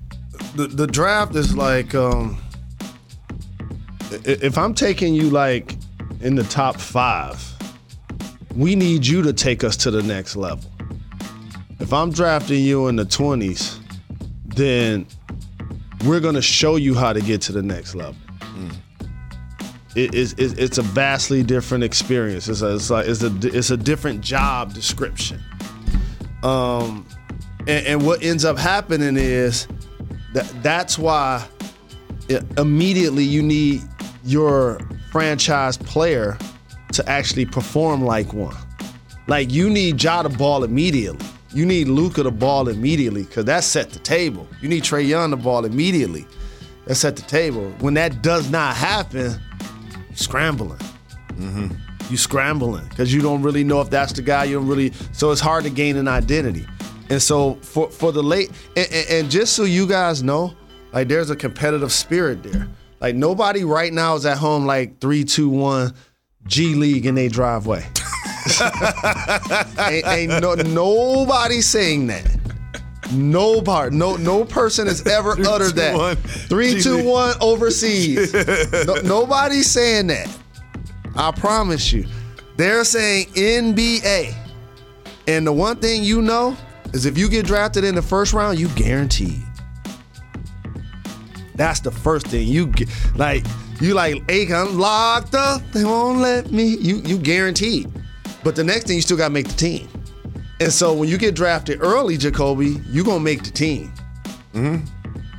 the 0.54 0.66
the 0.66 0.86
draft 0.86 1.34
is 1.34 1.56
like 1.56 1.94
um 1.94 2.36
if 4.24 4.58
I'm 4.58 4.74
taking 4.74 5.14
you 5.14 5.30
like 5.30 5.76
in 6.20 6.34
the 6.34 6.44
top 6.44 6.76
5, 6.76 7.56
we 8.56 8.74
need 8.74 9.06
you 9.06 9.22
to 9.22 9.32
take 9.32 9.64
us 9.64 9.76
to 9.78 9.90
the 9.90 10.02
next 10.02 10.36
level. 10.36 10.70
If 11.78 11.92
I'm 11.92 12.10
drafting 12.12 12.62
you 12.62 12.88
in 12.88 12.96
the 12.96 13.04
20s, 13.04 13.78
then 14.46 15.06
we're 16.04 16.20
going 16.20 16.34
to 16.34 16.42
show 16.42 16.76
you 16.76 16.94
how 16.94 17.12
to 17.12 17.20
get 17.20 17.40
to 17.42 17.52
the 17.52 17.62
next 17.62 17.94
level. 17.94 18.16
It 19.96 20.14
is 20.14 20.34
it, 20.34 20.56
it's 20.56 20.78
a 20.78 20.82
vastly 20.82 21.42
different 21.42 21.82
experience. 21.82 22.48
It's 22.48 22.62
a, 22.62 22.76
it's 22.76 22.90
like 22.90 23.08
it's 23.08 23.24
a 23.24 23.36
it's 23.42 23.70
a 23.70 23.76
different 23.76 24.20
job 24.20 24.72
description. 24.72 25.42
Um 26.44 27.04
and, 27.66 27.86
and 27.86 28.06
what 28.06 28.22
ends 28.22 28.44
up 28.44 28.56
happening 28.56 29.16
is 29.16 29.66
that 30.32 30.46
that's 30.62 30.96
why 30.96 31.44
it- 32.28 32.44
immediately 32.56 33.24
you 33.24 33.42
need 33.42 33.82
your 34.24 34.78
franchise 35.10 35.76
player 35.76 36.38
to 36.92 37.08
actually 37.08 37.46
perform 37.46 38.04
like 38.04 38.32
one. 38.32 38.56
Like 39.26 39.50
you 39.50 39.70
need 39.70 40.02
Ja 40.02 40.22
to 40.22 40.28
ball 40.28 40.64
immediately. 40.64 41.24
You 41.52 41.66
need 41.66 41.88
Luka 41.88 42.22
to 42.22 42.30
ball 42.30 42.68
immediately 42.68 43.24
because 43.24 43.44
that 43.46 43.64
set 43.64 43.90
the 43.90 43.98
table. 43.98 44.46
You 44.60 44.68
need 44.68 44.84
Trae 44.84 45.06
Young 45.06 45.30
to 45.30 45.36
ball 45.36 45.64
immediately. 45.64 46.26
That 46.86 46.94
set 46.94 47.16
the 47.16 47.22
table. 47.22 47.70
When 47.80 47.94
that 47.94 48.22
does 48.22 48.50
not 48.50 48.76
happen, 48.76 49.40
you're 50.08 50.16
scrambling. 50.16 50.80
You 52.10 52.16
scrambling 52.16 52.82
mm-hmm. 52.82 52.88
because 52.88 53.14
you 53.14 53.20
don't 53.20 53.42
really 53.42 53.64
know 53.64 53.80
if 53.80 53.90
that's 53.90 54.12
the 54.12 54.22
guy. 54.22 54.44
You 54.44 54.56
don't 54.56 54.68
really. 54.68 54.92
So 55.12 55.30
it's 55.30 55.40
hard 55.40 55.64
to 55.64 55.70
gain 55.70 55.96
an 55.96 56.08
identity. 56.08 56.66
And 57.08 57.20
so 57.20 57.54
for 57.62 57.90
for 57.90 58.12
the 58.12 58.22
late 58.22 58.50
and, 58.76 58.88
and, 58.92 59.10
and 59.10 59.30
just 59.30 59.54
so 59.54 59.64
you 59.64 59.86
guys 59.86 60.22
know, 60.22 60.54
like 60.92 61.08
there's 61.08 61.30
a 61.30 61.36
competitive 61.36 61.92
spirit 61.92 62.42
there. 62.42 62.68
Like 63.00 63.14
nobody 63.14 63.64
right 63.64 63.92
now 63.92 64.14
is 64.16 64.26
at 64.26 64.38
home 64.38 64.66
like 64.66 65.00
three, 65.00 65.24
two, 65.24 65.48
one, 65.48 65.94
G 66.46 66.74
League 66.74 67.06
in 67.06 67.14
their 67.14 67.28
driveway. 67.28 67.86
ain't, 69.78 70.06
ain't 70.06 70.40
no 70.42 70.54
nobody 70.54 71.60
saying 71.60 72.06
that. 72.08 72.38
No 73.12 73.60
part, 73.60 73.92
no 73.92 74.16
no 74.16 74.44
person 74.44 74.86
has 74.86 75.04
ever 75.06 75.34
Three, 75.34 75.46
uttered 75.46 75.70
two, 75.70 75.80
that. 75.80 75.96
one, 75.96 76.16
Three, 76.16 76.74
G 76.74 76.82
two, 76.82 76.96
League. 76.96 77.06
one 77.06 77.34
overseas. 77.40 78.32
No- 78.86 79.00
nobody's 79.02 79.68
saying 79.70 80.06
that. 80.08 80.28
I 81.16 81.32
promise 81.32 81.92
you. 81.92 82.06
They're 82.56 82.84
saying 82.84 83.26
NBA. 83.28 84.34
And 85.26 85.46
the 85.46 85.52
one 85.52 85.76
thing 85.76 86.02
you 86.04 86.22
know 86.22 86.56
is 86.92 87.06
if 87.06 87.16
you 87.18 87.28
get 87.28 87.46
drafted 87.46 87.84
in 87.84 87.94
the 87.94 88.02
first 88.02 88.32
round, 88.32 88.58
you 88.58 88.68
guaranteed. 88.70 89.42
That's 91.60 91.80
the 91.80 91.90
first 91.90 92.28
thing 92.28 92.48
you 92.48 92.68
get. 92.68 92.88
Like 93.16 93.44
you 93.82 93.92
like, 93.92 94.22
hey, 94.30 94.50
I'm 94.50 94.78
locked 94.78 95.34
up. 95.34 95.60
They 95.72 95.84
won't 95.84 96.20
let 96.20 96.50
me. 96.50 96.64
You 96.64 97.02
you 97.04 97.18
guaranteed. 97.18 97.92
But 98.42 98.56
the 98.56 98.64
next 98.64 98.86
thing 98.86 98.96
you 98.96 99.02
still 99.02 99.18
gotta 99.18 99.34
make 99.34 99.46
the 99.46 99.56
team. 99.56 99.86
And 100.58 100.72
so 100.72 100.94
when 100.94 101.10
you 101.10 101.18
get 101.18 101.34
drafted 101.34 101.82
early, 101.82 102.16
Jacoby, 102.16 102.80
you 102.88 103.04
gonna 103.04 103.20
make 103.20 103.42
the 103.42 103.50
team. 103.50 103.92
Mm-hmm. 104.54 104.86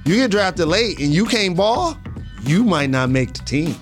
You 0.06 0.16
get 0.16 0.30
drafted 0.30 0.68
late 0.68 1.00
and 1.00 1.12
you 1.12 1.26
can't 1.26 1.58
ball, 1.58 1.98
you 2.44 2.64
might 2.64 2.92
not 2.92 3.10
make 3.10 3.34
the 3.34 3.44
team. 3.44 3.76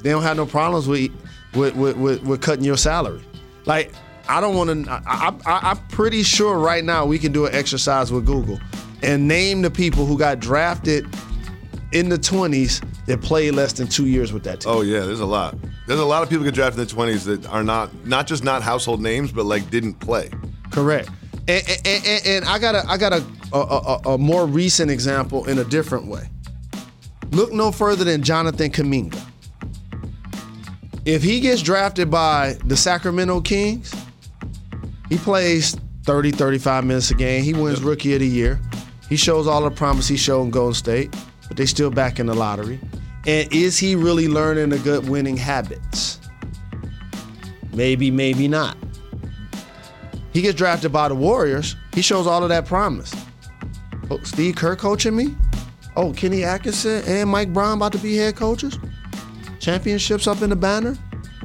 They 0.00 0.08
don't 0.08 0.22
have 0.22 0.38
no 0.38 0.46
problems 0.46 0.88
with 0.88 1.10
with 1.52 1.76
with, 1.76 1.98
with, 1.98 2.22
with 2.22 2.40
cutting 2.40 2.64
your 2.64 2.78
salary. 2.78 3.20
Like 3.66 3.92
I 4.30 4.40
don't 4.40 4.56
want 4.56 4.86
to. 4.86 5.02
I, 5.06 5.34
I'm 5.44 5.88
pretty 5.88 6.22
sure 6.22 6.58
right 6.58 6.82
now 6.82 7.04
we 7.04 7.18
can 7.18 7.32
do 7.32 7.44
an 7.44 7.54
exercise 7.54 8.10
with 8.10 8.24
Google 8.24 8.58
and 9.02 9.28
name 9.28 9.62
the 9.62 9.70
people 9.70 10.06
who 10.06 10.18
got 10.18 10.40
drafted 10.40 11.06
in 11.92 12.08
the 12.08 12.18
20s 12.18 12.84
that 13.06 13.22
played 13.22 13.54
less 13.54 13.72
than 13.72 13.88
two 13.88 14.06
years 14.06 14.32
with 14.32 14.44
that 14.44 14.60
team. 14.60 14.72
Oh 14.72 14.82
yeah, 14.82 15.00
there's 15.00 15.20
a 15.20 15.26
lot. 15.26 15.56
There's 15.86 16.00
a 16.00 16.04
lot 16.04 16.22
of 16.22 16.28
people 16.28 16.44
get 16.44 16.54
drafted 16.54 16.80
in 16.80 16.86
the 16.86 16.94
20s 16.94 17.24
that 17.24 17.46
are 17.46 17.64
not 17.64 17.92
not 18.06 18.26
just 18.26 18.44
not 18.44 18.62
household 18.62 19.00
names, 19.00 19.32
but 19.32 19.46
like 19.46 19.70
didn't 19.70 19.94
play. 19.94 20.30
Correct. 20.70 21.08
And, 21.46 21.66
and, 21.66 22.06
and, 22.06 22.26
and 22.26 22.44
I 22.44 22.58
got 22.58 22.74
a 22.74 22.84
I 22.86 22.98
got 22.98 23.12
a, 23.12 23.24
a, 23.52 23.58
a, 23.58 24.14
a 24.14 24.18
more 24.18 24.46
recent 24.46 24.90
example 24.90 25.46
in 25.46 25.58
a 25.58 25.64
different 25.64 26.06
way. 26.06 26.28
Look 27.30 27.52
no 27.52 27.72
further 27.72 28.04
than 28.04 28.22
Jonathan 28.22 28.70
Kuminga. 28.70 29.22
If 31.04 31.22
he 31.22 31.40
gets 31.40 31.62
drafted 31.62 32.10
by 32.10 32.58
the 32.66 32.76
Sacramento 32.76 33.40
Kings, 33.40 33.94
he 35.08 35.16
plays 35.16 35.74
30, 36.04 36.32
35 36.32 36.84
minutes 36.84 37.10
a 37.10 37.14
game. 37.14 37.42
He 37.42 37.54
wins 37.54 37.82
Rookie 37.82 38.12
of 38.12 38.20
the 38.20 38.26
Year. 38.26 38.60
He 39.08 39.16
shows 39.16 39.46
all 39.46 39.62
the 39.62 39.70
promise 39.70 40.06
he 40.08 40.16
showed 40.16 40.42
in 40.42 40.50
Golden 40.50 40.74
State, 40.74 41.14
but 41.48 41.56
they 41.56 41.66
still 41.66 41.90
back 41.90 42.18
in 42.20 42.26
the 42.26 42.34
lottery. 42.34 42.78
And 43.26 43.52
is 43.52 43.78
he 43.78 43.94
really 43.94 44.28
learning 44.28 44.70
the 44.70 44.78
good 44.78 45.08
winning 45.08 45.36
habits? 45.36 46.20
Maybe, 47.72 48.10
maybe 48.10 48.48
not. 48.48 48.76
He 50.32 50.42
gets 50.42 50.56
drafted 50.56 50.92
by 50.92 51.08
the 51.08 51.14
Warriors. 51.14 51.76
He 51.94 52.02
shows 52.02 52.26
all 52.26 52.42
of 52.42 52.48
that 52.50 52.66
promise. 52.66 53.14
Oh, 54.10 54.20
Steve 54.22 54.56
Kerr 54.56 54.76
coaching 54.76 55.16
me? 55.16 55.34
Oh, 55.96 56.12
Kenny 56.12 56.44
Atkinson 56.44 57.02
and 57.06 57.28
Mike 57.28 57.52
Brown 57.52 57.78
about 57.78 57.92
to 57.92 57.98
be 57.98 58.16
head 58.16 58.36
coaches? 58.36 58.78
Championships 59.58 60.26
up 60.26 60.42
in 60.42 60.50
the 60.50 60.56
banner? 60.56 60.96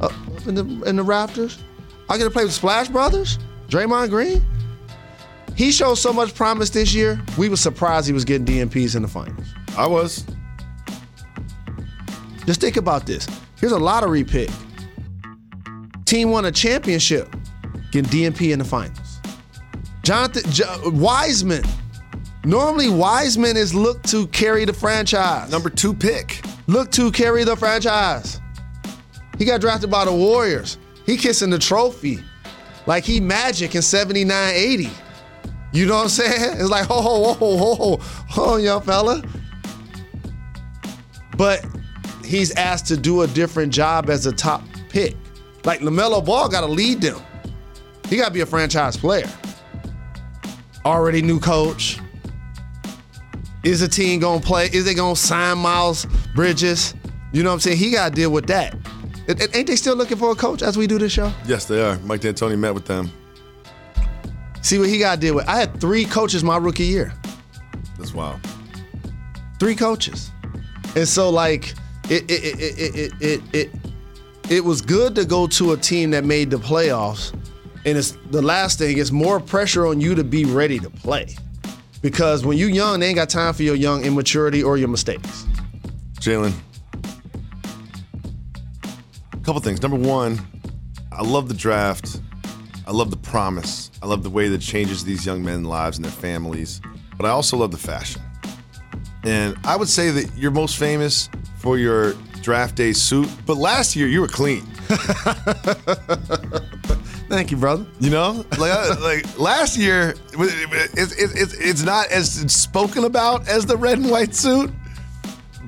Up 0.02 0.14
in 0.46 0.56
the 0.56 0.64
in 0.86 0.96
the 0.96 1.04
rafters? 1.04 1.64
I 2.10 2.18
get 2.18 2.26
to 2.26 2.30
play 2.30 2.44
with 2.44 2.54
Splash 2.54 2.90
Brothers? 2.90 3.40
Draymond 3.68 4.10
Green? 4.10 4.46
He 5.56 5.72
showed 5.72 5.96
so 5.96 6.12
much 6.12 6.34
promise 6.34 6.70
this 6.70 6.94
year, 6.94 7.22
we 7.38 7.50
were 7.50 7.58
surprised 7.58 8.08
he 8.08 8.14
was 8.14 8.26
getting 8.26 8.46
DNPs 8.46 8.96
in 8.96 9.02
the 9.02 9.08
finals. 9.08 9.48
I 9.78 9.88
was. 9.88 10.26
Just 12.46 12.60
think 12.60 12.78
about 12.78 13.06
this. 13.06 13.28
Here's 13.60 13.72
a 13.72 13.80
lottery 13.80 14.24
pick. 14.24 14.50
Team 16.06 16.32
won 16.32 16.46
a 16.46 16.52
championship, 16.52 17.34
getting 17.92 18.10
DNP 18.12 18.52
in 18.52 18.60
the 18.60 18.66
finals. 18.66 19.20
Jonathan 20.04 20.52
J- 20.52 20.66
Wiseman. 20.86 21.64
Normally, 22.44 22.90
Wiseman 22.90 23.56
is 23.56 23.74
looked 23.74 24.10
to 24.10 24.28
carry 24.28 24.66
the 24.66 24.74
franchise. 24.74 25.50
Number 25.50 25.70
two 25.70 25.94
pick. 25.94 26.44
Look 26.68 26.92
to 26.92 27.10
carry 27.12 27.46
the 27.46 27.56
franchise. 27.56 28.42
He 29.38 29.46
got 29.46 29.62
drafted 29.62 29.90
by 29.90 30.06
the 30.06 30.14
Warriors. 30.14 30.78
He 31.06 31.16
kissing 31.16 31.50
the 31.50 31.60
trophy 31.60 32.20
like 32.86 33.04
he 33.06 33.20
magic 33.20 33.76
in 33.76 33.82
79 33.82 34.54
80. 34.54 34.90
You 35.74 35.88
know 35.88 35.96
what 35.96 36.04
I'm 36.04 36.10
saying? 36.10 36.60
It's 36.60 36.70
like, 36.70 36.86
ho, 36.86 37.02
ho, 37.02 37.34
ho, 37.34 37.58
ho, 37.58 37.76
ho, 37.76 37.98
ho, 38.00 38.56
young 38.58 38.82
fella. 38.84 39.24
But 41.36 41.66
he's 42.24 42.56
asked 42.56 42.86
to 42.88 42.98
do 42.98 43.24
a 43.24 43.28
different 43.28 43.74
job 43.74 44.10
as 44.10 44.28
a 44.28 44.32
top 44.32 44.64
pick. 44.90 45.16
Like 45.66 45.80
LaMelo 45.80 46.24
Ball 46.24 46.48
got 46.48 46.62
to 46.62 46.68
lead 46.68 47.02
them. 47.02 47.20
He 48.08 48.18
got 48.18 48.28
to 48.28 48.34
be 48.34 48.42
a 48.42 48.46
franchise 48.46 48.96
player. 48.96 49.28
Already 50.86 51.22
new 51.24 51.40
coach. 51.40 52.00
Is 53.64 53.80
the 53.80 53.88
team 53.88 54.20
gonna 54.20 54.42
play? 54.42 54.66
Is 54.74 54.84
they 54.84 54.94
gonna 54.94 55.16
sign 55.16 55.58
Miles 55.58 56.06
Bridges? 56.36 56.94
You 57.32 57.44
know 57.44 57.50
what 57.50 57.54
I'm 57.54 57.60
saying? 57.62 57.78
He 57.78 57.92
gotta 57.92 58.14
deal 58.14 58.30
with 58.30 58.46
that. 58.48 58.76
And 59.30 59.42
Ain't 59.56 59.68
they 59.68 59.78
still 59.78 59.96
looking 59.96 60.18
for 60.18 60.32
a 60.32 60.36
coach 60.36 60.62
as 60.62 60.78
we 60.78 60.86
do 60.86 61.00
this 61.00 61.14
show? 61.14 61.32
Yes, 61.46 61.64
they 61.64 61.82
are. 61.82 61.98
Mike 62.00 62.20
D'Antoni 62.20 62.60
met 62.60 62.74
with 62.74 62.86
them. 62.86 63.10
See 64.64 64.80
what 64.80 64.88
he 64.90 64.98
gotta 64.98 65.20
deal 65.20 65.36
with. 65.36 65.48
I 65.48 65.58
had 65.58 65.80
three 65.80 66.06
coaches 66.06 66.44
my 66.44 66.58
rookie 66.58 66.86
year. 66.86 67.14
That's 67.98 68.14
wild. 68.14 68.40
Three 69.60 69.76
coaches. 69.76 70.32
And 70.96 71.08
so 71.08 71.30
like 71.30 71.74
it 72.10 72.24
it 72.32 72.44
it 72.44 72.60
it 72.60 72.96
it 72.96 73.14
it, 73.22 73.42
it, 73.54 73.70
it 74.50 74.64
was 74.64 74.82
good 74.82 75.16
to 75.16 75.26
go 75.26 75.48
to 75.48 75.74
a 75.74 75.78
team 75.78 76.12
that 76.12 76.24
made 76.24 76.50
the 76.50 76.58
playoffs. 76.58 77.34
And 77.86 77.98
it's 77.98 78.18
the 78.32 78.42
last 78.42 78.80
thing, 78.80 78.98
it's 78.98 79.12
more 79.12 79.42
pressure 79.42 79.86
on 79.86 80.00
you 80.00 80.16
to 80.16 80.24
be 80.24 80.46
ready 80.46 80.80
to 80.80 80.90
play. 80.90 81.36
Because 82.02 82.46
when 82.46 82.58
you 82.58 82.68
young, 82.68 83.02
they 83.02 83.08
ain't 83.08 83.16
got 83.16 83.30
time 83.30 83.54
for 83.54 83.64
your 83.64 83.76
young 83.76 84.04
immaturity 84.06 84.64
or 84.64 84.78
your 84.78 84.88
mistakes. 84.88 85.46
Jalen. 86.20 86.54
A 89.34 89.38
couple 89.38 89.60
things. 89.60 89.82
Number 89.82 89.98
one, 89.98 90.40
I 91.12 91.22
love 91.22 91.50
the 91.50 91.54
draft. 91.54 92.22
I 92.88 92.92
love 92.92 93.10
the 93.10 93.13
promise. 93.34 93.90
I 94.04 94.06
love 94.06 94.22
the 94.22 94.30
way 94.30 94.48
that 94.48 94.62
it 94.62 94.62
changes 94.62 95.04
these 95.04 95.26
young 95.26 95.44
men's 95.44 95.66
lives 95.66 95.98
and 95.98 96.06
their 96.06 96.12
families. 96.12 96.80
But 97.18 97.26
I 97.26 97.30
also 97.30 97.58
love 97.58 97.72
the 97.72 97.80
fashion. 97.80 98.22
And 99.24 99.58
I 99.64 99.76
would 99.76 99.90
say 99.90 100.12
that 100.12 100.30
you're 100.38 100.52
most 100.52 100.78
famous 100.78 101.30
for 101.58 101.80
your 101.80 102.14
draft 102.44 102.76
day 102.76 102.94
suit. 102.94 103.28
But 103.48 103.58
last 103.58 103.96
year 103.96 104.08
you 104.08 104.22
were 104.22 104.28
clean. 104.28 104.62
Thank 107.28 107.50
you, 107.50 107.58
brother. 107.58 107.88
You 108.00 108.12
know, 108.12 108.46
like 108.60 109.00
like 109.00 109.40
last 109.40 109.80
year, 109.80 110.14
it's, 110.34 111.16
it's 111.16 111.36
it's 111.36 111.54
it's 111.56 111.82
not 111.82 112.12
as 112.12 112.30
spoken 112.54 113.04
about 113.04 113.48
as 113.48 113.66
the 113.66 113.78
red 113.78 113.98
and 113.98 114.12
white 114.12 114.36
suit, 114.36 114.72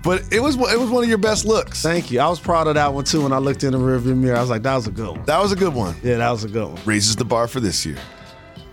but 0.05 0.23
it 0.31 0.39
was 0.39 0.55
it 0.55 0.79
was 0.79 0.89
one 0.89 1.03
of 1.03 1.09
your 1.09 1.17
best 1.17 1.45
looks. 1.45 1.81
Thank 1.81 2.11
you. 2.11 2.19
I 2.21 2.29
was 2.29 2.39
proud 2.39 2.67
of 2.67 2.75
that 2.75 2.93
one 2.93 3.03
too. 3.03 3.23
When 3.23 3.33
I 3.33 3.39
looked 3.39 3.63
in 3.63 3.71
the 3.71 3.79
rearview 3.79 4.15
mirror, 4.15 4.37
I 4.37 4.41
was 4.41 4.49
like, 4.51 4.61
"That 4.61 4.75
was 4.75 4.87
a 4.87 4.91
good 4.91 5.17
one." 5.17 5.25
That 5.25 5.41
was 5.41 5.51
a 5.51 5.55
good 5.55 5.73
one. 5.73 5.95
Yeah, 6.03 6.17
that 6.17 6.29
was 6.29 6.43
a 6.43 6.47
good 6.47 6.67
one. 6.67 6.81
Raises 6.85 7.15
the 7.15 7.25
bar 7.25 7.47
for 7.47 7.59
this 7.59 7.85
year. 7.85 7.97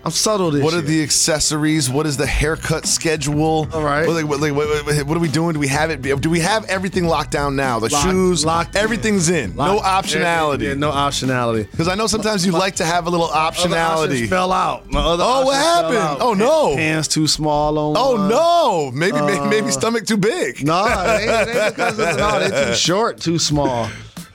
I'm 0.05 0.11
subtle 0.11 0.51
this 0.51 0.61
What 0.61 0.73
are 0.73 0.79
year. 0.79 0.85
the 0.87 1.03
accessories? 1.03 1.89
What 1.89 2.05
is 2.05 2.17
the 2.17 2.25
haircut 2.25 2.85
schedule? 2.85 3.69
All 3.73 3.81
right. 3.81 4.05
What, 4.05 4.15
like, 4.15 4.25
what, 4.25 4.41
like, 4.41 4.53
what, 4.53 5.07
what- 5.07 5.15
are 5.15 5.19
we 5.21 5.29
doing? 5.29 5.53
Do 5.53 5.59
we 5.61 5.69
have 5.69 5.91
it? 5.91 6.01
Do 6.01 6.29
we 6.29 6.41
have 6.41 6.65
everything 6.65 7.05
locked 7.07 7.31
down 7.31 7.55
now? 7.55 7.79
The 7.79 7.87
Lock- 7.87 8.03
shoes, 8.09 8.43
locked 8.43 8.75
in. 8.75 8.81
everything's 8.81 9.29
in. 9.29 9.55
no 9.55 9.79
optionality. 9.79 10.63
Yeah, 10.63 10.73
no 10.73 10.91
optionality. 10.91 11.71
Because 11.71 11.87
I 11.87 11.95
know 11.95 12.07
sometimes 12.07 12.45
you 12.45 12.51
like 12.51 12.75
to 12.75 12.85
have 12.85 13.07
a 13.07 13.09
little 13.09 13.27
optionality. 13.29 14.27
fell 14.27 14.51
out. 14.51 14.83
Oh, 14.93 15.45
what 15.45 15.55
happened? 15.55 16.17
Oh, 16.21 16.33
no. 16.33 16.75
Hands 16.75 17.07
too 17.07 17.25
small 17.27 17.77
on. 17.77 17.95
Oh 17.97 18.15
one. 18.17 18.29
no! 18.29 18.91
Maybe 18.91 19.21
maybe, 19.21 19.39
Uh, 19.39 19.45
maybe 19.49 19.71
stomach 19.71 20.05
too 20.05 20.17
big. 20.17 20.65
No, 20.65 20.85
ain't, 20.85 21.49
it 21.49 21.55
ain't 21.55 21.75
because 21.77 21.97
of 21.99 22.17
no. 22.17 22.39
They're 22.39 22.65
too 22.71 22.75
short, 22.89 23.19
too 23.21 23.39
small. 23.39 23.87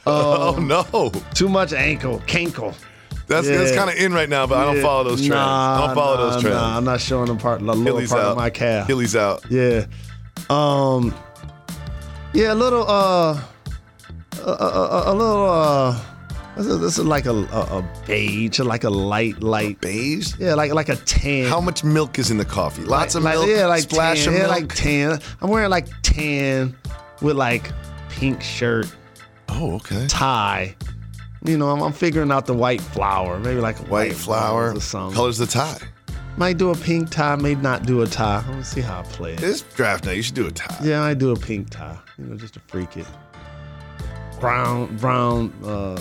oh 0.07 0.55
Um, 0.57 0.67
no! 0.67 1.13
Too 1.35 1.51
much 1.51 1.75
ankle, 1.75 2.21
cankle. 2.27 2.75
That's 3.29 3.47
that's 3.47 3.75
kind 3.75 3.91
of 3.91 3.97
in 3.97 4.13
right 4.13 4.29
now, 4.29 4.47
but 4.47 4.59
I 4.59 4.73
don't 4.73 4.83
follow 4.83 5.05
those 5.05 5.21
trends. 5.21 5.35
I 5.35 5.45
Nah, 5.45 5.87
don't 5.87 5.95
follow 5.95 6.17
nah, 6.17 6.31
those 6.31 6.43
trends. 6.43 6.57
Nah, 6.57 6.77
I'm 6.77 6.85
not 6.85 7.01
showing 7.01 7.27
them 7.27 7.39
part, 7.39 7.61
the 7.61 7.67
lower 7.67 7.83
Achilles 7.83 8.11
part 8.11 8.23
out. 8.23 8.31
of 8.33 8.37
my 8.39 8.51
calf. 8.51 8.87
Hilly's 8.87 9.15
out. 9.15 9.45
Yeah. 9.51 9.85
Um. 10.49 11.15
Yeah, 12.33 12.53
a 12.53 12.55
little. 12.55 12.85
Uh. 12.89 13.41
A, 14.45 14.51
a, 14.51 14.55
a, 14.55 15.13
a 15.13 15.15
little. 15.15 15.51
Uh. 15.51 16.01
This 16.57 16.67
is, 16.67 16.81
this 16.81 16.99
is 16.99 17.05
like 17.05 17.27
a, 17.27 17.31
a, 17.33 17.79
a 17.79 17.89
beige, 18.05 18.59
like 18.59 18.83
a 18.83 18.91
light, 18.91 19.41
light 19.43 19.81
beige. 19.81 20.35
Yeah, 20.41 20.55
like 20.55 20.73
like 20.73 20.89
a 20.89 20.97
tan. 20.97 21.49
How 21.49 21.61
much 21.61 21.85
milk 21.85 22.19
is 22.19 22.33
in 22.33 22.37
the 22.37 22.45
coffee? 22.45 22.83
Lots 22.83 23.15
of 23.15 23.23
like, 23.23 23.35
milk. 23.35 23.49
Yeah, 23.49 23.67
like 23.67 23.83
splash 23.83 24.25
tan, 24.25 24.33
of 24.33 24.41
yeah, 24.41 24.47
milk. 24.47 24.61
like 24.63 24.75
tan. 24.75 25.21
I'm 25.41 25.51
wearing 25.51 25.71
like 25.71 25.87
tan 26.03 26.77
with 27.23 27.37
like 27.37 27.71
pink 28.11 28.43
shirt, 28.43 28.93
oh, 29.51 29.77
okay. 29.77 30.07
tie, 30.09 30.75
You 31.45 31.57
know, 31.57 31.71
I'm, 31.71 31.81
I'm 31.83 31.93
figuring 31.93 32.31
out 32.33 32.47
the 32.47 32.55
white 32.55 32.81
flower, 32.81 33.39
maybe 33.39 33.61
like 33.61 33.79
a 33.79 33.83
White 33.85 34.15
flower. 34.15 34.75
or 34.75 34.81
something. 34.81 35.15
Colors 35.17 35.39
the 35.39 35.47
tie. 35.47 35.79
Might 36.37 36.57
do 36.59 36.71
a 36.71 36.77
pink 36.77 37.11
tie, 37.11 37.37
may 37.37 37.55
not 37.55 37.85
do 37.87 38.03
a 38.03 38.07
tie. 38.07 38.45
Let's 38.51 38.69
see 38.69 38.81
how 38.81 39.01
I 39.01 39.03
play 39.05 39.33
it. 39.35 39.41
This 39.41 39.63
draft 39.63 40.05
night, 40.05 40.17
you 40.17 40.23
should 40.23 40.35
do 40.35 40.47
a 40.47 40.51
tie. 40.53 40.77
Yeah, 40.85 41.03
I 41.03 41.15
do 41.15 41.31
a 41.33 41.37
pink 41.37 41.71
tie. 41.71 41.99
You 42.17 42.27
know, 42.27 42.37
just 42.37 42.55
to 42.55 42.61
freak 42.69 42.97
it. 42.97 43.07
Brown, 44.41 44.97
brown, 44.99 45.53
uh, 45.65 46.01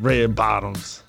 red 0.00 0.34
bottoms. 0.34 1.02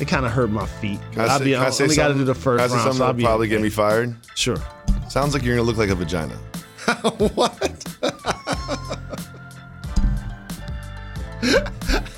It 0.00 0.08
kind 0.08 0.26
of 0.26 0.32
hurt 0.32 0.50
my 0.50 0.66
feet. 0.66 0.98
Can 1.12 1.22
I 1.22 1.24
I'll 1.26 1.38
say- 1.38 1.44
be, 1.44 1.52
can 1.52 1.62
I 1.62 1.70
only 1.82 1.96
got 1.96 2.08
to 2.08 2.14
do 2.14 2.24
the 2.24 2.34
first 2.34 2.62
Can 2.62 2.64
I 2.64 2.68
say 2.68 2.74
round. 2.74 2.82
something 2.84 2.98
so 2.98 3.04
I'll 3.06 3.12
be 3.12 3.22
probably 3.22 3.46
okay. 3.46 3.56
get 3.56 3.62
me 3.62 3.70
fired? 3.70 4.16
Sure. 4.34 4.56
Sounds 5.08 5.32
like 5.34 5.42
you're 5.42 5.54
gonna 5.56 5.66
look 5.66 5.76
like 5.76 5.90
a 5.90 5.94
vagina. 5.94 6.34
what? 7.34 7.84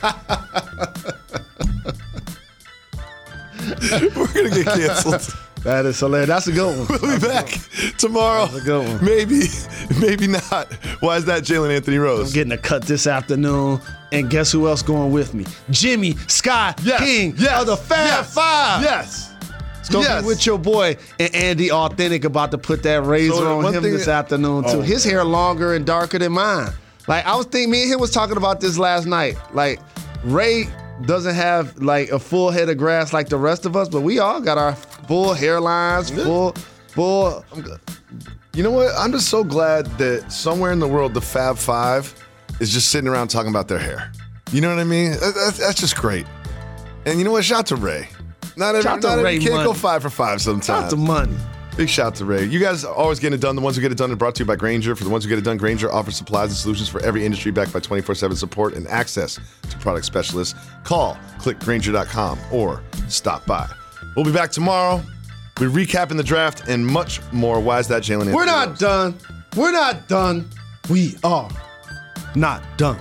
We're 4.17 4.27
gonna 4.33 4.51
get 4.51 4.67
canceled. 4.67 5.35
that 5.63 5.87
is 5.87 5.99
hilarious. 5.99 6.29
That's 6.29 6.47
a 6.49 6.53
good 6.53 6.89
one. 6.89 6.99
We'll 7.03 7.19
be 7.19 7.27
back 7.27 7.49
tomorrow. 7.99 8.47
That's 8.47 8.63
a 8.63 8.67
good 8.67 8.87
one. 8.87 9.05
Maybe, 9.05 9.43
maybe 10.01 10.27
not. 10.27 10.73
Why 11.01 11.17
is 11.17 11.25
that 11.27 11.43
Jalen 11.45 11.75
Anthony 11.75 11.99
Rose? 11.99 12.29
I'm 12.29 12.35
getting 12.35 12.53
a 12.53 12.59
cut 12.59 12.83
this 12.85 13.07
afternoon. 13.07 13.81
And 14.13 14.31
guess 14.31 14.53
who 14.53 14.69
else 14.69 14.83
going 14.83 15.11
with 15.13 15.35
me? 15.35 15.45
Jimmy 15.71 16.13
Sky 16.29 16.75
Yes, 16.83 17.01
King 17.01 17.35
yes, 17.37 17.61
of 17.63 17.67
the 17.67 17.77
Fab 17.77 18.07
yes, 18.07 18.35
Five. 18.35 18.83
Yes. 18.83 19.33
It's 19.81 19.89
gonna 19.91 20.05
Yes. 20.05 20.23
be 20.23 20.29
with 20.29 20.47
your 20.47 20.59
boy 20.59 20.97
and 21.19 21.35
Andy 21.35 21.71
Authentic 21.73 22.25
about 22.25 22.51
to 22.53 22.59
put 22.59 22.83
that 22.85 23.05
razor 23.05 23.35
So, 23.35 23.67
on 23.67 23.75
him 23.75 23.83
this 23.83 24.07
that- 24.07 24.25
afternoon 24.25 24.65
too. 24.65 24.71
Oh, 24.79 24.83
His 24.83 25.05
hair 25.05 25.25
longer 25.25 25.75
and 25.75 25.85
darker 25.85 26.19
than 26.19 26.33
mine. 26.33 26.71
Like 27.09 27.27
I 27.27 27.35
was 27.37 27.47
thinking, 27.47 27.71
me 27.71 27.83
and 27.83 27.93
him 27.93 28.01
was 28.01 28.11
talking 28.13 28.37
about 28.37 28.61
this 28.61 28.79
last 28.79 29.07
night. 29.07 29.37
Like 29.53 29.81
Ray 30.25 30.65
doesn't 31.03 31.35
have 31.35 31.77
like 31.79 32.11
a 32.11 32.19
full 32.19 32.51
head 32.51 32.69
of 32.69 32.79
grass 32.79 33.13
like 33.13 33.29
the 33.29 33.37
rest 33.39 33.67
of 33.67 33.77
us, 33.77 33.89
but 33.89 34.01
we 34.03 34.19
all 34.19 34.41
got 34.41 34.59
our 34.59 34.75
full 34.75 35.35
hairlines, 35.35 36.11
full, 36.25 36.53
full. 36.89 37.45
You 38.55 38.63
know 38.63 38.71
what? 38.71 38.95
I'm 38.97 39.13
just 39.13 39.29
so 39.29 39.43
glad 39.45 39.87
that 39.99 40.31
somewhere 40.31 40.73
in 40.73 40.79
the 40.79 40.89
world, 40.89 41.15
the 41.15 41.21
Fab 41.21 41.57
Five 41.59 42.15
is 42.61 42.73
just 42.73 42.91
sitting 42.91 43.09
around 43.09 43.29
talking 43.29 43.51
about 43.51 43.69
their 43.69 43.79
hair. 43.79 44.13
You 44.53 44.61
know 44.61 44.71
what 44.71 44.79
I 44.79 44.85
mean? 44.85 45.13
That's, 45.13 45.59
that's 45.59 45.81
just 45.81 45.97
great. 45.97 46.27
And 47.07 47.19
you 47.19 47.25
know 47.25 47.33
what? 47.33 47.45
Shout 47.45 47.67
to 47.67 47.77
Ray. 47.77 48.09
Not 48.57 48.77
every, 48.77 48.83
Shout 48.83 49.01
to 49.03 49.09
not 49.09 49.19
every 49.19 49.25
Ray 49.25 49.39
kid 49.41 49.51
go 49.51 49.73
five 49.73 50.03
for 50.03 50.11
five 50.11 50.41
sometimes. 50.41 50.67
Shout 50.67 50.91
to 50.91 50.97
money. 50.97 51.37
Big 51.77 51.89
shout 51.89 52.15
to 52.15 52.25
Ray. 52.25 52.45
You 52.45 52.61
guys 52.61 52.85
are 52.85 52.95
always 52.95 53.19
getting 53.19 53.37
it 53.37 53.41
done. 53.41 53.57
The 53.57 53.63
ones 53.63 53.75
who 53.75 53.83
get 53.83 53.91
it 53.91 53.99
done 53.99 54.13
are 54.13 54.17
brought 54.17 54.37
to 54.37 54.43
you 54.43 54.47
by 54.47 54.55
Grainger. 54.55 54.95
For 54.95 55.03
the 55.03 55.11
ones 55.11 55.25
who 55.25 55.29
get 55.29 55.39
it 55.39 55.45
done, 55.45 55.57
Grainger 55.57 55.91
offers 55.93 56.17
supplies 56.17 56.51
and 56.51 56.57
solutions 56.57 56.89
for 56.89 57.03
every 57.03 57.25
industry 57.27 57.51
backed 57.51 57.73
by 57.73 57.81
24 57.81 58.15
7 58.15 58.37
support 58.37 58.75
and 58.75 58.87
access 58.87 59.41
to 59.69 59.77
product 59.79 60.07
specialists. 60.07 60.55
Call 60.85 61.17
clickgrainger.com 61.39 62.39
or 62.53 62.83
stop 63.09 63.45
by. 63.45 63.69
We'll 64.15 64.25
be 64.25 64.33
back 64.33 64.53
tomorrow. 64.53 65.03
We're 65.61 65.69
recapping 65.69 66.17
the 66.17 66.23
draft 66.23 66.69
and 66.69 66.87
much 66.87 67.21
more. 67.33 67.59
Why 67.59 67.81
is 67.81 67.89
that, 67.89 68.03
Jalen? 68.03 68.33
We're 68.33 68.45
not 68.45 68.79
done. 68.79 69.19
We're 69.57 69.73
not 69.73 70.07
done. 70.07 70.49
We 70.89 71.17
are 71.25 71.51
not 72.37 72.63
done. 72.79 73.01